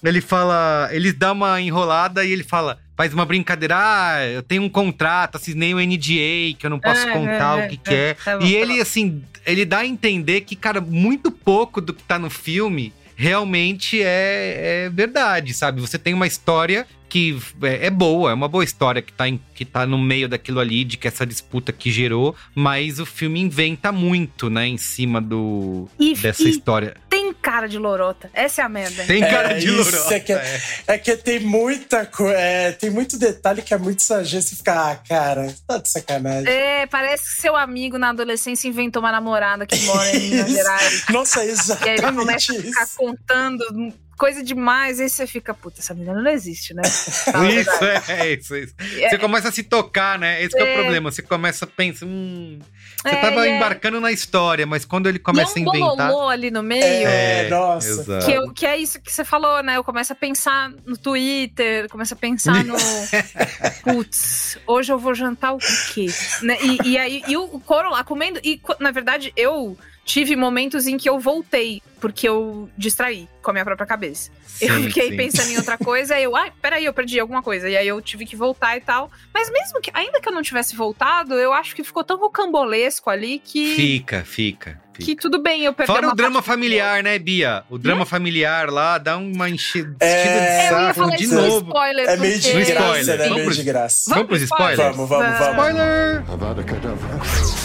Ele 0.02 0.20
fala. 0.20 0.88
Ele 0.92 1.12
dá 1.12 1.32
uma 1.32 1.60
enrolada 1.60 2.24
e 2.24 2.32
ele 2.32 2.44
fala. 2.44 2.78
Faz 2.96 3.12
uma 3.12 3.26
brincadeira, 3.26 3.74
ah, 3.76 4.24
eu 4.24 4.40
tenho 4.40 4.62
um 4.62 4.68
contrato, 4.68 5.34
assinei 5.34 5.74
um 5.74 5.80
NDA, 5.80 6.54
que 6.56 6.60
eu 6.62 6.70
não 6.70 6.78
posso 6.78 7.08
É, 7.08 7.12
contar 7.12 7.58
é, 7.58 7.66
o 7.66 7.68
que, 7.68 7.74
é, 7.74 7.78
que 7.78 7.92
é. 7.94 8.14
tá 8.14 8.38
bom, 8.38 8.46
e 8.46 8.52
tá 8.52 8.56
ele, 8.60 8.80
assim, 8.80 9.20
ele 9.44 9.64
dá 9.64 9.78
a 9.78 9.84
entender 9.86 10.42
que, 10.42 10.54
cara, 10.54 10.80
muito 10.80 11.32
pouco 11.32 11.80
do 11.80 11.92
que 11.92 12.04
tá 12.04 12.20
no 12.20 12.30
filme 12.30 12.92
realmente 13.16 14.00
é, 14.00 14.84
é 14.86 14.90
verdade, 14.90 15.52
sabe? 15.54 15.80
Você 15.80 15.98
tem 15.98 16.14
uma 16.14 16.28
história 16.28 16.86
que 17.14 17.38
é, 17.62 17.86
é 17.86 17.90
boa, 17.90 18.32
é 18.32 18.34
uma 18.34 18.48
boa 18.48 18.64
história 18.64 19.00
que 19.00 19.12
tá, 19.12 19.28
em- 19.28 19.40
que 19.54 19.64
tá 19.64 19.86
no 19.86 19.96
meio 19.96 20.28
daquilo 20.28 20.58
ali, 20.58 20.82
de 20.82 20.96
que 20.96 21.06
essa 21.06 21.24
disputa 21.24 21.72
que 21.72 21.88
gerou, 21.88 22.34
mas 22.56 22.98
o 22.98 23.06
filme 23.06 23.38
inventa 23.40 23.92
muito, 23.92 24.50
né, 24.50 24.66
em 24.66 24.76
cima 24.76 25.20
do 25.22 25.88
E- 25.96 26.16
dessa 26.16 26.42
e- 26.42 26.50
história. 26.50 26.96
Tem 27.08 27.32
cara 27.32 27.68
de 27.68 27.78
lorota. 27.78 28.28
Essa 28.34 28.62
é 28.62 28.64
a 28.64 28.68
merda. 28.68 29.04
Tem 29.04 29.20
cara 29.20 29.52
É, 29.52 29.58
de 29.60 29.66
isso 29.68 29.76
lorota. 29.76 30.14
É 30.16 30.18
que, 30.18 30.32
é 30.32 30.98
que 30.98 31.16
tem 31.18 31.38
muita 31.38 32.04
coisa. 32.04 32.34
tem 32.80 32.90
muito 32.90 33.16
detalhe 33.16 33.62
que 33.62 33.72
é 33.72 33.78
muito 33.78 34.00
exagero. 34.00 34.42
Você 34.42 34.56
fica, 34.56 34.90
ah, 34.90 34.96
cara, 34.96 35.54
tá 35.68 35.78
de 35.78 35.88
sacanagem. 35.88 36.48
É, 36.52 36.84
parece 36.86 37.36
que 37.36 37.40
seu 37.42 37.54
amigo 37.54 37.96
na 37.96 38.08
adolescência 38.08 38.66
inventou 38.66 39.00
uma 39.00 39.12
namorada 39.12 39.66
que 39.66 39.78
mora 39.84 40.16
em 40.16 40.18
Minas. 40.30 40.50
Gerais. 40.50 41.04
Nossa, 41.10 41.40
é 41.42 41.44
E 41.44 41.46
aí 41.46 41.48
ele 41.50 41.60
exatamente 41.60 42.16
começa 42.18 42.52
a 42.52 42.56
ficar 42.62 42.82
isso. 42.82 42.96
contando 42.96 43.94
coisa 44.16 44.42
demais, 44.42 45.00
aí 45.00 45.08
você 45.08 45.26
fica, 45.26 45.52
puta, 45.54 45.80
essa 45.80 45.94
menina 45.94 46.20
não 46.22 46.30
existe, 46.30 46.72
né? 46.74 46.82
Isso, 47.58 47.84
é, 47.84 48.02
é 48.20 48.32
isso, 48.34 48.54
é 48.54 48.60
isso. 48.60 48.74
É. 49.00 49.10
Você 49.10 49.18
começa 49.18 49.48
a 49.48 49.52
se 49.52 49.62
tocar, 49.62 50.18
né? 50.18 50.42
Esse 50.42 50.54
que 50.56 50.62
é 50.62 50.64
o 50.64 50.68
É. 50.68 50.74
problema. 50.74 51.10
Você 51.10 51.22
começa 51.22 51.64
a 51.64 51.68
pensar, 51.68 52.06
hum. 52.06 52.58
Você 53.02 53.08
É, 53.14 53.16
tava 53.20 53.46
e 53.46 53.50
é- 53.50 53.56
embarcando 53.56 54.00
na 54.00 54.10
história, 54.12 54.66
mas 54.66 54.84
quando 54.84 55.08
ele 55.08 55.18
E 55.18 55.20
começa 55.20 55.58
é 55.58 55.62
um 55.62 55.70
a 55.70 55.76
inventar. 55.76 56.08
bololô 56.08 56.28
ali 56.28 56.50
no 56.50 56.62
meio. 56.62 56.82
É, 57.06 57.48
nossa. 57.48 57.88
Exato. 57.88 58.24
Que, 58.26 58.32
eu- 58.32 58.52
que 58.52 58.66
é 58.66 58.76
isso 58.76 59.00
que 59.00 59.12
você 59.12 59.24
falou, 59.24 59.62
né? 59.62 59.76
Eu 59.76 59.84
começo 59.84 60.12
a 60.12 60.16
pensar 60.16 60.70
no 60.86 60.96
Twitter, 60.96 61.88
começo 61.88 62.14
a 62.14 62.16
pensar 62.16 62.64
no. 62.64 62.74
Putz, 63.82 64.58
hoje 64.66 64.92
eu 64.92 64.98
vou 64.98 65.14
jantar 65.14 65.52
o 65.54 65.58
quê? 65.92 66.06
Né? 66.42 66.56
E, 66.62 66.90
e 66.92 66.98
aí, 66.98 67.22
e 67.28 67.36
o 67.36 67.48
coro 67.60 67.90
lá 67.90 68.04
comendo. 68.04 68.40
E, 68.42 68.60
na 68.80 68.90
verdade, 68.90 69.32
eu 69.36 69.76
tive 70.04 70.36
momentos 70.36 70.86
em 70.86 70.96
que 70.96 71.08
eu 71.08 71.18
voltei, 71.18 71.82
porque 72.00 72.28
eu 72.28 72.68
distraí 72.76 73.28
com 73.42 73.50
a 73.50 73.54
minha 73.54 73.64
própria 73.64 73.86
cabeça. 73.86 74.30
eu 74.60 74.74
Sim, 74.76 74.82
fiquei 74.84 75.10
sim. 75.10 75.16
pensando 75.16 75.50
em 75.50 75.56
outra 75.56 75.76
coisa, 75.78 76.14
aí 76.14 76.24
eu, 76.24 76.36
ai, 76.36 76.52
peraí, 76.62 76.84
eu 76.84 76.92
perdi 76.92 77.18
alguma 77.18 77.42
coisa. 77.42 77.68
E 77.68 77.76
aí 77.76 77.88
eu 77.88 78.00
tive 78.00 78.24
que 78.26 78.36
voltar 78.36 78.76
e 78.76 78.80
tal. 78.80 79.10
Mas 79.32 79.50
mesmo 79.50 79.80
que, 79.80 79.90
ainda 79.94 80.20
que 80.20 80.28
eu 80.28 80.32
não 80.32 80.42
tivesse 80.42 80.76
voltado, 80.76 81.34
eu 81.34 81.52
acho 81.52 81.74
que 81.74 81.82
ficou 81.82 82.04
tão 82.04 82.18
rocambolesco 82.18 83.10
ali 83.10 83.40
que. 83.44 83.74
Fica, 83.74 84.22
fica. 84.24 84.80
fica. 84.92 85.04
Que 85.04 85.16
tudo 85.16 85.42
bem 85.42 85.64
eu 85.64 85.72
perder 85.72 85.92
Fora 85.92 86.06
uma 86.06 86.12
o 86.12 86.16
drama 86.16 86.40
familiar, 86.42 87.02
né, 87.02 87.18
Bia? 87.18 87.64
O 87.68 87.78
drama 87.78 88.06
familiar 88.06 88.70
lá 88.70 88.96
dá 88.98 89.16
uma 89.16 89.50
enche... 89.50 89.80
É, 89.80 89.82
enchida 89.82 89.98
de 89.98 90.04
É, 90.46 90.70
eu 90.70 90.72
ia 90.78 90.86
saco 90.86 90.94
falar 91.00 91.16
de 91.16 91.26
novo. 91.26 91.66
spoiler. 91.66 92.08
É 92.08 92.16
meio 92.16 92.38
de 92.38 92.50
porque- 92.52 92.72
graça, 92.72 93.00
spoiler. 93.00 93.18
né? 93.18 93.24
Vamos 93.24 93.34
Meio 93.34 93.44
pros- 93.46 93.56
de 93.56 93.62
graça. 93.64 94.10
Vamos 94.10 94.26
pros 94.28 94.42
spoilers? 94.42 94.96
Vamos, 94.96 95.08
vamos, 95.08 95.38
vamos. 95.38 95.50
Spoiler! 95.50 97.63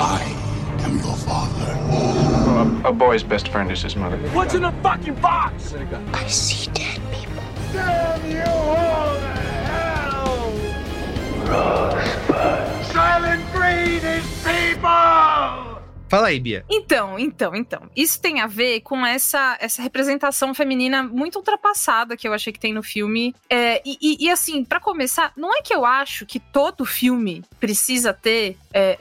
I 0.00 0.22
am 0.84 0.96
your 0.98 1.16
father. 1.16 1.72
A 2.86 2.92
boy's 2.92 3.24
best 3.24 3.48
friend 3.48 3.68
is 3.72 3.82
his 3.82 3.96
mother. 3.96 4.16
What's 4.28 4.54
in 4.54 4.62
the 4.62 4.70
fucking 4.80 5.16
box? 5.16 5.74
I 5.74 6.26
see 6.28 6.70
dead 6.70 7.00
people. 7.10 7.42
Damn 7.72 8.30
you 8.30 8.42
all 8.42 9.14
to 9.16 9.26
hell! 9.72 10.52
Rosebud. 11.50 12.84
Silent 12.92 13.52
Breed 13.52 14.04
is 14.04 14.24
people! 14.44 15.68
Fala 16.08 16.28
aí, 16.28 16.40
Bia. 16.40 16.64
Então, 16.70 17.18
então, 17.18 17.54
então. 17.54 17.82
Isso 17.94 18.18
tem 18.18 18.40
a 18.40 18.46
ver 18.46 18.80
com 18.80 19.04
essa, 19.04 19.58
essa 19.60 19.82
representação 19.82 20.54
feminina 20.54 21.02
muito 21.02 21.36
ultrapassada 21.36 22.16
que 22.16 22.26
eu 22.26 22.32
achei 22.32 22.50
que 22.50 22.58
tem 22.58 22.72
no 22.72 22.82
filme. 22.82 23.34
É, 23.50 23.82
e, 23.84 23.98
e, 24.00 24.24
e, 24.24 24.30
assim, 24.30 24.64
para 24.64 24.80
começar, 24.80 25.32
não 25.36 25.54
é 25.54 25.60
que 25.60 25.74
eu 25.74 25.84
acho 25.84 26.24
que 26.24 26.40
todo 26.40 26.86
filme 26.86 27.44
precisa 27.60 28.14
ter 28.14 28.56
é, 28.78 28.98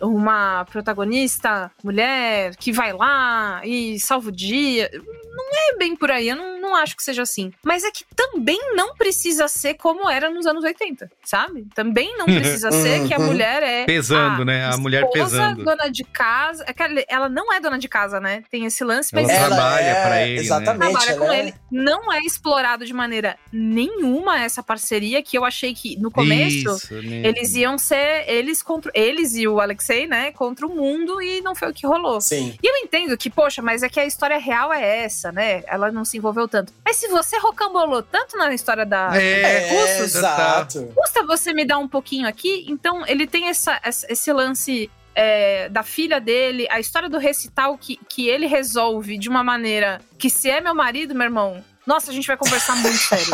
é, 0.00 0.04
uma 0.04 0.64
protagonista 0.64 1.70
mulher 1.84 2.56
que 2.56 2.72
vai 2.72 2.92
lá 2.92 3.60
e 3.64 3.98
salva 4.00 4.28
o 4.28 4.32
dia. 4.32 4.90
Não 5.32 5.46
é 5.74 5.78
bem 5.78 5.94
por 5.96 6.10
aí, 6.10 6.28
eu 6.28 6.36
não, 6.36 6.60
não 6.60 6.74
acho 6.74 6.96
que 6.96 7.02
seja 7.02 7.22
assim. 7.22 7.52
Mas 7.64 7.84
é 7.84 7.90
que 7.90 8.04
também 8.16 8.74
não 8.74 8.94
precisa 8.94 9.46
ser 9.48 9.74
como 9.74 10.08
era 10.10 10.28
nos 10.30 10.46
anos 10.46 10.64
80, 10.64 11.10
sabe? 11.24 11.66
Também 11.74 12.16
não 12.18 12.26
precisa 12.26 12.70
ser 12.72 13.06
que 13.06 13.14
a 13.14 13.18
mulher 13.18 13.62
é. 13.62 13.84
Pesando, 13.84 14.42
a 14.42 14.44
né? 14.44 14.64
A 14.66 14.76
mulher 14.76 15.08
pesando. 15.10 15.64
dona 15.64 15.88
de 15.88 16.04
casa. 16.04 16.64
é 16.66 16.72
que 16.72 16.82
ela- 17.08 17.28
não 17.28 17.52
é 17.52 17.60
dona 17.60 17.78
de 17.78 17.88
casa, 17.88 18.20
né? 18.20 18.42
Tem 18.50 18.64
esse 18.64 18.82
lance, 18.84 19.14
mas 19.14 19.28
Ela 19.28 19.46
trabalha 19.48 19.94
pra 20.02 20.22
ele, 20.22 20.34
né? 20.34 20.40
Exatamente. 20.40 20.92
trabalha 20.92 21.18
com 21.18 21.32
é- 21.32 21.38
ele. 21.40 21.54
Não 21.70 22.12
é 22.12 22.18
explorado 22.20 22.84
de 22.84 22.92
maneira 22.92 23.36
nenhuma 23.52 24.40
essa 24.40 24.62
parceria 24.62 25.22
que 25.22 25.36
eu 25.38 25.44
achei 25.44 25.74
que 25.74 25.96
no 25.98 26.10
começo 26.10 26.76
Isso, 26.76 26.94
né? 27.02 27.22
eles 27.24 27.54
iam 27.54 27.78
ser 27.78 28.24
eles 28.28 28.62
contra 28.62 28.90
eles 28.94 29.19
e 29.36 29.46
o 29.46 29.60
Alexei, 29.60 30.06
né, 30.06 30.32
contra 30.32 30.66
o 30.66 30.74
mundo 30.74 31.20
e 31.22 31.40
não 31.40 31.54
foi 31.54 31.70
o 31.70 31.74
que 31.74 31.86
rolou. 31.86 32.20
Sim. 32.20 32.56
E 32.62 32.66
eu 32.66 32.76
entendo 32.84 33.16
que, 33.16 33.28
poxa, 33.30 33.60
mas 33.62 33.82
é 33.82 33.88
que 33.88 34.00
a 34.00 34.04
história 34.06 34.38
real 34.38 34.72
é 34.72 35.04
essa, 35.04 35.30
né? 35.32 35.62
Ela 35.66 35.90
não 35.92 36.04
se 36.04 36.16
envolveu 36.16 36.46
tanto. 36.48 36.72
Mas 36.84 36.96
se 36.96 37.08
você 37.08 37.38
rocambolou 37.38 38.02
tanto 38.02 38.36
na 38.36 38.52
história 38.52 38.84
da 38.86 39.10
É, 39.16 39.70
Russos, 39.70 40.14
exato. 40.16 40.92
custa 40.94 41.24
você 41.24 41.52
me 41.52 41.64
dar 41.64 41.78
um 41.78 41.88
pouquinho 41.88 42.26
aqui? 42.28 42.64
Então, 42.68 43.06
ele 43.06 43.26
tem 43.26 43.48
essa, 43.48 43.78
essa- 43.82 44.06
esse 44.10 44.32
lance 44.32 44.90
é, 45.14 45.68
da 45.68 45.82
filha 45.82 46.20
dele, 46.20 46.66
a 46.70 46.78
história 46.78 47.08
do 47.08 47.18
recital 47.18 47.76
que, 47.76 47.98
que 48.08 48.28
ele 48.28 48.46
resolve 48.46 49.18
de 49.18 49.28
uma 49.28 49.42
maneira 49.42 50.00
que, 50.16 50.30
se 50.30 50.48
é 50.48 50.60
meu 50.60 50.74
marido, 50.74 51.14
meu 51.14 51.24
irmão, 51.24 51.62
nossa, 51.90 52.10
a 52.10 52.14
gente 52.14 52.26
vai 52.26 52.36
conversar 52.36 52.76
muito 52.76 52.96
sério. 52.98 53.26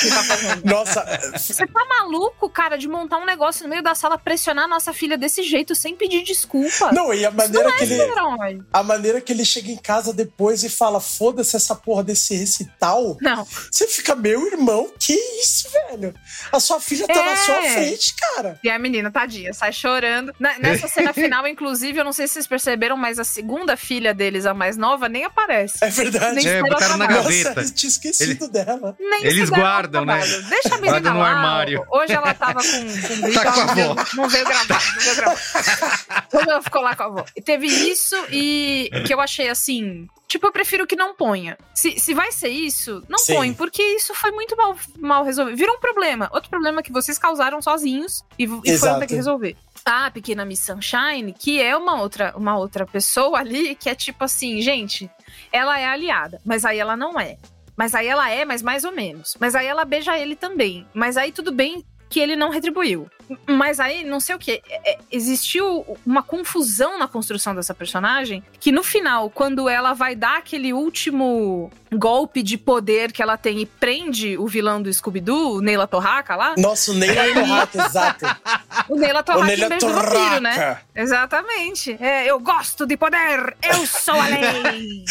que 0.00 0.08
tá 0.10 0.22
fazendo. 0.24 0.64
Nossa, 0.64 1.04
Você 1.36 1.66
tá 1.66 1.84
maluco, 1.84 2.50
cara, 2.50 2.76
de 2.76 2.88
montar 2.88 3.18
um 3.18 3.24
negócio 3.24 3.62
no 3.62 3.68
meio 3.70 3.82
da 3.82 3.94
sala, 3.94 4.18
pressionar 4.18 4.64
a 4.64 4.68
nossa 4.68 4.92
filha 4.92 5.16
desse 5.16 5.42
jeito, 5.44 5.74
sem 5.74 5.94
pedir 5.94 6.22
desculpa? 6.24 6.90
não, 6.92 7.14
e 7.14 7.24
a 7.24 7.30
maneira 7.30 7.68
é 7.68 7.72
que 7.72 7.84
ele. 7.84 7.94
herói. 7.94 8.60
A 8.72 8.82
maneira 8.82 9.20
que 9.20 9.32
ele 9.32 9.44
chega 9.44 9.70
em 9.70 9.76
casa 9.76 10.12
depois 10.12 10.64
e 10.64 10.68
fala: 10.68 11.00
foda-se 11.00 11.54
essa 11.56 11.74
porra 11.74 12.02
desse 12.02 12.34
recital. 12.34 13.16
Não. 13.20 13.46
Você 13.70 13.86
fica, 13.86 14.14
meu 14.16 14.46
irmão, 14.48 14.90
que 14.98 15.12
isso, 15.40 15.68
velho? 15.70 16.14
A 16.50 16.58
sua 16.60 16.80
filha 16.80 17.06
tá 17.06 17.14
na 17.14 17.32
É. 17.32 17.36
sua 17.36 17.62
frente, 17.62 18.14
cara. 18.14 18.58
E 18.64 18.68
a 18.70 18.78
menina, 18.78 19.10
tadinha, 19.10 19.52
sai 19.52 19.72
chorando. 19.72 20.34
Na- 20.38 20.58
nessa 20.58 20.88
cena 20.88 21.12
final, 21.12 21.46
inclusive, 21.48 21.98
eu 22.00 22.04
não 22.04 22.12
sei 22.12 22.26
se 22.26 22.34
vocês 22.34 22.46
perceberam, 22.46 22.96
mas 22.96 23.18
a 23.18 23.24
segunda 23.24 23.76
filha 23.76 24.12
deles, 24.12 24.46
a 24.46 24.52
mais 24.54 24.76
nova, 24.76 25.08
nem 25.08 25.24
aparece. 25.24 25.78
É 25.80 25.88
verdade. 25.90 26.34
Nem 26.36 26.48
É, 26.48 26.62
botaram 26.62 26.96
na 26.96 27.06
gaveta. 27.06 27.67
Eu 27.68 27.74
tinha 27.74 27.88
esquecido 27.88 28.48
dela. 28.48 28.96
Nem 28.98 29.24
Eles 29.24 29.50
guardam, 29.50 30.04
né? 30.04 30.20
Deixa 30.48 30.74
a 30.74 30.78
menina 30.78 30.92
Guardam 31.00 31.14
no 31.14 31.20
lá. 31.20 31.28
armário. 31.30 31.84
Hoje 31.90 32.12
ela 32.12 32.34
tava 32.34 32.60
com, 32.60 33.08
com 33.08 33.20
gripe, 33.22 33.34
Tá 33.38 33.52
com 33.52 33.60
a 33.60 33.64
não, 33.66 33.74
veio, 33.74 33.90
avó. 33.92 34.04
não 34.14 34.28
veio 34.28 34.44
gravar, 34.44 34.94
não 34.94 35.00
veio 35.02 35.16
gravar. 35.16 36.26
Hoje 36.34 36.50
ela 36.50 36.62
ficou 36.62 36.82
lá 36.82 36.96
com 36.96 37.02
a 37.02 37.06
avó. 37.06 37.24
E 37.36 37.42
teve 37.42 37.66
isso 37.66 38.16
e 38.30 38.90
que 39.06 39.12
eu 39.14 39.20
achei 39.20 39.48
assim. 39.48 40.06
Tipo, 40.26 40.46
eu 40.48 40.52
prefiro 40.52 40.86
que 40.86 40.94
não 40.94 41.14
ponha. 41.14 41.56
Se, 41.74 41.98
se 41.98 42.12
vai 42.12 42.30
ser 42.32 42.48
isso, 42.50 43.02
não 43.08 43.18
Sim. 43.18 43.34
põe, 43.34 43.54
porque 43.54 43.82
isso 43.82 44.14
foi 44.14 44.30
muito 44.30 44.54
mal, 44.56 44.76
mal 44.98 45.24
resolvido. 45.24 45.56
Virou 45.56 45.76
um 45.76 45.80
problema. 45.80 46.28
Outro 46.34 46.50
problema 46.50 46.82
que 46.82 46.92
vocês 46.92 47.18
causaram 47.18 47.62
sozinhos 47.62 48.22
e, 48.38 48.44
e 48.64 48.76
foram 48.76 48.98
ter 49.00 49.06
que 49.06 49.14
resolver. 49.14 49.56
A 49.86 50.10
pequena 50.10 50.44
Miss 50.44 50.60
Sunshine, 50.60 51.32
que 51.32 51.62
é 51.62 51.74
uma 51.74 51.98
outra, 52.02 52.34
uma 52.36 52.58
outra 52.58 52.84
pessoa 52.84 53.38
ali, 53.38 53.74
que 53.74 53.88
é 53.88 53.94
tipo 53.94 54.22
assim, 54.22 54.60
gente, 54.60 55.10
ela 55.50 55.80
é 55.80 55.86
aliada, 55.86 56.38
mas 56.44 56.62
aí 56.66 56.78
ela 56.78 56.94
não 56.94 57.18
é. 57.18 57.38
Mas 57.78 57.94
aí 57.94 58.08
ela 58.08 58.28
é, 58.28 58.44
mas 58.44 58.60
mais 58.60 58.82
ou 58.82 58.90
menos. 58.90 59.36
Mas 59.38 59.54
aí 59.54 59.68
ela 59.68 59.84
beija 59.84 60.18
ele 60.18 60.34
também. 60.34 60.84
Mas 60.92 61.16
aí 61.16 61.30
tudo 61.30 61.52
bem 61.52 61.84
que 62.08 62.20
ele 62.20 62.36
não 62.36 62.50
retribuiu. 62.50 63.08
Mas 63.46 63.78
aí, 63.78 64.04
não 64.04 64.20
sei 64.20 64.34
o 64.34 64.38
que, 64.38 64.62
existiu 65.10 65.98
uma 66.06 66.22
confusão 66.22 66.98
na 66.98 67.06
construção 67.06 67.54
dessa 67.54 67.74
personagem 67.74 68.42
que 68.58 68.72
no 68.72 68.82
final, 68.82 69.28
quando 69.28 69.68
ela 69.68 69.92
vai 69.92 70.14
dar 70.14 70.38
aquele 70.38 70.72
último 70.72 71.70
golpe 71.92 72.42
de 72.42 72.56
poder 72.56 73.12
que 73.12 73.22
ela 73.22 73.36
tem 73.36 73.60
e 73.60 73.66
prende 73.66 74.36
o 74.38 74.46
vilão 74.46 74.80
do 74.80 74.92
Scooby-Doo, 74.92 75.56
o 75.56 75.60
Neila 75.60 75.86
Torraca 75.86 76.36
lá, 76.36 76.54
Nossa, 76.56 76.92
o 76.92 76.94
Neila 76.94 77.34
Torraca, 77.34 77.84
exato. 77.84 78.24
o 78.88 78.96
Neila 78.96 79.20
O 79.20 79.22
Torraca 79.22 79.46
Neila 79.46 79.64
em 79.64 79.68
beijo 79.68 79.86
do 79.86 79.92
vampiro, 79.92 80.40
né? 80.40 80.54
Torraca. 80.54 80.82
Exatamente. 80.94 81.96
É, 82.00 82.26
eu 82.26 82.40
gosto 82.40 82.86
de 82.86 82.96
poder, 82.96 83.56
eu 83.62 83.86
sou 83.86 84.14
a 84.14 84.26
lei. 84.26 85.04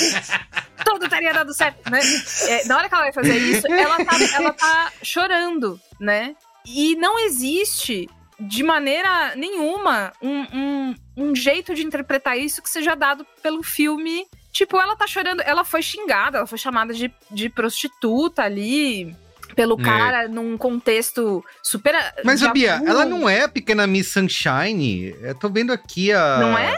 Tudo 0.83 1.09
teria 1.09 1.33
dado 1.33 1.53
certo, 1.53 1.89
né? 1.89 1.99
É, 2.47 2.65
na 2.65 2.77
hora 2.77 2.87
que 2.87 2.95
ela 2.95 3.03
vai 3.03 3.13
fazer 3.13 3.37
isso, 3.37 3.67
ela 3.67 4.03
tá, 4.03 4.17
ela 4.35 4.53
tá 4.53 4.91
chorando, 5.03 5.79
né? 5.99 6.35
E 6.67 6.95
não 6.97 7.17
existe, 7.19 8.09
de 8.39 8.61
maneira 8.63 9.35
nenhuma, 9.35 10.11
um, 10.21 10.41
um, 10.53 10.95
um 11.15 11.35
jeito 11.35 11.73
de 11.73 11.83
interpretar 11.85 12.37
isso 12.37 12.61
que 12.61 12.69
seja 12.69 12.93
dado 12.95 13.25
pelo 13.41 13.63
filme. 13.63 14.27
Tipo, 14.51 14.77
ela 14.77 14.95
tá 14.95 15.07
chorando, 15.07 15.41
ela 15.41 15.63
foi 15.63 15.81
xingada, 15.81 16.39
ela 16.39 16.47
foi 16.47 16.57
chamada 16.57 16.93
de, 16.93 17.11
de 17.31 17.49
prostituta 17.49 18.43
ali. 18.43 19.15
Pelo 19.55 19.79
É. 19.79 19.83
cara, 19.83 20.27
num 20.27 20.57
contexto 20.57 21.43
super. 21.63 21.95
Mas, 22.23 22.45
Bia, 22.51 22.81
ela 22.85 23.05
não 23.05 23.27
é 23.29 23.43
a 23.43 23.49
pequena 23.49 23.87
Miss 23.87 24.09
Sunshine. 24.11 25.15
Eu 25.21 25.33
tô 25.33 25.49
vendo 25.49 25.71
aqui 25.71 26.11
a. 26.11 26.37
Não 26.37 26.57
é? 26.57 26.75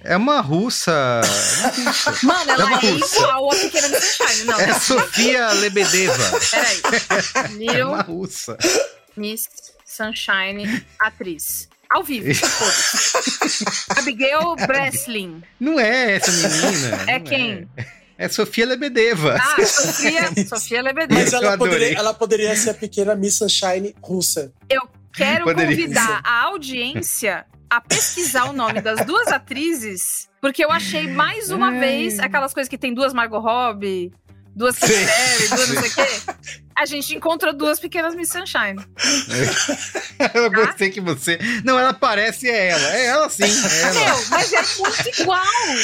É 0.00 0.16
uma 0.16 0.40
russa. 0.40 1.20
Mano, 2.22 2.50
ela 2.50 2.66
uma 2.66 2.78
é 2.78 2.90
russa. 2.92 3.16
igual 3.18 3.52
a 3.52 3.56
pequena 3.56 3.88
Miss 3.88 4.04
Sunshine. 4.16 4.44
Não, 4.44 4.60
É 4.60 4.66
não. 4.68 4.80
Sofia 4.80 5.52
Lebedeva. 5.54 6.40
Peraí. 6.50 7.68
É 7.76 7.84
uma 7.84 8.00
russa. 8.02 8.56
Miss 9.16 9.48
Sunshine, 9.84 10.84
atriz. 10.98 11.68
Ao 11.90 12.02
vivo. 12.02 12.26
Abigail 13.96 14.56
Breslin. 14.66 15.42
Não 15.60 15.78
é 15.78 16.12
essa 16.16 16.32
menina. 16.32 17.04
É 17.06 17.18
não 17.18 17.24
quem? 17.24 17.68
É 18.16 18.28
Sofia 18.28 18.66
Lebedeva. 18.66 19.36
Ah, 19.40 19.66
Sofia, 19.66 20.46
Sofia 20.48 20.82
Lebedeva. 20.82 21.20
Mas 21.20 21.32
ela 21.32 21.58
poderia, 21.58 21.98
ela 21.98 22.14
poderia 22.14 22.56
ser 22.56 22.70
a 22.70 22.74
pequena 22.74 23.14
Miss 23.14 23.36
Sunshine 23.36 23.94
russa. 24.02 24.52
Eu 24.68 24.88
quero 25.12 25.44
Poderia 25.44 25.76
convidar 25.76 26.20
a 26.24 26.42
audiência 26.42 27.46
a 27.70 27.80
pesquisar 27.80 28.44
o 28.44 28.52
nome 28.52 28.80
das 28.80 29.04
duas 29.04 29.28
atrizes, 29.28 30.28
porque 30.40 30.64
eu 30.64 30.70
achei 30.70 31.08
mais 31.08 31.50
uma 31.50 31.72
vez 31.72 32.18
aquelas 32.20 32.54
coisas 32.54 32.68
que 32.68 32.78
tem 32.78 32.94
duas 32.94 33.12
Margot 33.12 33.40
Robbie, 33.40 34.12
duas 34.54 34.78
Katy 34.78 34.92
duas 35.48 35.68
não 35.68 35.82
sei 35.82 35.90
o 35.90 35.94
quê. 35.94 36.06
A 36.76 36.86
gente 36.86 37.14
encontrou 37.14 37.52
duas 37.52 37.78
pequenas 37.78 38.14
Miss 38.14 38.30
Sunshine. 38.30 38.84
Eu 40.34 40.50
gostei 40.50 40.90
que 40.90 41.00
você. 41.00 41.38
Não, 41.64 41.78
ela 41.78 41.94
parece 41.94 42.48
é 42.48 42.68
ela. 42.68 42.96
É 42.96 43.06
ela 43.06 43.30
sim. 43.30 43.44
É 43.44 43.80
ela. 43.82 43.94
Meu, 43.94 44.28
mas 44.28 44.52
é 44.52 44.62
muito 44.78 45.20
igual. 45.20 45.42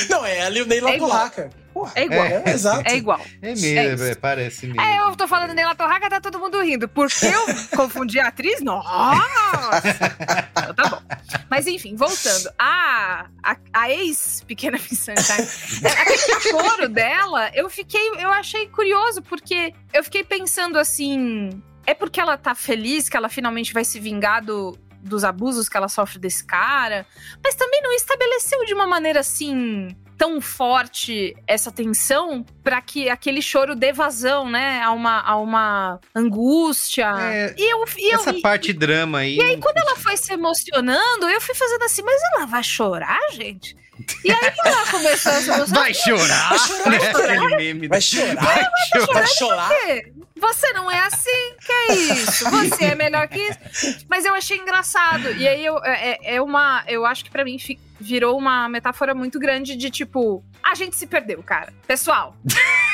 Não, 0.09 0.27
é 0.27 0.39
ela 0.39 0.59
e 0.59 0.63
o 0.63 0.67
Neila 0.67 0.91
É 0.91 0.97
igual. 0.97 1.31
Porra, 1.73 1.93
É 1.95 2.05
igual. 2.05 2.25
é, 2.25 2.43
exato. 2.51 2.83
É 2.91 2.97
igual. 2.97 3.21
É 3.43 3.51
É 3.51 3.55
mesmo, 3.55 3.95
isso. 3.95 4.05
é, 4.05 4.15
parece 4.15 4.67
mesmo. 4.67 4.81
É, 4.81 4.99
eu 4.99 5.15
tô 5.17 5.29
falando 5.29 5.55
Neila 5.55 5.75
Torraca, 5.75 6.11
tá 6.11 6.21
todo 6.21 6.39
mundo 6.39 6.61
rindo. 6.63 6.89
Porque 6.89 7.27
eu 7.27 7.47
confundi 7.77 8.19
a 8.19 8.29
atriz? 8.29 8.61
Nossa! 8.61 10.17
Então 10.63 10.75
tá 10.75 10.89
bom. 10.89 11.03
Mas 11.49 11.67
enfim, 11.67 11.95
voltando. 11.97 12.51
A, 12.59 13.27
a, 13.43 13.57
a 13.73 13.91
ex-pequena 13.91 14.79
Miss 14.79 15.01
Sunshine, 15.01 15.87
aquele 15.87 16.41
choro 16.41 16.89
dela, 16.89 17.51
eu 17.55 17.69
fiquei, 17.71 18.11
eu 18.19 18.31
achei 18.33 18.69
curioso, 18.69 19.23
porque 19.23 19.73
eu 19.93 20.03
fiquei 20.05 20.25
pensando 20.25 20.79
assim, 20.79 21.51
é 21.87 21.95
porque 21.95 22.21
ela 22.21 22.37
tá 22.37 22.55
feliz 22.55 23.09
que 23.09 23.17
ela 23.17 23.29
finalmente 23.29 23.73
vai 23.73 23.85
se 23.85 23.99
vingar 24.01 24.45
do, 24.45 24.77
dos 25.03 25.25
abusos 25.25 25.69
que 25.69 25.77
ela 25.77 25.89
sofre 25.89 26.19
desse 26.19 26.45
cara, 26.45 27.07
mas 27.45 27.55
também 27.55 27.81
não 27.83 27.93
estabeleceu 27.93 28.65
de 28.65 28.75
uma 28.75 28.87
maneira 28.87 29.21
assim 29.21 29.89
tão 30.21 30.39
forte 30.39 31.35
essa 31.47 31.73
tensão 31.73 32.45
pra 32.63 32.83
que 32.83 33.09
aquele 33.09 33.41
choro 33.41 33.75
dê 33.75 33.91
vazão, 33.91 34.51
né, 34.51 34.83
a 34.83 34.91
uma, 34.93 35.19
a 35.23 35.37
uma 35.39 35.99
angústia. 36.15 37.07
É, 37.19 37.55
e 37.57 37.73
eu, 37.73 37.83
e 37.97 38.15
eu 38.15 38.21
Essa 38.21 38.31
e- 38.37 38.43
parte 38.43 38.71
drama 38.75 39.21
aí. 39.21 39.37
e 39.39 39.43
aí, 39.43 39.57
quando 39.57 39.79
ela 39.79 39.97
foi 39.97 40.19
se 40.19 40.31
emocionando, 40.31 41.27
eu 41.27 41.41
fui 41.41 41.55
fazendo 41.55 41.83
assim, 41.85 42.03
mas 42.03 42.21
ela 42.35 42.45
vai 42.45 42.63
chorar, 42.63 43.19
gente? 43.33 43.75
E 44.23 44.31
aí 44.31 44.53
ela 44.63 44.87
começou 44.91 45.33
a 45.33 45.41
se 45.41 45.49
emocionar. 45.51 45.85
Vai 45.85 45.95
chorar! 45.95 46.49
Vai 46.51 46.59
chorar, 46.59 46.91
né? 46.91 46.99
vai 46.99 47.13
chorar. 47.13 47.57
Meme. 47.57 47.89
Vai 47.89 48.01
chorar? 48.03 48.35
Vai 48.45 48.65
chorar. 48.93 49.13
Vai 49.15 49.27
chorar? 49.27 49.69
Por 49.69 49.87
quê? 49.87 50.13
Você 50.37 50.73
não 50.73 50.91
é 50.91 51.01
assim, 51.01 51.55
que 51.67 51.73
é 51.73 51.93
isso? 51.95 52.51
Você 52.51 52.85
é 52.85 52.95
melhor 52.95 53.27
que 53.29 53.39
isso. 53.39 54.07
Mas 54.09 54.25
eu 54.27 54.35
achei 54.35 54.57
engraçado. 54.59 55.33
E 55.33 55.47
aí 55.49 55.65
eu, 55.65 55.79
é, 55.85 56.19
é 56.37 56.41
uma. 56.43 56.83
Eu 56.89 57.05
acho 57.07 57.25
que 57.25 57.31
pra 57.31 57.45
mim 57.45 57.59
fi- 57.59 57.79
virou 58.01 58.39
uma 58.39 58.69
metáfora 58.69 59.15
muito 59.15 59.39
grande 59.39 59.77
de 59.77 59.91
tipo, 59.91 60.43
a 60.63 60.75
gente 60.75 60.97
se 60.97 61.07
perdeu, 61.07 61.43
cara. 61.43 61.73
Pessoal. 61.87 62.35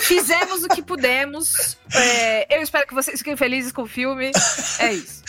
Fizemos 0.00 0.62
o 0.62 0.68
que 0.68 0.80
pudemos. 0.80 1.76
É, 1.94 2.56
eu 2.56 2.62
espero 2.62 2.86
que 2.86 2.94
vocês 2.94 3.18
fiquem 3.18 3.36
felizes 3.36 3.70
com 3.72 3.82
o 3.82 3.86
filme. 3.86 4.30
É 4.78 4.92
isso. 4.92 5.22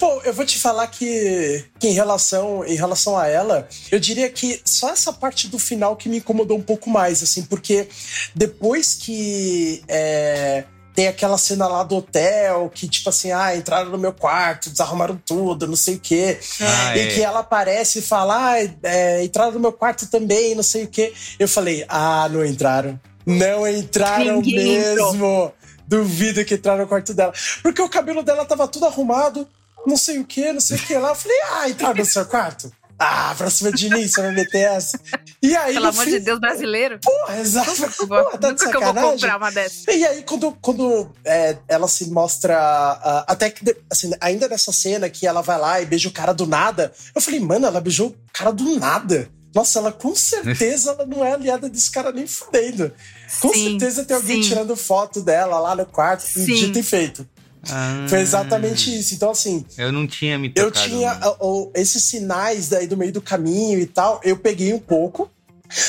Bom, 0.00 0.20
eu 0.24 0.32
vou 0.32 0.44
te 0.44 0.58
falar 0.58 0.86
que, 0.88 1.64
que 1.78 1.88
em, 1.88 1.92
relação, 1.92 2.64
em 2.64 2.74
relação 2.74 3.16
a 3.16 3.28
ela, 3.28 3.68
eu 3.90 4.00
diria 4.00 4.28
que 4.30 4.60
só 4.64 4.90
essa 4.90 5.12
parte 5.12 5.46
do 5.48 5.58
final 5.58 5.96
que 5.96 6.08
me 6.08 6.18
incomodou 6.18 6.58
um 6.58 6.62
pouco 6.62 6.90
mais, 6.90 7.22
assim, 7.22 7.44
porque 7.44 7.88
depois 8.34 8.94
que. 8.94 9.82
É, 9.86 10.64
tem 10.98 11.06
aquela 11.06 11.38
cena 11.38 11.68
lá 11.68 11.84
do 11.84 11.94
hotel 11.94 12.68
que, 12.74 12.88
tipo 12.88 13.08
assim, 13.08 13.30
ah, 13.30 13.54
entraram 13.54 13.88
no 13.88 13.98
meu 13.98 14.12
quarto, 14.12 14.68
desarrumaram 14.68 15.16
tudo, 15.24 15.64
não 15.64 15.76
sei 15.76 15.94
o 15.94 16.00
quê. 16.00 16.40
Ah, 16.60 16.96
e 16.96 17.00
é. 17.02 17.06
que 17.06 17.22
ela 17.22 17.38
aparece 17.38 18.00
e 18.00 18.02
fala, 18.02 18.54
ah, 18.54 18.56
é, 18.82 19.22
entraram 19.22 19.52
no 19.52 19.60
meu 19.60 19.72
quarto 19.72 20.10
também, 20.10 20.56
não 20.56 20.62
sei 20.64 20.82
o 20.82 20.88
quê. 20.88 21.14
Eu 21.38 21.46
falei, 21.46 21.84
ah, 21.88 22.28
não 22.28 22.44
entraram. 22.44 22.98
Não 23.24 23.64
entraram 23.68 24.40
Ninguém 24.40 24.56
mesmo. 24.56 25.14
Entrou. 25.14 25.54
Duvido 25.86 26.44
que 26.44 26.56
entraram 26.56 26.80
no 26.80 26.88
quarto 26.88 27.14
dela. 27.14 27.32
Porque 27.62 27.80
o 27.80 27.88
cabelo 27.88 28.24
dela 28.24 28.44
tava 28.44 28.66
tudo 28.66 28.86
arrumado, 28.86 29.46
não 29.86 29.96
sei 29.96 30.18
o 30.18 30.24
que, 30.24 30.52
não 30.52 30.60
sei 30.60 30.78
o 30.78 30.80
que 30.80 30.98
lá. 30.98 31.10
Eu 31.10 31.14
falei, 31.14 31.38
ah, 31.52 31.68
entraram 31.68 31.94
no 31.94 32.04
seu 32.04 32.26
quarto? 32.26 32.72
Ah, 32.98 33.32
pra 33.38 33.48
cima 33.48 33.70
de 33.70 33.88
mim, 33.88 34.08
você 34.08 34.20
vai 34.20 34.32
meter 34.32 34.72
essa. 34.72 34.98
E 35.40 35.54
aí, 35.54 35.74
Pelo 35.74 35.86
amor 35.86 36.04
fim... 36.04 36.10
de 36.10 36.18
Deus, 36.18 36.40
brasileiro. 36.40 36.98
Porra, 36.98 37.38
exato. 37.38 38.08
Porra, 38.08 38.38
tá 38.38 38.50
Nunca 38.50 38.70
que 38.70 38.76
eu 38.76 38.80
vou 38.80 38.94
comprar 38.94 39.36
uma 39.36 39.52
dessa. 39.52 39.92
E 39.92 40.04
aí, 40.04 40.22
quando, 40.24 40.52
quando 40.60 41.12
é, 41.24 41.56
ela 41.68 41.86
se 41.86 42.10
mostra. 42.10 42.56
Uh, 42.58 43.24
até 43.30 43.50
que, 43.50 43.76
assim, 43.88 44.10
ainda 44.20 44.48
nessa 44.48 44.72
cena 44.72 45.08
que 45.08 45.26
ela 45.26 45.40
vai 45.40 45.58
lá 45.58 45.80
e 45.80 45.86
beija 45.86 46.08
o 46.08 46.12
cara 46.12 46.32
do 46.32 46.46
nada, 46.46 46.92
eu 47.14 47.20
falei, 47.20 47.38
mano, 47.38 47.66
ela 47.66 47.80
beijou 47.80 48.08
o 48.08 48.16
cara 48.32 48.50
do 48.50 48.78
nada. 48.80 49.30
Nossa, 49.54 49.78
ela 49.78 49.92
com 49.92 50.14
certeza 50.14 50.90
ela 50.90 51.06
não 51.06 51.24
é 51.24 51.32
aliada 51.32 51.68
desse 51.68 51.90
cara 51.90 52.12
nem 52.12 52.26
fudendo. 52.26 52.92
Com 53.40 53.52
sim, 53.52 53.70
certeza 53.70 54.04
tem 54.04 54.16
alguém 54.16 54.42
sim. 54.42 54.48
tirando 54.48 54.76
foto 54.76 55.22
dela 55.22 55.58
lá 55.58 55.74
no 55.74 55.86
quarto, 55.86 56.22
sim. 56.22 56.44
dito 56.44 56.78
e 56.78 56.82
feito. 56.82 57.26
Ah, 57.70 58.06
Foi 58.08 58.20
exatamente 58.20 58.96
isso. 58.96 59.14
Então, 59.14 59.30
assim. 59.30 59.64
Eu 59.76 59.92
não 59.92 60.06
tinha 60.06 60.38
me 60.38 60.48
tocado. 60.48 60.66
Eu 60.66 60.70
tinha 60.72 61.18
ó, 61.22 61.70
esses 61.74 62.04
sinais 62.04 62.68
daí 62.68 62.86
do 62.86 62.96
meio 62.96 63.12
do 63.12 63.20
caminho 63.20 63.78
e 63.78 63.86
tal, 63.86 64.20
eu 64.22 64.36
peguei 64.36 64.72
um 64.72 64.78
pouco. 64.78 65.30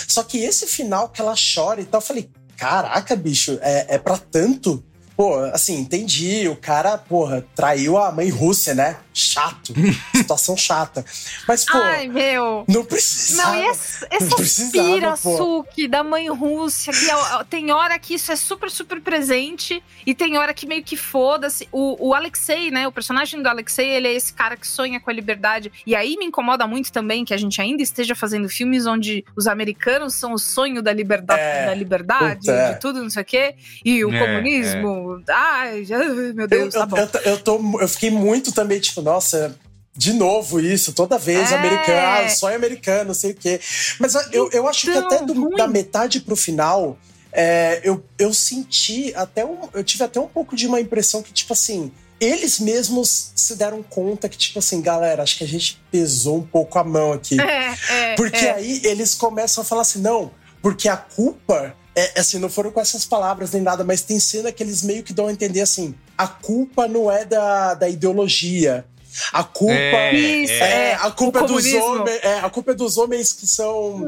Só 0.07 0.23
que 0.23 0.39
esse 0.39 0.67
final 0.67 1.09
que 1.09 1.21
ela 1.21 1.35
chora 1.35 1.81
e 1.81 1.85
tal, 1.85 1.99
eu 1.99 2.05
falei: 2.05 2.29
caraca, 2.57 3.15
bicho, 3.15 3.57
é, 3.61 3.95
é 3.95 3.97
pra 3.97 4.17
tanto? 4.17 4.83
Pô, 5.15 5.37
assim, 5.53 5.77
entendi. 5.79 6.47
O 6.47 6.55
cara, 6.55 6.97
porra, 6.97 7.45
traiu 7.53 7.97
a 7.97 8.11
mãe 8.11 8.29
Rússia, 8.29 8.73
né? 8.73 8.97
Chato. 9.19 9.73
Situação 10.15 10.55
chata. 10.55 11.05
Mas, 11.47 11.65
pô. 11.65 11.77
Ai, 11.77 12.07
meu. 12.07 12.63
Não 12.67 12.85
precisava. 12.85 13.51
Não, 13.51 13.61
e 13.61 13.65
essa, 13.67 14.07
essa 14.09 14.35
pira 14.71 15.15
Suki 15.15 15.87
da 15.87 16.03
mãe 16.03 16.29
Rússia, 16.29 16.93
que 16.93 17.09
é 17.09 17.43
tem 17.49 17.71
hora 17.71 17.97
que 17.99 18.13
isso 18.13 18.31
é 18.31 18.35
super, 18.35 18.71
super 18.71 19.01
presente 19.01 19.83
e 20.05 20.13
tem 20.13 20.37
hora 20.37 20.53
que 20.53 20.65
meio 20.65 20.83
que 20.83 20.95
foda-se. 20.95 21.67
O, 21.71 22.09
o 22.09 22.13
Alexei, 22.13 22.71
né? 22.71 22.87
O 22.87 22.91
personagem 22.91 23.41
do 23.41 23.49
Alexei, 23.49 23.89
ele 23.89 24.07
é 24.07 24.13
esse 24.13 24.33
cara 24.33 24.55
que 24.55 24.67
sonha 24.67 24.99
com 24.99 25.09
a 25.09 25.13
liberdade. 25.13 25.71
E 25.85 25.95
aí 25.95 26.15
me 26.17 26.25
incomoda 26.25 26.65
muito 26.65 26.91
também 26.91 27.25
que 27.25 27.33
a 27.33 27.37
gente 27.37 27.61
ainda 27.61 27.83
esteja 27.83 28.15
fazendo 28.15 28.47
filmes 28.47 28.85
onde 28.85 29.25
os 29.35 29.47
americanos 29.47 30.15
são 30.15 30.33
o 30.33 30.39
sonho 30.39 30.81
da 30.81 30.93
liberdade, 30.93 31.41
é, 31.41 31.65
da 31.65 31.73
liberdade, 31.73 32.45
puta. 32.45 32.73
de 32.73 32.79
tudo, 32.79 33.01
não 33.03 33.09
sei 33.09 33.21
o 33.21 33.25
quê. 33.25 33.55
E 33.83 34.03
o 34.05 34.13
é, 34.13 34.19
comunismo. 34.19 35.23
É 35.27 35.31
Ai, 35.33 35.85
meu 36.33 36.47
Deus, 36.47 36.73
eu, 36.73 36.79
tá 36.79 36.85
bom. 36.85 36.97
Eu, 36.97 37.09
eu, 37.31 37.37
tô, 37.39 37.81
eu 37.81 37.87
fiquei 37.87 38.11
muito 38.11 38.53
também, 38.53 38.79
tipo, 38.79 39.01
nossa, 39.09 39.57
de 39.95 40.13
novo 40.13 40.59
isso, 40.59 40.93
toda 40.93 41.17
vez, 41.17 41.51
é. 41.51 41.55
americano, 41.55 42.29
só 42.29 42.49
é 42.49 42.55
americano, 42.55 43.07
não 43.07 43.13
sei 43.13 43.31
o 43.31 43.35
quê. 43.35 43.59
Mas 43.99 44.13
eu, 44.31 44.49
eu 44.51 44.67
acho 44.67 44.89
então, 44.89 45.07
que 45.07 45.15
até 45.15 45.25
do, 45.25 45.49
da 45.49 45.67
metade 45.67 46.21
pro 46.21 46.35
final, 46.35 46.97
é, 47.33 47.81
eu, 47.83 48.03
eu 48.17 48.33
senti 48.33 49.13
até 49.15 49.43
um. 49.43 49.57
Eu 49.73 49.83
tive 49.83 50.03
até 50.03 50.19
um 50.19 50.27
pouco 50.27 50.55
de 50.55 50.67
uma 50.67 50.79
impressão 50.79 51.23
que, 51.23 51.33
tipo 51.33 51.53
assim, 51.53 51.91
eles 52.19 52.59
mesmos 52.59 53.31
se 53.35 53.55
deram 53.55 53.81
conta 53.81 54.29
que, 54.29 54.37
tipo 54.37 54.59
assim, 54.59 54.79
galera, 54.79 55.23
acho 55.23 55.37
que 55.37 55.43
a 55.43 55.47
gente 55.47 55.81
pesou 55.91 56.37
um 56.37 56.45
pouco 56.45 56.77
a 56.77 56.83
mão 56.83 57.11
aqui. 57.11 57.37
É, 57.41 57.75
é, 57.89 58.15
porque 58.15 58.45
é. 58.45 58.53
aí 58.53 58.81
eles 58.83 59.15
começam 59.15 59.63
a 59.63 59.65
falar 59.65 59.81
assim, 59.81 59.99
não, 59.99 60.31
porque 60.61 60.87
a 60.87 60.97
culpa 60.97 61.75
é, 61.95 62.19
assim, 62.19 62.39
não 62.39 62.49
foram 62.49 62.71
com 62.71 62.79
essas 62.79 63.05
palavras 63.05 63.51
nem 63.51 63.61
nada, 63.61 63.83
mas 63.83 64.01
tem 64.01 64.19
cena 64.19 64.51
que 64.51 64.63
eles 64.63 64.83
meio 64.83 65.03
que 65.03 65.11
dão 65.11 65.27
a 65.27 65.31
entender 65.31 65.61
assim: 65.61 65.93
a 66.17 66.27
culpa 66.27 66.87
não 66.87 67.11
é 67.11 67.25
da, 67.25 67.73
da 67.73 67.89
ideologia. 67.89 68.85
A 69.31 69.43
culpa 69.43 69.73
é, 69.73 70.15
Isso, 70.15 70.53
é, 70.53 70.91
é 70.91 70.93
a 70.95 71.11
culpa 71.11 71.39
é 71.39 71.43
dos 71.43 71.73
homens, 71.73 72.19
é, 72.23 72.39
a 72.39 72.49
culpa 72.49 72.71
é 72.71 72.73
dos 72.73 72.97
homens 72.97 73.33
que 73.33 73.47
são 73.47 74.07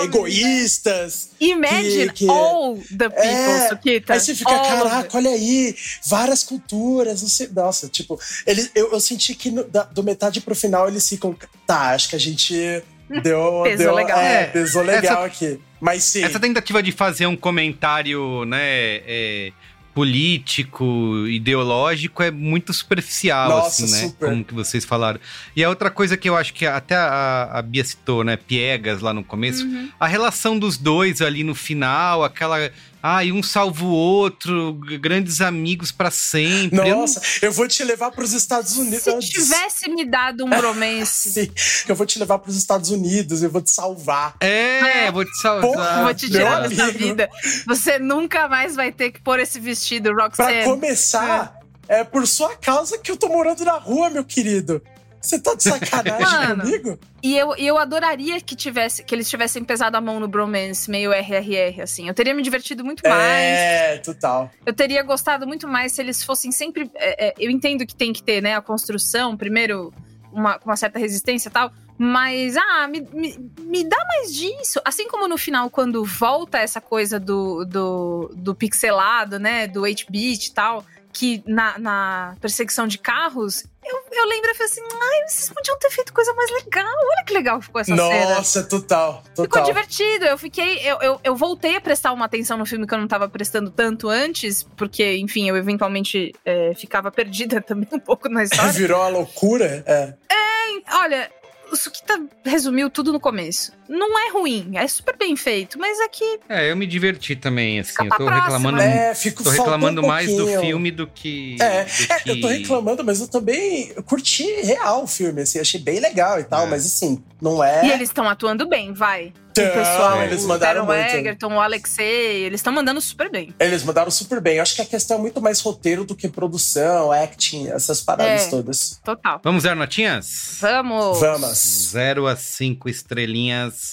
é, 0.00 0.04
egoístas. 0.04 1.30
Imagine 1.40 2.08
que, 2.08 2.26
que, 2.26 2.30
all 2.30 2.76
the 2.76 3.08
people, 3.08 3.24
é, 3.24 3.68
Sukita. 3.68 4.12
Aí 4.12 4.20
você 4.20 4.34
fica, 4.34 4.50
all 4.50 4.66
caraca, 4.66 5.16
olha 5.16 5.30
aí, 5.30 5.74
várias 6.06 6.42
culturas, 6.42 7.22
não 7.22 7.28
sei, 7.28 7.48
nossa, 7.48 7.88
tipo, 7.88 8.18
ele, 8.46 8.68
eu, 8.74 8.92
eu 8.92 9.00
senti 9.00 9.34
que 9.34 9.50
no, 9.50 9.64
da, 9.64 9.84
do 9.84 10.02
metade 10.02 10.40
pro 10.40 10.54
final 10.54 10.88
eles 10.88 11.08
ficam, 11.08 11.36
tá, 11.66 11.94
acho 11.94 12.08
que 12.08 12.16
a 12.16 12.20
gente 12.20 12.54
deu, 13.22 13.62
pesou 13.64 13.76
deu, 13.76 13.94
legal, 13.94 14.18
é, 14.18 14.44
pesou 14.46 14.82
legal 14.82 15.18
essa, 15.18 15.26
aqui. 15.26 15.60
Mas 15.80 16.04
sim. 16.04 16.24
Essa 16.24 16.40
tentativa 16.40 16.82
de 16.82 16.92
fazer 16.92 17.26
um 17.26 17.36
comentário, 17.36 18.44
né? 18.46 19.52
Político, 19.94 21.26
ideológico 21.28 22.22
é 22.22 22.30
muito 22.30 22.72
superficial, 22.72 23.48
Nossa, 23.48 23.84
assim, 23.84 23.92
né? 23.92 24.08
Super. 24.08 24.28
Como 24.28 24.44
que 24.44 24.52
vocês 24.52 24.84
falaram. 24.84 25.20
E 25.54 25.62
a 25.62 25.68
outra 25.68 25.90
coisa 25.90 26.16
que 26.16 26.28
eu 26.28 26.36
acho 26.36 26.52
que 26.52 26.66
até 26.66 26.96
a, 26.96 27.50
a 27.52 27.62
Bia 27.62 27.84
citou, 27.84 28.24
né? 28.24 28.36
Piegas 28.36 29.00
lá 29.00 29.14
no 29.14 29.22
começo, 29.22 29.64
uhum. 29.64 29.88
a 29.98 30.06
relação 30.06 30.58
dos 30.58 30.76
dois 30.76 31.22
ali 31.22 31.44
no 31.44 31.54
final, 31.54 32.24
aquela 32.24 32.70
ah, 33.06 33.22
e 33.22 33.30
um 33.30 33.42
salva 33.42 33.84
o 33.84 33.90
outro, 33.90 34.72
grandes 34.98 35.42
amigos 35.42 35.92
para 35.92 36.10
sempre. 36.10 36.88
Nossa, 36.90 37.20
eu, 37.42 37.48
eu, 37.48 37.52
vou 37.52 37.68
te 37.68 37.84
levar 37.84 38.10
para 38.10 38.24
os 38.24 38.32
Estados 38.32 38.78
Unidos. 38.78 39.02
Se 39.02 39.28
tivesse 39.28 39.90
me 39.90 40.06
dado 40.06 40.42
um 40.42 40.48
bromance. 40.48 41.30
Sim, 41.30 41.50
eu 41.86 41.94
vou 41.94 42.06
te 42.06 42.18
levar 42.18 42.38
para 42.38 42.48
os 42.48 42.56
Estados 42.56 42.88
Unidos, 42.88 43.42
eu 43.42 43.50
vou 43.50 43.60
te 43.60 43.70
salvar. 43.70 44.36
É, 44.40 45.04
é. 45.04 45.12
vou 45.12 45.22
te 45.22 45.38
salvar. 45.38 45.70
Porra, 45.70 46.02
vou 46.04 46.14
te 46.14 46.30
tirar 46.30 46.66
dessa 46.66 46.90
vida. 46.92 47.28
Você 47.66 47.98
nunca 47.98 48.48
mais 48.48 48.74
vai 48.74 48.90
ter 48.90 49.10
que 49.10 49.20
pôr 49.20 49.38
esse 49.38 49.60
vestido, 49.60 50.10
Roxanne. 50.14 50.62
Pra 50.62 50.64
começar, 50.64 51.60
é. 51.86 52.00
é 52.00 52.04
por 52.04 52.26
sua 52.26 52.56
causa 52.56 52.96
que 52.96 53.10
eu 53.10 53.18
tô 53.18 53.28
morando 53.28 53.62
na 53.66 53.76
rua, 53.76 54.08
meu 54.08 54.24
querido. 54.24 54.80
Você 55.24 55.38
tá 55.38 55.54
de 55.54 55.62
sacanagem 55.62 56.38
Mano, 56.38 56.62
comigo? 56.62 56.98
E 57.22 57.36
eu, 57.36 57.56
eu 57.56 57.78
adoraria 57.78 58.38
que, 58.42 58.54
tivesse, 58.54 59.02
que 59.02 59.14
eles 59.14 59.28
tivessem 59.28 59.64
pesado 59.64 59.96
a 59.96 60.00
mão 60.00 60.20
no 60.20 60.28
bromance, 60.28 60.90
meio 60.90 61.12
RRR, 61.12 61.80
assim. 61.80 62.06
Eu 62.06 62.12
teria 62.12 62.34
me 62.34 62.42
divertido 62.42 62.84
muito 62.84 63.02
mais. 63.08 63.22
É, 63.22 63.96
total. 64.04 64.50
Eu 64.66 64.74
teria 64.74 65.02
gostado 65.02 65.46
muito 65.46 65.66
mais 65.66 65.92
se 65.92 66.02
eles 66.02 66.22
fossem 66.22 66.52
sempre. 66.52 66.90
É, 66.94 67.28
é, 67.28 67.34
eu 67.38 67.50
entendo 67.50 67.86
que 67.86 67.96
tem 67.96 68.12
que 68.12 68.22
ter, 68.22 68.42
né, 68.42 68.54
a 68.54 68.60
construção, 68.60 69.34
primeiro, 69.34 69.94
uma, 70.30 70.60
uma 70.62 70.76
certa 70.76 70.98
resistência 70.98 71.48
e 71.48 71.52
tal. 71.52 71.72
Mas, 71.96 72.54
ah, 72.58 72.86
me, 72.86 73.00
me, 73.00 73.50
me, 73.60 73.84
dá 73.84 74.04
mais 74.08 74.34
disso. 74.34 74.78
Assim 74.84 75.08
como 75.08 75.26
no 75.26 75.38
final, 75.38 75.70
quando 75.70 76.04
volta 76.04 76.58
essa 76.58 76.82
coisa 76.82 77.18
do, 77.18 77.64
do, 77.64 78.30
do 78.36 78.54
pixelado, 78.54 79.38
né? 79.38 79.66
Do 79.66 79.80
8-bit 79.82 80.48
e 80.48 80.52
tal 80.52 80.84
que 81.14 81.42
na, 81.46 81.78
na 81.78 82.36
perseguição 82.40 82.88
de 82.88 82.98
carros, 82.98 83.64
eu, 83.84 84.02
eu 84.10 84.26
lembro 84.26 84.50
e 84.50 84.54
falei 84.54 84.70
assim: 84.70 84.82
ai, 84.82 85.28
vocês 85.28 85.48
podiam 85.48 85.78
ter 85.78 85.90
feito 85.90 86.12
coisa 86.12 86.34
mais 86.34 86.50
legal. 86.50 86.84
Olha 86.84 87.24
que 87.24 87.32
legal 87.32 87.62
ficou 87.62 87.80
essa 87.80 87.94
Nossa, 87.94 88.12
cena. 88.12 88.34
Nossa, 88.34 88.62
total, 88.64 89.22
total. 89.34 89.44
Ficou 89.44 89.62
divertido. 89.62 90.24
Eu 90.24 90.36
fiquei. 90.36 90.78
Eu, 90.78 90.98
eu, 91.00 91.20
eu, 91.22 91.36
voltei 91.36 91.76
a 91.76 91.80
prestar 91.80 92.12
uma 92.12 92.24
atenção 92.24 92.58
no 92.58 92.66
filme 92.66 92.86
que 92.86 92.92
eu 92.92 92.98
não 92.98 93.06
tava 93.06 93.28
prestando 93.28 93.70
tanto 93.70 94.08
antes, 94.08 94.64
porque, 94.76 95.16
enfim, 95.16 95.48
eu 95.48 95.56
eventualmente 95.56 96.34
é, 96.44 96.74
ficava 96.74 97.12
perdida 97.12 97.60
também 97.62 97.88
um 97.92 98.00
pouco 98.00 98.28
na 98.28 98.42
história. 98.42 98.72
Virou 98.74 99.00
a 99.00 99.08
loucura? 99.08 99.84
É. 99.86 100.14
É, 100.28 100.96
olha, 100.96 101.30
o 101.70 101.76
Sukita 101.76 102.20
resumiu 102.44 102.90
tudo 102.90 103.12
no 103.12 103.20
começo. 103.20 103.72
Não 103.88 104.18
é 104.18 104.30
ruim, 104.30 104.72
é 104.74 104.86
super 104.88 105.16
bem 105.16 105.36
feito, 105.36 105.78
mas 105.78 106.00
é 106.00 106.08
que. 106.08 106.40
É, 106.48 106.70
eu 106.70 106.76
me 106.76 106.86
diverti 106.86 107.36
também, 107.36 107.80
assim. 107.80 107.94
eu 108.04 108.10
tô 108.10 108.24
próxima. 108.24 108.42
reclamando. 108.42 108.80
É, 108.80 109.14
fico 109.14 109.42
tô 109.42 109.50
reclamando 109.50 110.02
um 110.02 110.06
mais 110.06 110.34
do 110.34 110.46
filme 110.46 110.90
do 110.90 111.06
que. 111.06 111.56
É, 111.60 111.84
do 111.84 112.12
é 112.12 112.20
que... 112.20 112.30
eu 112.30 112.40
tô 112.40 112.48
reclamando, 112.48 113.04
mas 113.04 113.20
eu 113.20 113.28
também 113.28 113.94
curti 114.06 114.44
real 114.62 115.04
o 115.04 115.06
filme, 115.06 115.42
assim, 115.42 115.58
achei 115.58 115.80
bem 115.80 116.00
legal 116.00 116.40
e 116.40 116.44
tal, 116.44 116.66
é. 116.66 116.70
mas 116.70 116.86
assim, 116.86 117.22
não 117.40 117.62
é. 117.62 117.86
E 117.86 117.90
eles 117.92 118.08
estão 118.08 118.28
atuando 118.28 118.66
bem, 118.66 118.92
vai. 118.92 119.32
Então, 119.56 119.68
o 119.68 119.72
pessoal, 119.72 120.22
eles 120.22 120.44
mandaram 120.44 120.84
o 120.84 120.92
Egerton, 120.92 121.54
o 121.54 121.60
Alexei, 121.60 122.42
eles 122.42 122.58
estão 122.58 122.72
mandando 122.72 123.00
super 123.00 123.30
bem. 123.30 123.54
Eles 123.60 123.84
mandaram 123.84 124.10
super 124.10 124.40
bem. 124.40 124.56
Eu 124.56 124.62
acho 124.62 124.74
que 124.74 124.82
a 124.82 124.84
questão 124.84 125.18
é 125.18 125.20
muito 125.20 125.40
mais 125.40 125.60
roteiro 125.60 126.04
do 126.04 126.16
que 126.16 126.28
produção, 126.28 127.12
acting, 127.12 127.68
essas 127.68 128.00
paradas 128.00 128.46
é, 128.46 128.50
todas. 128.50 129.00
Total. 129.04 129.40
Vamos 129.44 129.62
zero 129.62 129.78
notinhas? 129.78 130.58
Vamos. 130.60 131.20
Vamos. 131.20 131.88
Zero 131.92 132.26
a 132.26 132.34
cinco 132.34 132.88
estrelinhas. 132.88 133.83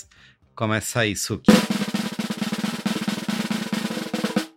Começa 0.56 1.02
aí, 1.02 1.16
Suki. 1.16 1.52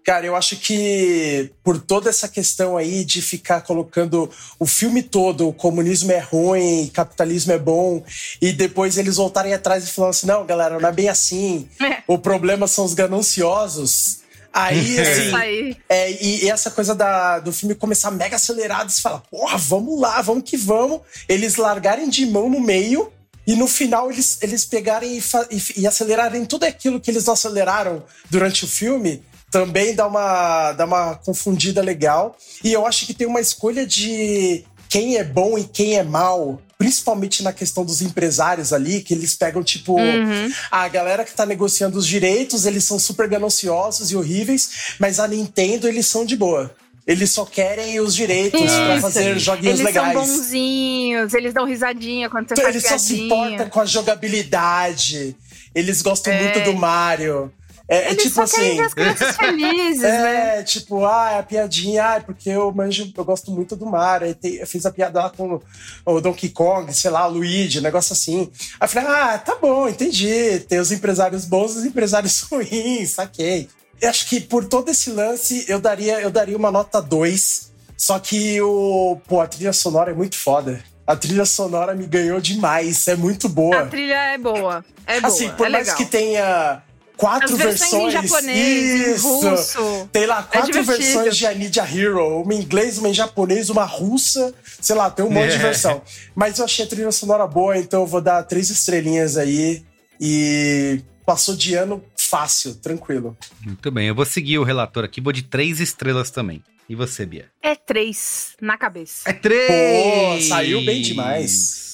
Cara, 0.05 0.27
eu 0.27 0.37
acho 0.37 0.57
que 0.57 1.51
por 1.63 1.81
toda 1.81 2.11
essa 2.11 2.29
questão 2.29 2.77
aí 2.77 3.07
de 3.07 3.23
ficar 3.23 3.63
colocando 3.63 4.31
o 4.59 4.67
filme 4.67 5.03
todo, 5.03 5.49
o 5.49 5.53
comunismo 5.53 6.13
é 6.13 6.19
ruim, 6.19 6.91
capitalismo 6.93 7.53
é 7.53 7.59
bom, 7.59 8.05
e 8.41 8.53
depois 8.53 8.99
eles 8.99 9.17
voltarem 9.17 9.55
atrás 9.55 9.83
e 9.83 9.91
falando 9.91 10.11
assim: 10.11 10.27
não, 10.27 10.45
galera, 10.45 10.79
não 10.79 10.89
é 10.89 10.93
bem 10.93 11.09
assim. 11.09 11.67
É. 11.81 12.03
O 12.07 12.19
problema 12.19 12.67
são 12.67 12.85
os 12.85 12.93
gananciosos. 12.93 14.19
Aí, 14.53 15.01
assim, 15.01 15.35
aí. 15.35 15.77
É, 15.89 16.11
e, 16.23 16.45
e, 16.45 16.51
essa 16.51 16.71
coisa 16.71 16.95
da, 16.95 17.39
do 17.39 17.51
filme 17.51 17.75
começar 17.75 18.11
mega 18.11 18.37
acelerado, 18.37 18.91
você 18.91 19.01
fala, 19.01 19.23
porra, 19.31 19.57
vamos 19.57 19.99
lá, 19.99 20.21
vamos 20.21 20.45
que 20.45 20.59
vamos. 20.59 21.01
Eles 21.27 21.57
largarem 21.57 22.11
de 22.11 22.27
mão 22.27 22.51
no 22.51 22.61
meio 22.61 23.11
e 23.47 23.55
no 23.55 23.69
final 23.69 24.11
eles, 24.11 24.39
eles 24.41 24.65
pegarem 24.65 25.19
e, 25.19 25.23
e, 25.51 25.81
e 25.83 25.87
acelerarem 25.87 26.45
tudo 26.45 26.65
aquilo 26.65 27.01
que 27.01 27.11
eles 27.11 27.25
não 27.25 27.35
aceleraram 27.35 28.03
durante 28.31 28.65
o 28.65 28.69
filme 28.69 29.23
também 29.55 29.95
dá 29.95 30.09
uma, 30.09 30.73
dá 30.73 30.85
uma 30.85 31.15
confundida 31.15 31.81
legal. 31.81 32.37
E 32.65 32.73
eu 32.73 32.85
acho 32.85 33.07
que 33.07 33.15
tem 33.15 33.25
uma 33.25 33.41
escolha 33.41 33.87
de 33.87 34.65
quem 34.89 35.17
é 35.17 35.23
bom 35.23 35.57
e 35.57 35.63
quem 35.63 35.97
é 35.97 36.03
mal, 36.03 36.61
principalmente 36.77 37.41
na 37.41 37.53
questão 37.53 37.85
dos 37.85 38.03
empresários 38.03 38.73
ali, 38.73 39.01
que 39.01 39.15
eles 39.15 39.37
pegam, 39.37 39.63
tipo, 39.63 39.97
uhum. 39.97 40.53
a 40.73 40.89
galera 40.89 41.25
que 41.25 41.33
tá 41.33 41.47
negociando 41.47 41.97
os 41.97 42.07
direitos, 42.07 42.67
eles 42.67 42.83
são 42.83 42.99
super 42.99 43.29
gananciosos 43.29 44.11
e 44.11 44.17
horríveis, 44.17 44.97
mas 44.99 45.21
a 45.21 45.29
Nintendo, 45.29 45.87
eles 45.87 46.09
são 46.09 46.25
de 46.25 46.37
boa. 46.37 46.75
Eles 47.07 47.31
só 47.31 47.45
querem 47.45 48.01
os 48.01 48.15
direitos 48.15 48.61
para 48.61 49.01
fazer 49.01 49.39
joguinhos 49.39 49.81
eles 49.81 49.95
legais. 49.95 50.17
Eles 50.17 50.27
são 50.27 50.37
bonzinhos, 50.37 51.35
eles 51.35 51.53
dão 51.53 51.67
risadinha 51.67 52.31
quando 52.31 52.49
você 52.49 52.55
então, 52.55 52.65
faz 52.65 52.77
Eles 52.77 52.89
só 52.89 52.99
se 52.99 53.21
importam 53.23 53.69
com 53.69 53.81
a 53.81 53.85
jogabilidade. 53.85 55.37
Eles 55.75 56.01
gostam 56.01 56.33
é. 56.33 56.43
muito 56.43 56.61
do 56.61 56.73
Mario. 56.73 57.53
É, 57.87 58.11
Eles 58.11 58.23
tipo 58.23 58.41
assim. 58.41 58.81
as 58.81 58.95
felizes, 59.37 60.03
é, 60.03 60.57
né? 60.57 60.63
tipo, 60.63 61.05
ah, 61.05 61.33
é 61.33 61.39
a 61.39 61.43
piadinha, 61.43 62.05
ah, 62.05 62.21
porque 62.21 62.49
eu 62.49 62.73
manjo, 62.73 63.13
eu 63.15 63.25
gosto 63.25 63.51
muito 63.51 63.77
do 63.77 63.85
Mario. 63.85 64.27
Aí 64.27 64.35
tem, 64.35 64.55
eu 64.55 64.67
fiz 64.67 64.87
a 64.87 64.91
piada 64.91 65.23
lá 65.23 65.31
com 65.31 65.61
o 66.07 66.21
Donkey 66.21 66.49
Kong, 66.49 66.93
sei 66.95 67.11
lá, 67.11 67.29
o 67.29 67.33
Luigi, 67.33 67.81
um 67.81 67.83
negócio 67.83 68.15
assim. 68.15 68.51
Aí 68.81 68.87
eu 68.87 68.89
falei, 68.89 69.09
ah, 69.11 69.39
tá 69.39 69.57
bom, 69.57 69.87
entendi. 69.87 70.61
Tem 70.61 70.79
os 70.79 70.93
empresários 70.93 71.45
bons 71.45 71.75
e 71.75 71.79
os 71.79 71.85
empresários 71.85 72.41
ruins, 72.49 73.11
saquei. 73.11 73.69
Eu 74.05 74.11
acho 74.11 74.27
que 74.27 74.41
por 74.41 74.65
todo 74.65 74.91
esse 74.91 75.11
lance, 75.11 75.65
eu 75.69 75.81
daria, 75.81 76.21
eu 76.21 76.31
daria 76.31 76.57
uma 76.57 76.71
nota 76.71 77.01
2. 77.01 77.73
Só 77.97 78.19
que 78.19 78.61
o, 78.61 79.19
pô, 79.27 79.41
a 79.41 79.47
trilha 79.47 79.73
sonora 79.73 80.11
é 80.11 80.15
muito 80.15 80.37
foda. 80.37 80.83
A 81.07 81.15
trilha 81.15 81.45
sonora 81.45 81.95
me 81.95 82.07
ganhou 82.07 82.41
demais, 82.41 83.07
é 83.09 83.17
muito 83.17 83.49
boa. 83.49 83.81
A 83.81 83.87
trilha 83.87 84.15
é 84.15 84.39
boa. 84.39 84.85
É 85.07 85.21
boa. 85.21 85.33
Assim, 85.33 85.51
por 85.51 85.67
é 85.67 85.71
mais 85.71 85.87
legal. 85.87 85.97
que 85.99 86.05
tenha 86.07 86.83
quatro 87.17 87.55
As 87.55 87.59
versões. 87.59 88.15
Em 88.15 88.23
japonês, 88.23 89.17
Isso. 89.17 89.27
Em 89.27 89.49
russo. 89.51 90.09
Tem 90.13 90.27
lá 90.27 90.47
é 90.51 90.57
quatro 90.59 90.83
versões 90.83 91.37
de 91.37 91.45
I 91.45 91.55
Need 91.55 91.81
a 91.81 91.85
Hero. 91.85 92.43
Uma 92.43 92.55
em 92.55 92.61
inglês, 92.61 92.99
uma 92.99 93.09
em 93.09 93.15
japonês, 93.15 93.71
uma 93.71 93.85
russa. 93.85 94.53
Sei 94.81 94.95
lá, 94.97 95.11
tem 95.11 95.25
um 95.25 95.31
monte 95.31 95.53
é. 95.53 95.57
de 95.57 95.59
versão. 95.59 96.03
Mas 96.35 96.59
eu 96.59 96.65
achei 96.65 96.85
a 96.85 96.89
trilha 96.89 97.13
sonora 97.13 97.47
boa, 97.47 97.77
então 97.79 98.01
eu 98.01 98.07
vou 98.07 98.21
dar 98.21 98.43
três 98.43 98.71
estrelinhas 98.71 99.37
aí. 99.37 99.85
E 100.21 101.01
passou 101.25 101.57
de 101.57 101.75
ano 101.75 102.03
fácil, 102.27 102.75
tranquilo. 102.77 103.37
Muito 103.61 103.91
bem, 103.91 104.09
eu 104.09 104.15
vou 104.15 104.25
seguir 104.25 104.59
o 104.59 104.65
relator 104.65 105.05
aqui, 105.05 105.21
vou 105.21 105.33
de 105.33 105.43
três 105.43 105.81
estrelas 105.81 106.31
também. 106.31 106.63
E 106.89 106.95
você, 106.95 107.25
Bia? 107.25 107.47
É 107.63 107.75
três 107.75 108.55
na 108.61 108.77
cabeça. 108.77 109.29
É 109.29 109.33
três! 109.33 110.45
Pô, 110.45 110.49
saiu 110.49 110.85
bem 110.85 111.01
demais. 111.01 111.85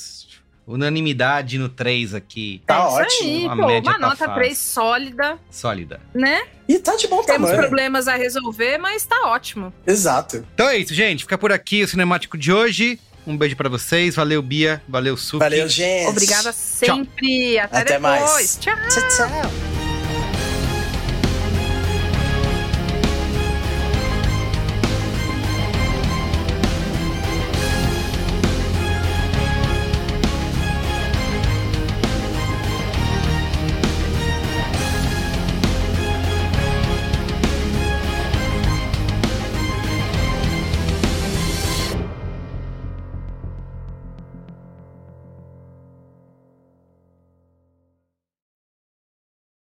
Unanimidade 0.66 1.58
no 1.58 1.68
3 1.68 2.14
aqui. 2.14 2.62
Tá 2.64 2.76
é 2.76 2.78
ótimo. 2.78 3.28
Aí, 3.28 3.56
pô, 3.56 3.66
uma 3.66 3.82
tá 3.82 3.98
nota 3.98 4.16
fácil. 4.16 4.34
3 4.34 4.58
sólida. 4.58 5.38
Sólida. 5.50 6.00
Né? 6.14 6.46
E 6.68 6.78
tá 6.78 6.94
de 6.94 7.08
bom 7.08 7.22
Temos 7.24 7.50
tamanho. 7.50 7.68
problemas 7.68 8.06
a 8.06 8.14
resolver, 8.14 8.78
mas 8.78 9.04
tá 9.04 9.26
ótimo. 9.26 9.72
Exato. 9.84 10.46
Então 10.54 10.68
é 10.68 10.78
isso, 10.78 10.94
gente. 10.94 11.24
Fica 11.24 11.36
por 11.36 11.50
aqui 11.50 11.82
o 11.82 11.88
cinemático 11.88 12.38
de 12.38 12.52
hoje. 12.52 13.00
Um 13.26 13.36
beijo 13.36 13.56
para 13.56 13.68
vocês. 13.68 14.14
Valeu, 14.14 14.40
Bia. 14.42 14.80
Valeu, 14.88 15.16
Suki. 15.16 15.38
Valeu, 15.40 15.68
gente. 15.68 16.08
Obrigada 16.08 16.52
sempre. 16.52 17.58
Até, 17.58 17.78
Até 17.78 17.94
depois. 17.94 18.20
Mais. 18.20 18.58
Tchau. 18.60 18.76
Tchau, 18.88 19.08
tchau. 19.08 19.69